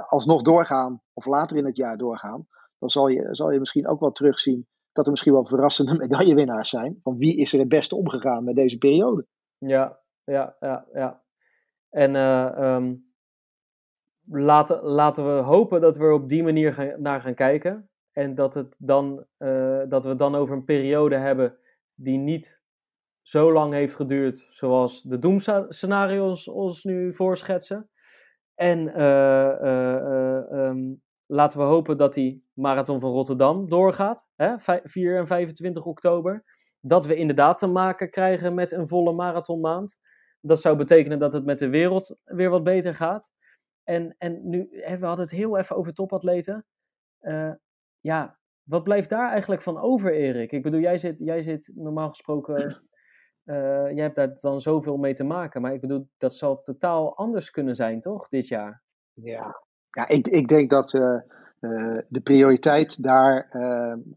alsnog 0.08 0.42
doorgaan, 0.42 1.00
of 1.12 1.26
later 1.26 1.56
in 1.56 1.64
het 1.64 1.76
jaar 1.76 1.96
doorgaan, 1.96 2.46
dan 2.78 2.90
zal 2.90 3.08
je, 3.08 3.28
zal 3.30 3.50
je 3.50 3.58
misschien 3.58 3.88
ook 3.88 4.00
wel 4.00 4.10
terugzien 4.10 4.66
dat 4.92 5.04
er 5.04 5.10
misschien 5.10 5.32
wel 5.32 5.46
verrassende 5.46 5.96
medaillewinnaars 6.02 6.70
zijn. 6.70 6.98
Van 7.02 7.16
wie 7.16 7.36
is 7.36 7.52
er 7.52 7.58
het 7.58 7.68
beste 7.68 7.96
omgegaan 7.96 8.44
met 8.44 8.54
deze 8.54 8.78
periode? 8.78 9.26
Ja, 9.58 10.00
ja, 10.24 10.56
ja, 10.60 10.86
ja. 10.92 11.22
En 11.94 12.14
uh, 12.14 12.90
laten, 14.24 14.82
laten 14.82 15.36
we 15.36 15.42
hopen 15.42 15.80
dat 15.80 15.96
we 15.96 16.04
er 16.04 16.12
op 16.12 16.28
die 16.28 16.42
manier 16.42 16.94
naar 16.98 17.20
gaan 17.20 17.34
kijken. 17.34 17.88
En 18.12 18.34
dat, 18.34 18.54
het 18.54 18.76
dan, 18.78 19.26
uh, 19.38 19.82
dat 19.88 20.04
we 20.04 20.14
dan 20.14 20.34
over 20.34 20.54
een 20.54 20.64
periode 20.64 21.16
hebben 21.16 21.56
die 21.94 22.18
niet 22.18 22.62
zo 23.22 23.52
lang 23.52 23.72
heeft 23.72 23.94
geduurd 23.94 24.46
zoals 24.50 25.02
de 25.02 25.18
doemscenario's 25.18 26.48
ons 26.48 26.84
nu 26.84 27.14
voorschetsen. 27.14 27.90
En 28.54 28.88
uh, 29.00 29.48
um, 30.52 31.02
laten 31.26 31.58
we 31.58 31.64
hopen 31.64 31.96
dat 31.96 32.14
die 32.14 32.44
marathon 32.52 33.00
van 33.00 33.10
Rotterdam 33.10 33.68
doorgaat, 33.68 34.26
hè, 34.36 34.54
4 34.82 35.18
en 35.18 35.26
25 35.26 35.84
oktober. 35.84 36.44
Dat 36.80 37.06
we 37.06 37.14
inderdaad 37.14 37.58
te 37.58 37.66
maken 37.66 38.10
krijgen 38.10 38.54
met 38.54 38.72
een 38.72 38.88
volle 38.88 39.12
marathonmaand. 39.12 39.98
Dat 40.46 40.60
zou 40.60 40.76
betekenen 40.76 41.18
dat 41.18 41.32
het 41.32 41.44
met 41.44 41.58
de 41.58 41.68
wereld 41.68 42.16
weer 42.24 42.50
wat 42.50 42.64
beter 42.64 42.94
gaat. 42.94 43.30
En, 43.84 44.14
en 44.18 44.48
nu, 44.48 44.68
hè, 44.70 44.98
we 44.98 45.06
hadden 45.06 45.24
het 45.24 45.34
heel 45.34 45.58
even 45.58 45.76
over 45.76 45.92
topatleten. 45.92 46.66
Uh, 47.20 47.52
ja, 48.00 48.38
wat 48.62 48.84
blijft 48.84 49.10
daar 49.10 49.30
eigenlijk 49.30 49.62
van 49.62 49.78
over, 49.78 50.12
Erik? 50.12 50.52
Ik 50.52 50.62
bedoel, 50.62 50.80
jij 50.80 50.98
zit, 50.98 51.18
jij 51.18 51.42
zit 51.42 51.70
normaal 51.74 52.08
gesproken. 52.08 52.82
Uh, 53.44 53.54
jij 53.96 54.02
hebt 54.02 54.14
daar 54.14 54.34
dan 54.40 54.60
zoveel 54.60 54.96
mee 54.96 55.14
te 55.14 55.24
maken. 55.24 55.60
Maar 55.60 55.74
ik 55.74 55.80
bedoel, 55.80 56.08
dat 56.18 56.34
zal 56.34 56.62
totaal 56.62 57.16
anders 57.16 57.50
kunnen 57.50 57.74
zijn, 57.74 58.00
toch, 58.00 58.28
dit 58.28 58.48
jaar? 58.48 58.82
Ja, 59.12 59.64
ja, 59.90 60.08
ik, 60.08 60.26
ik 60.26 60.48
denk 60.48 60.70
dat 60.70 60.92
uh, 60.92 61.18
de 62.08 62.20
prioriteit 62.22 63.02
daar 63.02 63.48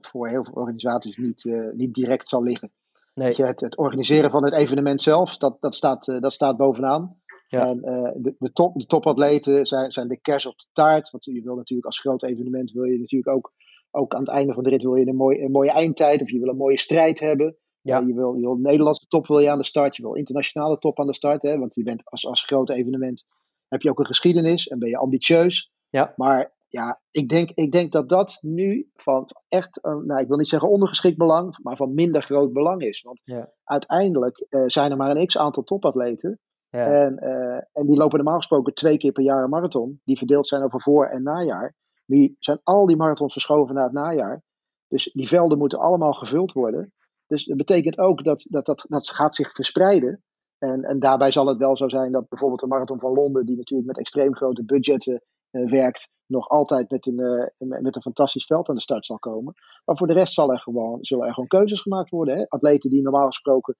voor 0.02 0.28
heel 0.28 0.46
veel 0.46 0.54
organisaties 0.54 1.18
niet, 1.18 1.44
niet 1.74 1.94
direct 1.94 2.28
zal 2.28 2.44
liggen. 2.44 2.72
Nee. 3.18 3.34
Je, 3.36 3.44
het, 3.44 3.60
het, 3.60 3.78
organiseren 3.78 4.32
van 4.32 4.44
het 4.44 4.54
evenement 4.54 5.02
zelf, 5.02 5.38
dat, 5.38 5.58
dat, 5.60 5.76
staat, 5.76 6.06
dat 6.06 6.34
staat 6.34 6.58
bovenaan. 6.58 7.22
Ja. 7.48 7.68
En 7.68 7.82
de, 8.16 8.36
de, 8.40 8.52
top, 8.52 8.80
de 8.80 8.86
topatleten 8.86 9.66
zijn, 9.66 9.92
zijn 9.92 10.08
de 10.08 10.20
kers 10.22 10.46
op 10.46 10.58
de 10.58 10.68
taart. 10.72 11.10
Want 11.10 11.26
je 11.26 11.42
wil 11.42 11.56
natuurlijk 11.56 11.88
als 11.88 12.00
groot 12.00 12.24
evenement 12.24 12.72
wil 12.72 12.84
je 12.84 13.00
natuurlijk 13.00 13.36
ook, 13.36 13.54
ook 13.92 14.14
aan 14.14 14.20
het 14.20 14.30
einde 14.30 14.54
van 14.54 14.64
de 14.64 14.70
rit 14.70 14.84
wil 14.84 14.96
je 14.96 15.08
een, 15.08 15.16
mooi, 15.16 15.44
een 15.44 15.52
mooie 15.52 15.72
eindtijd 15.72 16.22
of 16.22 16.30
je 16.30 16.40
wil 16.40 16.50
een 16.50 16.58
mooie 16.58 16.80
strijd 16.80 17.20
hebben. 17.20 17.58
Ja. 17.82 18.00
je, 18.00 18.14
wil, 18.14 18.34
je 18.34 18.42
wil 18.42 18.56
Nederlandse 18.56 19.08
top 19.08 19.28
wil 19.28 19.40
je 19.40 19.50
aan 19.50 19.58
de 19.58 19.66
start, 19.66 19.96
je 19.96 20.02
wil 20.02 20.14
internationale 20.14 20.78
top 20.78 21.00
aan 21.00 21.08
de 21.08 21.16
start. 21.16 21.42
Hè, 21.42 21.58
want 21.58 21.76
je 21.76 21.84
bent 21.84 22.06
als, 22.06 22.28
als 22.28 22.44
groot 22.44 22.70
evenement 22.70 23.26
heb 23.68 23.82
je 23.82 23.90
ook 23.90 24.00
een 24.00 24.06
geschiedenis 24.06 24.68
en 24.68 24.80
ben 24.80 24.90
je 24.90 24.98
ambitieus. 24.98 25.72
Ja. 25.90 26.14
Maar 26.16 26.57
ja, 26.78 27.02
ik 27.12 27.30
denk, 27.30 27.50
ik 27.50 27.72
denk 27.72 27.92
dat 27.92 28.10
dat 28.10 28.38
nu 28.42 28.90
van 28.94 29.30
echt, 29.48 29.80
nou, 29.82 30.18
ik 30.18 30.28
wil 30.28 30.38
niet 30.38 30.50
zeggen 30.50 30.70
ondergeschikt 30.70 31.18
belang, 31.18 31.58
maar 31.64 31.76
van 31.76 31.94
minder 31.94 32.22
groot 32.22 32.54
belang 32.54 32.82
is. 32.82 33.02
Want 33.02 33.22
ja. 33.24 33.52
uiteindelijk 33.64 34.46
uh, 34.50 34.64
zijn 34.66 34.92
er 34.92 34.98
maar 34.98 35.16
een 35.16 35.26
x 35.26 35.38
aantal 35.38 35.64
topatleten. 35.64 36.40
Ja. 36.70 36.86
En, 36.86 37.20
uh, 37.24 37.56
en 37.74 37.88
die 37.88 37.98
lopen 37.98 38.18
normaal 38.18 38.38
gesproken 38.38 38.74
twee 38.74 38.98
keer 38.98 39.12
per 39.12 39.24
jaar 39.24 39.44
een 39.44 39.50
marathon, 39.50 40.02
die 40.04 40.18
verdeeld 40.18 40.48
zijn 40.48 40.64
over 40.64 40.82
voor- 40.82 41.06
en 41.06 41.24
najaar. 41.24 41.76
Nu 42.06 42.36
zijn 42.40 42.60
al 42.64 42.86
die 42.86 42.96
marathons 42.96 43.34
verschoven 43.34 43.76
naar 43.76 43.84
het 43.84 43.94
najaar. 43.94 44.44
Dus 44.88 45.12
die 45.14 45.28
velden 45.28 45.58
moeten 45.58 45.80
allemaal 45.80 46.14
gevuld 46.14 46.52
worden. 46.52 46.94
Dus 47.28 47.46
dat 47.46 47.58
betekent 47.58 47.98
ook 47.98 48.24
dat 48.24 48.46
dat, 48.50 48.66
dat, 48.66 48.86
dat 48.88 49.10
gaat 49.10 49.36
zich 49.36 49.52
verspreiden. 49.52 50.24
En, 50.58 50.84
en 50.84 51.00
daarbij 51.00 51.32
zal 51.32 51.48
het 51.48 51.58
wel 51.58 51.78
zo 51.78 51.90
zijn 51.90 52.12
dat 52.12 52.30
bijvoorbeeld 52.30 52.60
de 52.60 52.68
Marathon 52.68 53.00
van 53.00 53.14
Londen, 53.14 53.46
die 53.46 53.58
natuurlijk 53.58 53.88
met 53.88 53.98
extreem 53.98 54.36
grote 54.36 54.66
budgetten 54.66 55.22
werkt, 55.52 56.10
nog 56.26 56.50
altijd 56.50 56.92
met 56.92 57.06
een, 57.06 57.20
uh, 57.20 57.80
met 57.82 57.96
een 57.96 58.02
fantastisch 58.02 58.46
veld 58.46 58.70
aan 58.70 58.76
de 58.76 58.82
start 58.82 59.06
zal 59.06 59.20
komen. 59.20 59.54
Maar 59.86 59.98
voor 59.98 60.08
de 60.08 60.14
rest 60.14 60.34
zal 60.34 60.52
er 60.52 60.60
gewoon, 60.60 60.98
zullen 61.02 61.28
er 61.28 61.34
gewoon 61.34 61.50
keuzes 61.50 61.82
gemaakt 61.82 62.10
worden. 62.10 62.38
Hè? 62.38 62.48
Atleten 62.48 62.90
die 62.90 63.02
normaal 63.02 63.26
gesproken 63.26 63.76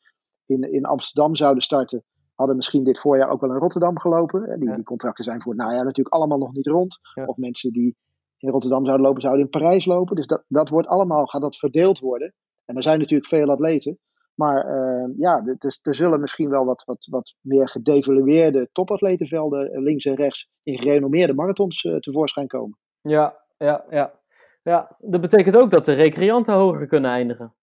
in, 0.46 0.74
in 0.74 0.86
Amsterdam 0.86 1.36
zouden 1.36 1.64
starten, 1.64 2.04
hadden 2.36 2.56
misschien 2.56 2.84
dit 2.84 3.00
voorjaar 3.00 3.30
ook 3.30 3.42
wel 3.42 3.50
in 3.50 3.58
Rotterdam 3.58 4.00
gelopen. 4.00 4.44
Hè? 4.44 4.58
Die, 4.58 4.76
die 4.76 4.84
contracten 4.84 5.24
zijn 5.24 5.42
voor 5.42 5.54
het 5.54 5.62
najaar 5.62 5.86
natuurlijk 5.86 6.16
allemaal 6.16 6.38
nog 6.38 6.52
niet 6.52 6.68
rond. 6.68 7.00
Ja. 7.14 7.26
Of 7.26 7.38
mensen 7.38 7.72
die 7.72 7.96
in 8.38 8.50
Rotterdam 8.50 8.86
zouden 8.86 9.06
lopen, 9.06 9.22
zouden 9.22 9.44
in 9.44 9.50
Parijs 9.50 9.86
lopen. 9.86 10.16
Dus 10.16 10.28
dat, 10.28 10.44
dat 10.48 10.70
wordt 10.70 10.88
allemaal, 10.88 11.26
gaat 11.26 11.42
dat 11.42 11.58
verdeeld 11.58 12.00
worden. 12.00 12.34
En 12.66 12.76
er 12.76 12.84
zijn 12.84 13.00
natuurlijk 13.00 13.30
veel 13.30 13.50
atleten. 13.50 14.00
Maar 14.40 14.66
uh, 14.66 15.14
ja, 15.18 15.42
dus, 15.58 15.80
er 15.82 15.96
zullen 15.96 16.20
misschien 16.20 16.50
wel 16.50 16.66
wat, 16.66 16.84
wat, 16.84 17.08
wat 17.10 17.36
meer 17.42 17.70
gedevalueerde 17.70 18.70
topatletenvelden 18.72 19.82
links 19.82 20.06
en 20.06 20.16
rechts 20.16 20.50
in 20.62 20.78
gerenommeerde 20.78 21.34
marathons 21.34 21.84
uh, 21.84 21.96
tevoorschijn 21.96 22.48
komen. 22.48 22.78
Ja, 23.02 23.38
ja, 23.58 23.86
ja. 23.90 24.20
Ja, 24.62 24.96
dat 25.00 25.22
betekent 25.22 25.58
ook 25.58 25.70
dat 25.70 25.86
de 25.86 25.94
recreanten 25.94 26.54
hoger 26.54 26.88
kunnen 26.88 27.12
eindigen. 27.12 27.54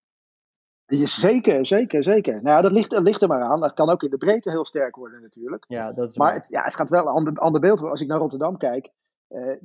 Zeker, 0.87 1.67
zeker, 1.67 2.05
zeker. 2.05 2.33
Nou 2.43 2.57
ja, 2.57 2.63
dat 2.63 2.73
ligt, 2.73 2.91
dat 2.91 3.03
ligt 3.03 3.23
er 3.23 3.29
maar 3.29 3.43
aan. 3.43 3.61
Dat 3.61 3.75
kan 3.75 3.91
ook 3.91 4.03
in 4.03 4.11
de 4.11 4.17
breedte 4.17 4.51
heel 4.51 4.65
sterk 4.65 4.97
worden 4.97 5.21
natuurlijk. 5.23 5.65
Ja, 5.69 5.93
dat 5.93 6.11
is 6.11 6.17
maar 6.17 6.35
het, 6.35 6.49
ja, 6.49 6.63
het 6.63 6.75
gaat 6.75 6.89
wel 6.89 7.01
een 7.01 7.13
ander, 7.13 7.35
ander 7.35 7.61
beeld 7.61 7.75
worden. 7.79 7.91
Als 7.91 8.01
ik 8.01 8.09
naar 8.09 8.19
Rotterdam 8.19 8.57
kijk, 8.57 8.91
uh, 9.29 9.57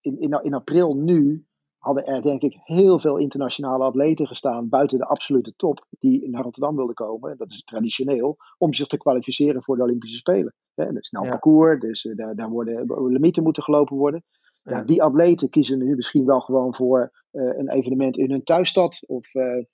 in, 0.00 0.20
in, 0.20 0.40
in 0.42 0.54
april 0.54 0.94
nu 0.94 1.46
hadden 1.86 2.06
er 2.06 2.22
denk 2.22 2.42
ik 2.42 2.58
heel 2.64 2.98
veel 2.98 3.16
internationale 3.16 3.84
atleten 3.84 4.26
gestaan 4.26 4.68
buiten 4.68 4.98
de 4.98 5.04
absolute 5.04 5.54
top 5.56 5.86
die 5.90 6.30
naar 6.30 6.42
Rotterdam 6.42 6.76
wilden 6.76 6.94
komen. 6.94 7.36
Dat 7.36 7.50
is 7.50 7.64
traditioneel 7.64 8.36
om 8.58 8.74
zich 8.74 8.86
te 8.86 8.96
kwalificeren 8.96 9.62
voor 9.62 9.76
de 9.76 9.82
Olympische 9.82 10.16
Spelen. 10.16 10.54
Hè, 10.74 10.86
een 10.86 10.96
snel 11.00 11.24
ja. 11.24 11.30
parcours, 11.30 11.80
dus 11.80 12.04
uh, 12.04 12.16
daar, 12.16 12.34
daar 12.34 12.50
worden 12.50 13.06
limieten 13.12 13.42
moeten 13.42 13.62
gelopen 13.62 13.96
worden. 13.96 14.24
Ja. 14.62 14.76
Ja, 14.76 14.82
die 14.82 15.02
atleten 15.02 15.50
kiezen 15.50 15.78
nu 15.78 15.94
misschien 15.94 16.26
wel 16.26 16.40
gewoon 16.40 16.74
voor 16.74 17.12
uh, 17.32 17.58
een 17.58 17.70
evenement 17.70 18.16
in 18.16 18.30
hun 18.30 18.44
thuisstad 18.44 19.02
of, 19.06 19.34
uh, 19.34 19.64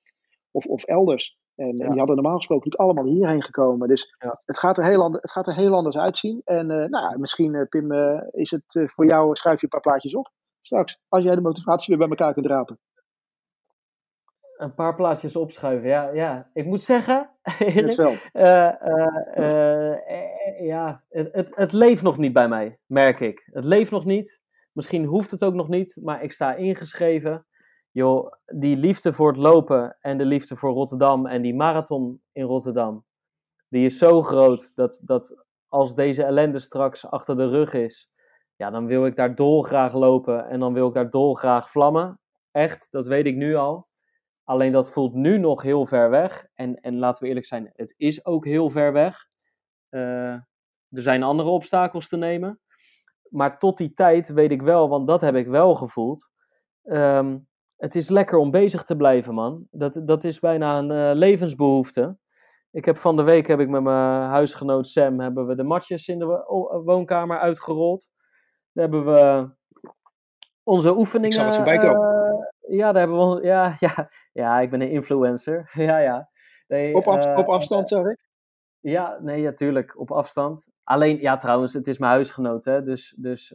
of, 0.51 0.66
of 0.66 0.85
elders. 0.85 1.38
En, 1.55 1.66
en, 1.66 1.90
die 1.90 1.98
hadden 1.98 2.16
normaal 2.16 2.37
gesproken 2.37 2.70
niet 2.70 2.79
allemaal 2.79 3.05
hierheen 3.05 3.42
gekomen. 3.42 3.88
Dus 3.88 4.14
het, 4.18 4.59
gaat 4.59 4.79
er 4.79 4.85
heel 4.85 5.12
het 5.12 5.31
gaat 5.31 5.46
er 5.46 5.55
heel 5.55 5.75
anders 5.75 5.96
uitzien. 5.96 6.40
En 6.44 6.66
nou, 6.66 7.18
misschien, 7.18 7.66
Pim, 7.68 7.92
is 8.31 8.51
het 8.51 8.92
voor 8.94 9.07
jou, 9.07 9.37
schrijf 9.37 9.57
je 9.57 9.62
een 9.62 9.68
paar 9.68 9.81
plaatjes 9.81 10.14
op 10.14 10.31
straks, 10.62 10.98
als 11.09 11.25
jij 11.25 11.35
de 11.35 11.40
motivatie 11.40 11.96
weer 11.96 12.09
bij 12.09 12.16
elkaar 12.16 12.35
kunt 12.35 12.46
rapen. 12.46 12.79
Een 14.57 14.75
paar 14.75 14.94
plaatsjes 14.94 15.37
opschuiven, 15.37 15.88
ja. 15.88 16.11
ja. 16.11 16.51
Ik 16.53 16.64
moet 16.64 16.83
zeggen, 16.83 17.31
eerlijk, 17.59 17.96
wel. 17.96 18.12
Uh, 18.33 18.72
uh, 18.85 19.37
uh, 19.37 20.66
ja, 20.66 21.05
het, 21.09 21.33
het, 21.33 21.57
het 21.57 21.72
leeft 21.72 22.03
nog 22.03 22.18
niet 22.18 22.33
bij 22.33 22.48
mij, 22.48 22.79
merk 22.87 23.20
ik. 23.20 23.48
Het 23.53 23.64
leeft 23.64 23.90
nog 23.90 24.05
niet. 24.05 24.40
Misschien 24.72 25.05
hoeft 25.05 25.31
het 25.31 25.44
ook 25.44 25.55
nog 25.55 25.68
niet, 25.68 25.98
maar 26.03 26.22
ik 26.22 26.33
sta 26.33 26.55
ingeschreven. 26.55 27.46
Joh, 27.90 28.33
die 28.46 28.77
liefde 28.77 29.12
voor 29.12 29.29
het 29.29 29.37
lopen 29.37 29.96
en 30.01 30.18
de 30.18 30.25
liefde 30.25 30.57
voor 30.57 30.72
Rotterdam 30.72 31.27
en 31.27 31.42
die 31.42 31.55
marathon 31.55 32.22
in 32.33 32.44
Rotterdam, 32.44 33.05
die 33.68 33.85
is 33.85 33.98
zo 33.98 34.22
groot 34.22 34.72
dat, 34.75 35.01
dat 35.05 35.44
als 35.68 35.94
deze 35.94 36.25
ellende 36.25 36.59
straks 36.59 37.07
achter 37.07 37.37
de 37.37 37.48
rug 37.48 37.72
is, 37.72 38.12
ja, 38.62 38.70
dan 38.70 38.87
wil 38.87 39.07
ik 39.07 39.16
daar 39.16 39.35
dolgraag 39.35 39.92
lopen 39.92 40.48
en 40.48 40.61
dan 40.61 40.72
wil 40.72 40.88
ik 40.88 40.94
daar 40.94 41.11
dolgraag 41.11 41.70
vlammen. 41.70 42.20
Echt, 42.51 42.88
dat 42.90 43.07
weet 43.07 43.27
ik 43.27 43.37
nu 43.37 43.55
al. 43.55 43.88
Alleen 44.44 44.72
dat 44.72 44.90
voelt 44.90 45.14
nu 45.14 45.38
nog 45.38 45.62
heel 45.62 45.87
ver 45.87 46.11
weg. 46.11 46.46
En, 46.55 46.81
en 46.81 46.98
laten 46.98 47.22
we 47.22 47.29
eerlijk 47.29 47.46
zijn, 47.46 47.72
het 47.75 47.94
is 47.96 48.25
ook 48.25 48.44
heel 48.44 48.70
ver 48.70 48.92
weg. 48.92 49.27
Uh, 49.90 50.33
er 50.88 51.03
zijn 51.03 51.22
andere 51.22 51.48
obstakels 51.48 52.09
te 52.09 52.16
nemen. 52.16 52.61
Maar 53.29 53.59
tot 53.59 53.79
die 53.79 53.92
tijd 53.92 54.33
weet 54.33 54.51
ik 54.51 54.62
wel, 54.62 54.88
want 54.88 55.07
dat 55.07 55.20
heb 55.20 55.35
ik 55.35 55.46
wel 55.46 55.75
gevoeld. 55.75 56.31
Um, 56.83 57.48
het 57.77 57.94
is 57.94 58.09
lekker 58.09 58.38
om 58.38 58.51
bezig 58.51 58.83
te 58.83 58.96
blijven, 58.96 59.35
man. 59.35 59.66
Dat, 59.70 60.03
dat 60.05 60.25
is 60.25 60.38
bijna 60.38 60.79
een 60.79 60.90
uh, 60.90 61.11
levensbehoefte. 61.14 62.18
Ik 62.70 62.85
heb 62.85 62.96
van 62.96 63.16
de 63.16 63.22
week 63.22 63.46
heb 63.46 63.61
ik 63.61 63.68
met 63.68 63.83
mijn 63.83 64.29
huisgenoot 64.29 64.87
Sam 64.87 65.20
hebben 65.20 65.46
we 65.46 65.55
de 65.55 65.64
matjes 65.64 66.09
in 66.09 66.18
de 66.18 66.27
woonkamer 66.85 67.38
uitgerold. 67.38 68.11
Daar 68.73 68.89
hebben 68.89 69.05
we 69.05 69.51
onze 70.63 70.96
oefeningen. 70.96 71.38
Ik 71.38 71.44
zal 71.44 71.53
voorbij 71.53 71.79
komen. 71.79 72.46
Uh, 72.69 72.77
ja, 72.79 72.92
daar 72.92 73.03
hebben 73.07 73.31
we. 73.31 73.42
Ja, 73.42 73.77
ja, 73.87 74.11
ja, 74.33 74.61
ik 74.61 74.71
ben 74.71 74.81
een 74.81 74.90
influencer. 74.90 75.71
ja, 75.88 75.99
ja. 75.99 76.31
Nee, 76.69 76.94
op, 76.94 77.07
af, 77.07 77.27
uh, 77.27 77.38
op 77.38 77.49
afstand, 77.49 77.88
zeg 77.88 78.05
ik? 78.05 78.31
Ja, 78.81 79.19
nee, 79.21 79.42
natuurlijk, 79.42 79.99
op 79.99 80.11
afstand. 80.11 80.69
Alleen, 80.85 81.21
ja, 81.21 81.37
trouwens, 81.37 81.73
het 81.73 81.87
is 81.87 81.99
mijn 81.99 82.13
huisgenoot, 82.13 82.65
hè, 82.65 82.83
dus, 82.83 83.15
dus 83.17 83.55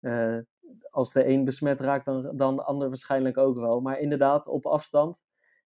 uh, 0.00 0.38
als 0.90 1.12
de 1.12 1.26
een 1.26 1.44
besmet 1.44 1.80
raakt, 1.80 2.04
dan, 2.04 2.36
dan 2.36 2.56
de 2.56 2.62
ander 2.62 2.88
waarschijnlijk 2.88 3.38
ook 3.38 3.56
wel. 3.56 3.80
Maar 3.80 3.98
inderdaad, 3.98 4.46
op 4.46 4.66
afstand. 4.66 5.18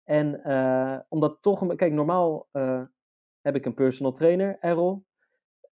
En 0.05 0.43
omdat 1.09 1.39
toch, 1.41 1.75
kijk, 1.75 1.93
normaal 1.93 2.49
heb 3.41 3.55
ik 3.55 3.65
een 3.65 3.75
personal 3.75 4.13
trainer, 4.13 4.57
Errol. 4.61 5.05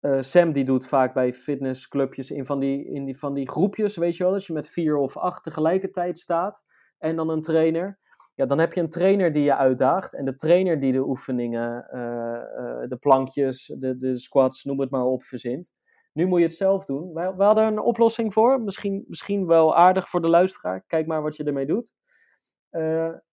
Uh, 0.00 0.20
Sam 0.20 0.52
die 0.52 0.64
doet 0.64 0.86
vaak 0.86 1.14
bij 1.14 1.34
fitnessclubjes 1.34 2.30
in 2.30 2.46
van 2.46 2.58
die, 2.58 2.84
in 2.84 3.04
die, 3.04 3.18
van 3.18 3.34
die 3.34 3.48
groepjes, 3.48 3.96
weet 3.96 4.16
je 4.16 4.24
wel, 4.24 4.32
als 4.32 4.46
je 4.46 4.52
met 4.52 4.68
vier 4.68 4.96
of 4.96 5.16
acht 5.16 5.42
tegelijkertijd 5.42 6.18
staat 6.18 6.64
en 6.98 7.16
dan 7.16 7.28
een 7.28 7.40
trainer. 7.40 7.98
Ja, 8.34 8.46
dan 8.46 8.58
heb 8.58 8.72
je 8.72 8.80
een 8.80 8.90
trainer 8.90 9.32
die 9.32 9.42
je 9.42 9.56
uitdaagt 9.56 10.14
en 10.14 10.24
de 10.24 10.36
trainer 10.36 10.80
die 10.80 10.92
de 10.92 11.08
oefeningen, 11.08 11.88
uh, 11.92 12.00
uh, 12.00 12.88
de 12.88 12.96
plankjes, 13.00 13.74
de, 13.78 13.96
de 13.96 14.18
squats, 14.18 14.64
noem 14.64 14.80
het 14.80 14.90
maar 14.90 15.04
op, 15.04 15.24
verzint. 15.24 15.70
Nu 16.12 16.26
moet 16.26 16.38
je 16.38 16.44
het 16.44 16.54
zelf 16.54 16.84
doen. 16.84 17.12
We, 17.12 17.34
we 17.36 17.44
hadden 17.44 17.64
een 17.64 17.80
oplossing 17.80 18.32
voor. 18.32 18.60
Misschien, 18.60 19.04
misschien 19.08 19.46
wel 19.46 19.76
aardig 19.76 20.08
voor 20.08 20.20
de 20.20 20.28
luisteraar. 20.28 20.84
Kijk 20.86 21.06
maar 21.06 21.22
wat 21.22 21.36
je 21.36 21.44
ermee 21.44 21.66
doet. 21.66 21.92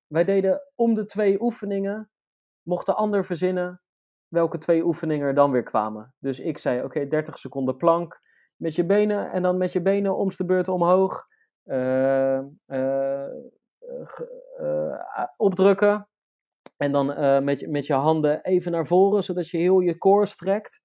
Wij 0.08 0.24
deden 0.24 0.62
om 0.76 0.94
de 0.94 1.06
twee 1.06 1.42
oefeningen. 1.42 2.10
Mocht 2.62 2.86
de 2.86 2.94
ander 2.94 3.26
verzinnen 3.26 3.85
welke 4.28 4.58
twee 4.58 4.86
oefeningen 4.86 5.28
er 5.28 5.34
dan 5.34 5.52
weer 5.52 5.64
kwamen. 5.64 6.14
Dus 6.20 6.40
ik 6.40 6.58
zei: 6.58 6.84
Oké, 6.84 7.08
30 7.08 7.38
seconden 7.38 7.78
plank. 7.78 8.22
Met 8.58 8.76
je 8.76 8.86
benen 8.86 9.32
en 9.32 9.42
dan 9.42 9.58
met 9.58 9.72
je 9.72 9.82
benen 9.82 10.18
om 10.18 10.30
de 10.38 10.46
beurt 10.46 10.68
omhoog. 10.68 11.26
Uh, 11.66 12.40
uh, 12.68 13.28
opdrukken. 15.38 16.08
En 16.78 16.92
dan 16.92 17.06
met, 17.44 17.60
je, 17.60 17.68
met 17.68 17.86
je 17.86 17.94
handen 17.94 18.44
even 18.44 18.72
naar 18.72 18.86
voren, 18.86 19.24
zodat 19.24 19.50
je 19.50 19.58
heel 19.58 19.80
je 19.80 19.98
core 19.98 20.26
strekt. 20.26 20.82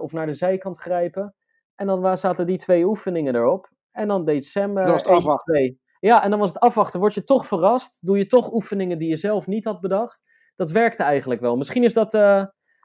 of 0.00 0.12
naar 0.12 0.26
de 0.26 0.34
zijkant 0.34 0.78
grijpen. 0.78 1.34
En 1.74 1.86
dan 1.86 2.18
zaten 2.18 2.46
die 2.46 2.58
twee 2.58 2.84
oefeningen 2.84 3.34
erop. 3.34 3.70
En 3.92 4.08
dan 4.08 4.24
deed 4.24 4.44
Sam 4.44 4.78
uh, 4.78 4.86
was 4.86 5.04
het 5.04 5.42
twee. 5.44 5.80
Ja, 6.00 6.22
en 6.22 6.30
dan 6.30 6.38
was 6.38 6.48
het 6.48 6.58
afwachten. 6.58 7.00
Word 7.00 7.14
je 7.14 7.24
toch 7.24 7.46
verrast? 7.46 8.06
Doe 8.06 8.18
je 8.18 8.26
toch 8.26 8.52
oefeningen 8.52 8.98
die 8.98 9.08
je 9.08 9.16
zelf 9.16 9.46
niet 9.46 9.64
had 9.64 9.80
bedacht? 9.80 10.22
Dat 10.54 10.70
werkte 10.70 11.02
eigenlijk 11.02 11.40
wel. 11.40 11.56
Misschien 11.56 11.84
is 11.84 11.92
dat 11.92 12.14
uh, 12.14 12.44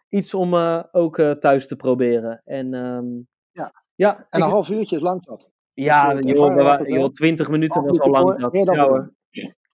iets 0.10 0.34
om 0.34 0.54
uh, 0.54 0.84
ook 0.92 1.18
uh, 1.18 1.32
thuis 1.32 1.68
te 1.68 1.76
proberen. 1.76 2.42
En, 2.44 2.74
um, 2.74 3.28
ja. 3.52 3.84
ja. 3.96 4.28
En 4.30 4.42
een 4.42 4.50
half 4.50 4.70
uurtje 4.70 4.96
is 4.96 5.02
lang 5.02 5.24
dat. 5.24 5.52
Ja, 5.74 6.14
dus, 6.14 6.38
joh, 6.38 6.80
joh, 6.84 7.12
20 7.12 7.50
minuten 7.50 7.84
was 7.84 8.00
al 8.00 8.10
lang 8.10 8.40
dat. 8.40 8.56
Ja, 8.56 9.10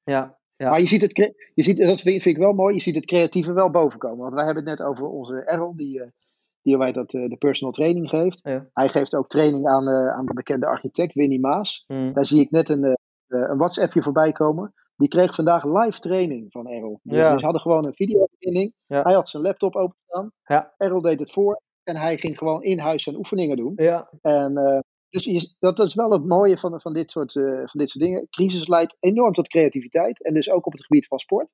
ja, 0.03 0.37
ja. 0.55 0.69
Maar 0.69 0.79
je 0.79 0.87
ziet, 0.87 1.01
het, 1.01 1.33
je 1.53 1.63
ziet, 1.63 1.77
dat 1.77 1.99
vind 1.99 2.25
ik 2.25 2.37
wel 2.37 2.53
mooi, 2.53 2.73
je 2.73 2.81
ziet 2.81 2.95
het 2.95 3.05
creatieve 3.05 3.53
wel 3.53 3.69
bovenkomen. 3.69 4.17
Want 4.17 4.33
wij 4.33 4.45
hebben 4.45 4.67
het 4.67 4.79
net 4.79 4.87
over 4.87 5.07
onze 5.07 5.43
Errol, 5.45 5.75
die, 5.75 6.11
die 6.61 6.77
wij 6.77 6.91
dat, 6.91 7.09
de 7.09 7.35
personal 7.39 7.73
training 7.73 8.09
geeft. 8.09 8.39
Ja. 8.43 8.69
Hij 8.73 8.89
geeft 8.89 9.15
ook 9.15 9.29
training 9.29 9.67
aan, 9.67 9.89
aan 9.89 10.25
de 10.25 10.33
bekende 10.33 10.65
architect 10.65 11.13
Winnie 11.13 11.39
Maas. 11.39 11.83
Mm. 11.87 12.13
Daar 12.13 12.25
zie 12.25 12.41
ik 12.41 12.51
net 12.51 12.69
een, 12.69 12.97
een 13.27 13.57
WhatsAppje 13.57 14.01
voorbij 14.01 14.31
komen. 14.31 14.73
Die 15.03 15.11
kreeg 15.11 15.35
vandaag 15.35 15.63
live 15.63 15.99
training 15.99 16.51
van 16.51 16.67
Errol. 16.67 16.99
Dus 17.03 17.27
ze 17.27 17.43
hadden 17.43 17.61
gewoon 17.61 17.85
een 17.85 17.93
videoverbinding. 17.93 18.73
Ja. 18.85 19.01
Hij 19.01 19.13
had 19.13 19.29
zijn 19.29 19.43
laptop 19.43 19.75
openstaan. 19.75 20.31
Ja. 20.43 20.73
Errol 20.77 21.01
deed 21.01 21.19
het 21.19 21.31
voor. 21.31 21.61
En 21.83 21.95
hij 21.95 22.17
ging 22.17 22.37
gewoon 22.37 22.63
in 22.63 22.79
huis 22.79 23.03
zijn 23.03 23.15
oefeningen 23.15 23.57
doen. 23.57 23.73
Ja. 23.75 24.09
En 24.21 24.57
uh, 24.57 24.79
dus 25.09 25.55
dat, 25.59 25.77
dat, 25.77 25.87
is 25.87 25.93
wel 25.93 26.11
het 26.11 26.25
mooie 26.25 26.57
van, 26.57 26.81
van, 26.81 26.93
dit 26.93 27.11
soort, 27.11 27.35
uh, 27.35 27.55
van 27.55 27.79
dit 27.79 27.89
soort 27.89 28.03
dingen. 28.03 28.27
Crisis 28.29 28.67
leidt 28.67 28.95
enorm 28.99 29.33
tot 29.33 29.47
creativiteit. 29.47 30.23
En 30.23 30.33
dus 30.33 30.49
ook 30.49 30.65
op 30.65 30.71
het 30.71 30.85
gebied 30.85 31.07
van 31.07 31.19
sport. 31.19 31.49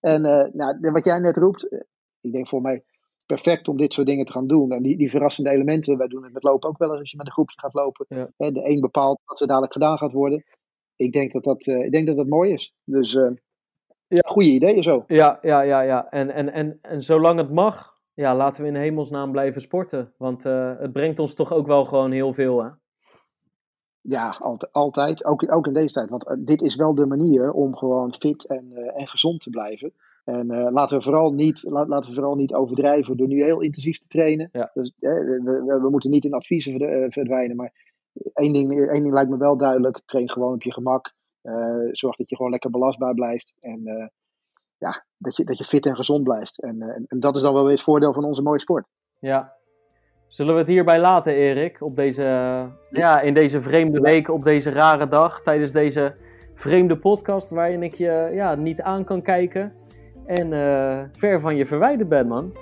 En 0.00 0.24
uh, 0.24 0.44
nou, 0.52 0.92
wat 0.92 1.04
jij 1.04 1.18
net 1.18 1.36
roept. 1.36 1.64
ik 2.20 2.32
denk 2.32 2.48
voor 2.48 2.60
mij 2.60 2.84
perfect 3.26 3.68
om 3.68 3.76
dit 3.76 3.92
soort 3.92 4.06
dingen 4.06 4.24
te 4.24 4.32
gaan 4.32 4.46
doen. 4.46 4.70
En 4.70 4.82
die, 4.82 4.96
die 4.96 5.10
verrassende 5.10 5.50
elementen. 5.50 5.98
Wij 5.98 6.08
doen 6.08 6.24
het 6.24 6.32
met 6.32 6.42
lopen 6.42 6.68
ook 6.68 6.78
wel 6.78 6.90
eens 6.90 7.00
als 7.00 7.10
je 7.10 7.16
met 7.16 7.26
een 7.26 7.32
groepje 7.32 7.60
gaat 7.60 7.74
lopen. 7.74 8.06
Ja. 8.08 8.50
De 8.50 8.68
een 8.68 8.80
bepaalt 8.80 9.20
wat 9.24 9.40
er 9.40 9.46
dadelijk 9.46 9.72
gedaan 9.72 9.98
gaat 9.98 10.12
worden 10.12 10.44
ik 10.96 11.12
denk 11.12 11.32
dat 11.32 11.44
dat, 11.44 11.66
uh, 11.66 11.84
ik 11.84 11.92
denk 11.92 12.06
dat 12.06 12.16
dat 12.16 12.26
mooi 12.26 12.52
is. 12.52 12.74
Dus 12.84 13.14
uh, 13.14 13.30
ja. 14.06 14.22
goede 14.26 14.48
ideeën 14.48 14.82
zo. 14.82 15.04
Ja, 15.06 15.38
ja, 15.42 15.60
ja, 15.60 15.80
ja. 15.80 16.10
En, 16.10 16.30
en, 16.30 16.52
en, 16.52 16.78
en 16.82 17.02
zolang 17.02 17.38
het 17.38 17.50
mag, 17.50 18.00
ja, 18.14 18.36
laten 18.36 18.62
we 18.62 18.68
in 18.68 18.74
hemelsnaam 18.74 19.32
blijven 19.32 19.60
sporten. 19.60 20.12
Want 20.18 20.44
uh, 20.44 20.78
het 20.78 20.92
brengt 20.92 21.18
ons 21.18 21.34
toch 21.34 21.52
ook 21.52 21.66
wel 21.66 21.84
gewoon 21.84 22.10
heel 22.10 22.32
veel, 22.32 22.62
hè? 22.62 22.68
Ja, 24.00 24.36
altijd. 24.40 24.72
altijd. 24.72 25.24
Ook, 25.24 25.52
ook 25.52 25.66
in 25.66 25.72
deze 25.72 25.94
tijd. 25.94 26.10
Want 26.10 26.36
dit 26.38 26.62
is 26.62 26.76
wel 26.76 26.94
de 26.94 27.06
manier 27.06 27.52
om 27.52 27.76
gewoon 27.76 28.14
fit 28.14 28.46
en, 28.46 28.72
en 28.94 29.08
gezond 29.08 29.40
te 29.40 29.50
blijven. 29.50 29.92
En 30.24 30.46
laten, 30.72 30.96
we 30.96 31.02
vooral 31.02 31.32
niet, 31.32 31.62
la, 31.62 31.86
laten 31.86 32.10
we 32.10 32.16
vooral 32.16 32.34
niet 32.34 32.54
overdrijven 32.54 33.16
door 33.16 33.26
nu 33.26 33.42
heel 33.42 33.60
intensief 33.60 33.98
te 33.98 34.06
trainen. 34.06 34.48
Ja. 34.52 34.70
Dus, 34.74 34.92
we, 34.98 35.40
we, 35.44 35.80
we, 35.80 35.90
moeten 35.90 36.10
niet 36.10 36.24
in 36.24 36.32
adviezen 36.32 36.72
verdwijnen, 37.12 37.56
maar 37.56 37.93
één 38.34 38.52
ding, 38.52 38.80
één 38.80 39.02
ding 39.02 39.14
lijkt 39.14 39.30
me 39.30 39.36
wel 39.36 39.56
duidelijk. 39.56 40.00
Train 40.04 40.30
gewoon 40.30 40.54
op 40.54 40.62
je 40.62 40.72
gemak. 40.72 41.12
Uh, 41.42 41.88
zorg 41.90 42.16
dat 42.16 42.28
je 42.28 42.36
gewoon 42.36 42.50
lekker 42.50 42.70
belastbaar 42.70 43.14
blijft. 43.14 43.54
En 43.60 43.80
uh, 43.84 44.06
ja, 44.78 45.04
dat 45.16 45.36
je, 45.36 45.44
dat 45.44 45.58
je 45.58 45.64
fit 45.64 45.86
en 45.86 45.96
gezond 45.96 46.22
blijft. 46.22 46.62
En, 46.62 46.76
uh, 46.82 46.88
en 47.06 47.20
dat 47.20 47.36
is 47.36 47.42
dan 47.42 47.54
wel 47.54 47.62
weer 47.62 47.72
het 47.72 47.82
voordeel 47.82 48.12
van 48.12 48.24
onze 48.24 48.42
mooie 48.42 48.60
sport. 48.60 48.88
Ja. 49.20 49.52
Zullen 50.28 50.52
we 50.52 50.58
het 50.58 50.68
hierbij 50.68 51.00
laten, 51.00 51.32
Erik? 51.34 51.80
Op 51.80 51.96
deze, 51.96 52.22
ja, 52.90 53.20
in 53.20 53.34
deze 53.34 53.60
vreemde 53.60 54.00
week, 54.00 54.28
op 54.28 54.44
deze 54.44 54.70
rare 54.70 55.08
dag, 55.08 55.42
tijdens 55.42 55.72
deze 55.72 56.16
vreemde 56.54 56.98
podcast 56.98 57.50
waarin 57.50 57.82
ik 57.82 57.94
je 57.94 58.30
ja, 58.32 58.54
niet 58.54 58.82
aan 58.82 59.04
kan 59.04 59.22
kijken 59.22 59.72
en 60.26 60.48
ver 61.12 61.40
van 61.40 61.56
je 61.56 61.66
verwijderd 61.66 62.08
ben, 62.08 62.26
man. 62.26 62.52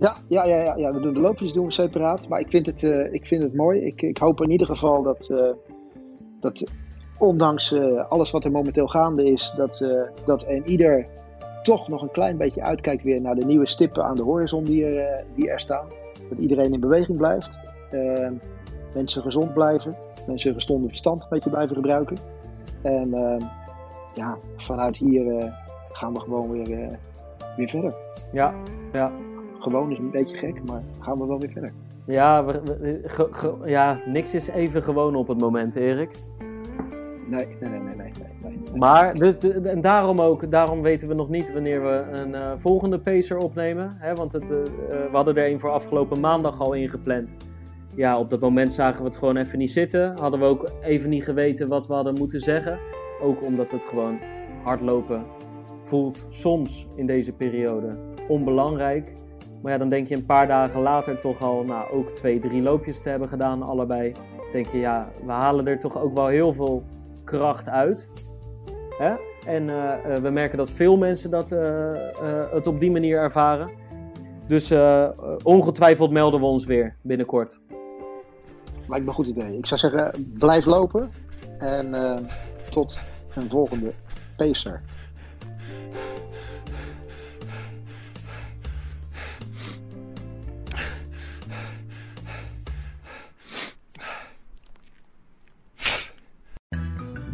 Ja, 0.00 0.16
ja, 0.28 0.44
ja, 0.44 0.62
ja, 0.62 0.76
ja, 0.76 0.92
we 0.92 1.00
doen 1.00 1.14
de 1.14 1.20
loopjes 1.20 1.52
doen 1.52 1.66
we 1.66 1.72
separaat. 1.72 2.28
Maar 2.28 2.40
ik 2.40 2.48
vind 2.48 2.66
het, 2.66 2.82
uh, 2.82 3.12
ik 3.12 3.26
vind 3.26 3.42
het 3.42 3.54
mooi. 3.54 3.80
Ik, 3.80 4.02
ik 4.02 4.18
hoop 4.18 4.40
in 4.40 4.50
ieder 4.50 4.66
geval 4.66 5.02
dat, 5.02 5.28
uh, 5.30 5.52
dat 6.40 6.70
ondanks 7.18 7.72
uh, 7.72 8.10
alles 8.10 8.30
wat 8.30 8.44
er 8.44 8.50
momenteel 8.50 8.86
gaande 8.86 9.24
is, 9.24 9.52
dat, 9.56 9.84
dat 10.24 10.42
en 10.42 10.68
ieder 10.68 11.06
toch 11.62 11.88
nog 11.88 12.02
een 12.02 12.10
klein 12.10 12.36
beetje 12.36 12.62
uitkijkt 12.62 13.02
weer 13.02 13.20
naar 13.20 13.34
de 13.34 13.44
nieuwe 13.44 13.68
stippen 13.68 14.04
aan 14.04 14.16
de 14.16 14.22
horizon 14.22 14.64
die 14.64 14.84
er, 14.84 15.24
die 15.34 15.50
er 15.50 15.60
staan. 15.60 15.86
Dat 16.28 16.38
iedereen 16.38 16.72
in 16.72 16.80
beweging 16.80 17.18
blijft. 17.18 17.58
mensen 18.94 19.22
gezond 19.22 19.52
blijven. 19.52 19.96
Mensen 20.26 20.54
gezonde 20.54 20.88
verstand 20.88 21.22
een 21.22 21.28
beetje 21.30 21.50
blijven 21.50 21.74
gebruiken. 21.74 22.16
En 22.82 23.10
ja, 24.14 24.36
vanuit 24.56 24.96
hier 24.96 25.52
gaan 25.92 26.12
we 26.12 26.20
gewoon 26.20 26.50
weer, 26.50 26.98
weer 27.56 27.68
verder. 27.68 27.94
Ja, 28.32 28.54
ja 28.92 29.12
gewoon 29.60 29.90
is 29.90 29.98
een 29.98 30.10
beetje 30.10 30.36
gek, 30.36 30.64
maar 30.66 30.82
gaan 31.00 31.18
we 31.18 31.26
wel 31.26 31.40
weer 31.40 31.50
verder. 31.50 31.72
Ja, 32.04 32.44
we, 32.44 32.60
we, 32.64 33.00
ge, 33.04 33.26
ge, 33.30 33.54
ja 33.64 34.00
niks 34.06 34.34
is 34.34 34.48
even 34.48 34.82
gewoon 34.82 35.14
op 35.14 35.28
het 35.28 35.40
moment, 35.40 35.76
Erik. 35.76 36.10
Nee, 37.26 37.46
nee, 37.60 37.70
nee, 37.70 37.80
nee, 37.80 37.96
nee. 37.96 38.12
nee, 38.42 38.58
nee. 38.64 38.78
Maar, 38.78 39.14
de, 39.14 39.60
en 39.64 39.80
daarom 39.80 40.20
ook, 40.20 40.50
daarom 40.50 40.82
weten 40.82 41.08
we 41.08 41.14
nog 41.14 41.28
niet 41.28 41.52
wanneer 41.52 41.82
we 41.82 42.04
een 42.12 42.30
uh, 42.30 42.52
volgende 42.56 42.98
pacer 42.98 43.38
opnemen. 43.38 43.90
Hè, 43.96 44.14
want 44.14 44.32
het, 44.32 44.42
uh, 44.42 44.48
we 44.50 45.08
hadden 45.12 45.36
er 45.36 45.50
een 45.50 45.60
voor 45.60 45.70
afgelopen 45.70 46.20
maandag 46.20 46.60
al 46.60 46.72
ingepland. 46.72 47.36
Ja, 47.94 48.18
op 48.18 48.30
dat 48.30 48.40
moment 48.40 48.72
zagen 48.72 48.98
we 48.98 49.04
het 49.04 49.16
gewoon 49.16 49.36
even 49.36 49.58
niet 49.58 49.70
zitten. 49.70 50.18
Hadden 50.18 50.40
we 50.40 50.46
ook 50.46 50.70
even 50.82 51.10
niet 51.10 51.24
geweten 51.24 51.68
wat 51.68 51.86
we 51.86 51.94
hadden 51.94 52.14
moeten 52.18 52.40
zeggen. 52.40 52.78
Ook 53.22 53.44
omdat 53.44 53.70
het 53.70 53.84
gewoon 53.84 54.18
hardlopen 54.62 55.24
voelt 55.82 56.26
soms 56.30 56.86
in 56.96 57.06
deze 57.06 57.32
periode 57.32 57.96
onbelangrijk. 58.28 59.12
Maar 59.62 59.72
ja, 59.72 59.78
dan 59.78 59.88
denk 59.88 60.08
je 60.08 60.14
een 60.14 60.26
paar 60.26 60.46
dagen 60.46 60.80
later 60.80 61.20
toch 61.20 61.42
al, 61.42 61.62
nou, 61.62 61.90
ook 61.90 62.10
twee, 62.10 62.38
drie 62.38 62.62
loopjes 62.62 63.00
te 63.00 63.08
hebben 63.08 63.28
gedaan, 63.28 63.62
allebei. 63.62 64.14
Denk 64.52 64.66
je, 64.66 64.78
ja, 64.78 65.08
we 65.24 65.32
halen 65.32 65.66
er 65.66 65.78
toch 65.78 65.98
ook 65.98 66.14
wel 66.14 66.26
heel 66.26 66.52
veel 66.52 66.84
kracht 67.24 67.68
uit. 67.68 68.10
Hè? 68.98 69.14
En 69.46 69.62
uh, 69.62 69.92
uh, 70.06 70.14
we 70.14 70.30
merken 70.30 70.58
dat 70.58 70.70
veel 70.70 70.96
mensen 70.96 71.30
dat, 71.30 71.52
uh, 71.52 71.88
het 72.52 72.66
op 72.66 72.80
die 72.80 72.90
manier 72.90 73.18
ervaren. 73.18 73.70
Dus 74.46 74.74
ongetwijfeld 75.42 76.10
melden 76.10 76.40
we 76.40 76.46
ons 76.46 76.64
weer 76.64 76.96
binnenkort. 77.02 77.60
Lijkt 78.88 79.04
me 79.04 79.10
een 79.10 79.16
goed 79.16 79.26
idee. 79.26 79.56
Ik 79.56 79.66
zou 79.66 79.80
zeggen, 79.80 80.32
blijf 80.38 80.64
lopen. 80.64 81.10
En 81.58 81.94
tot 82.70 82.98
een 83.34 83.48
volgende 83.48 83.92
pacer. 84.36 84.82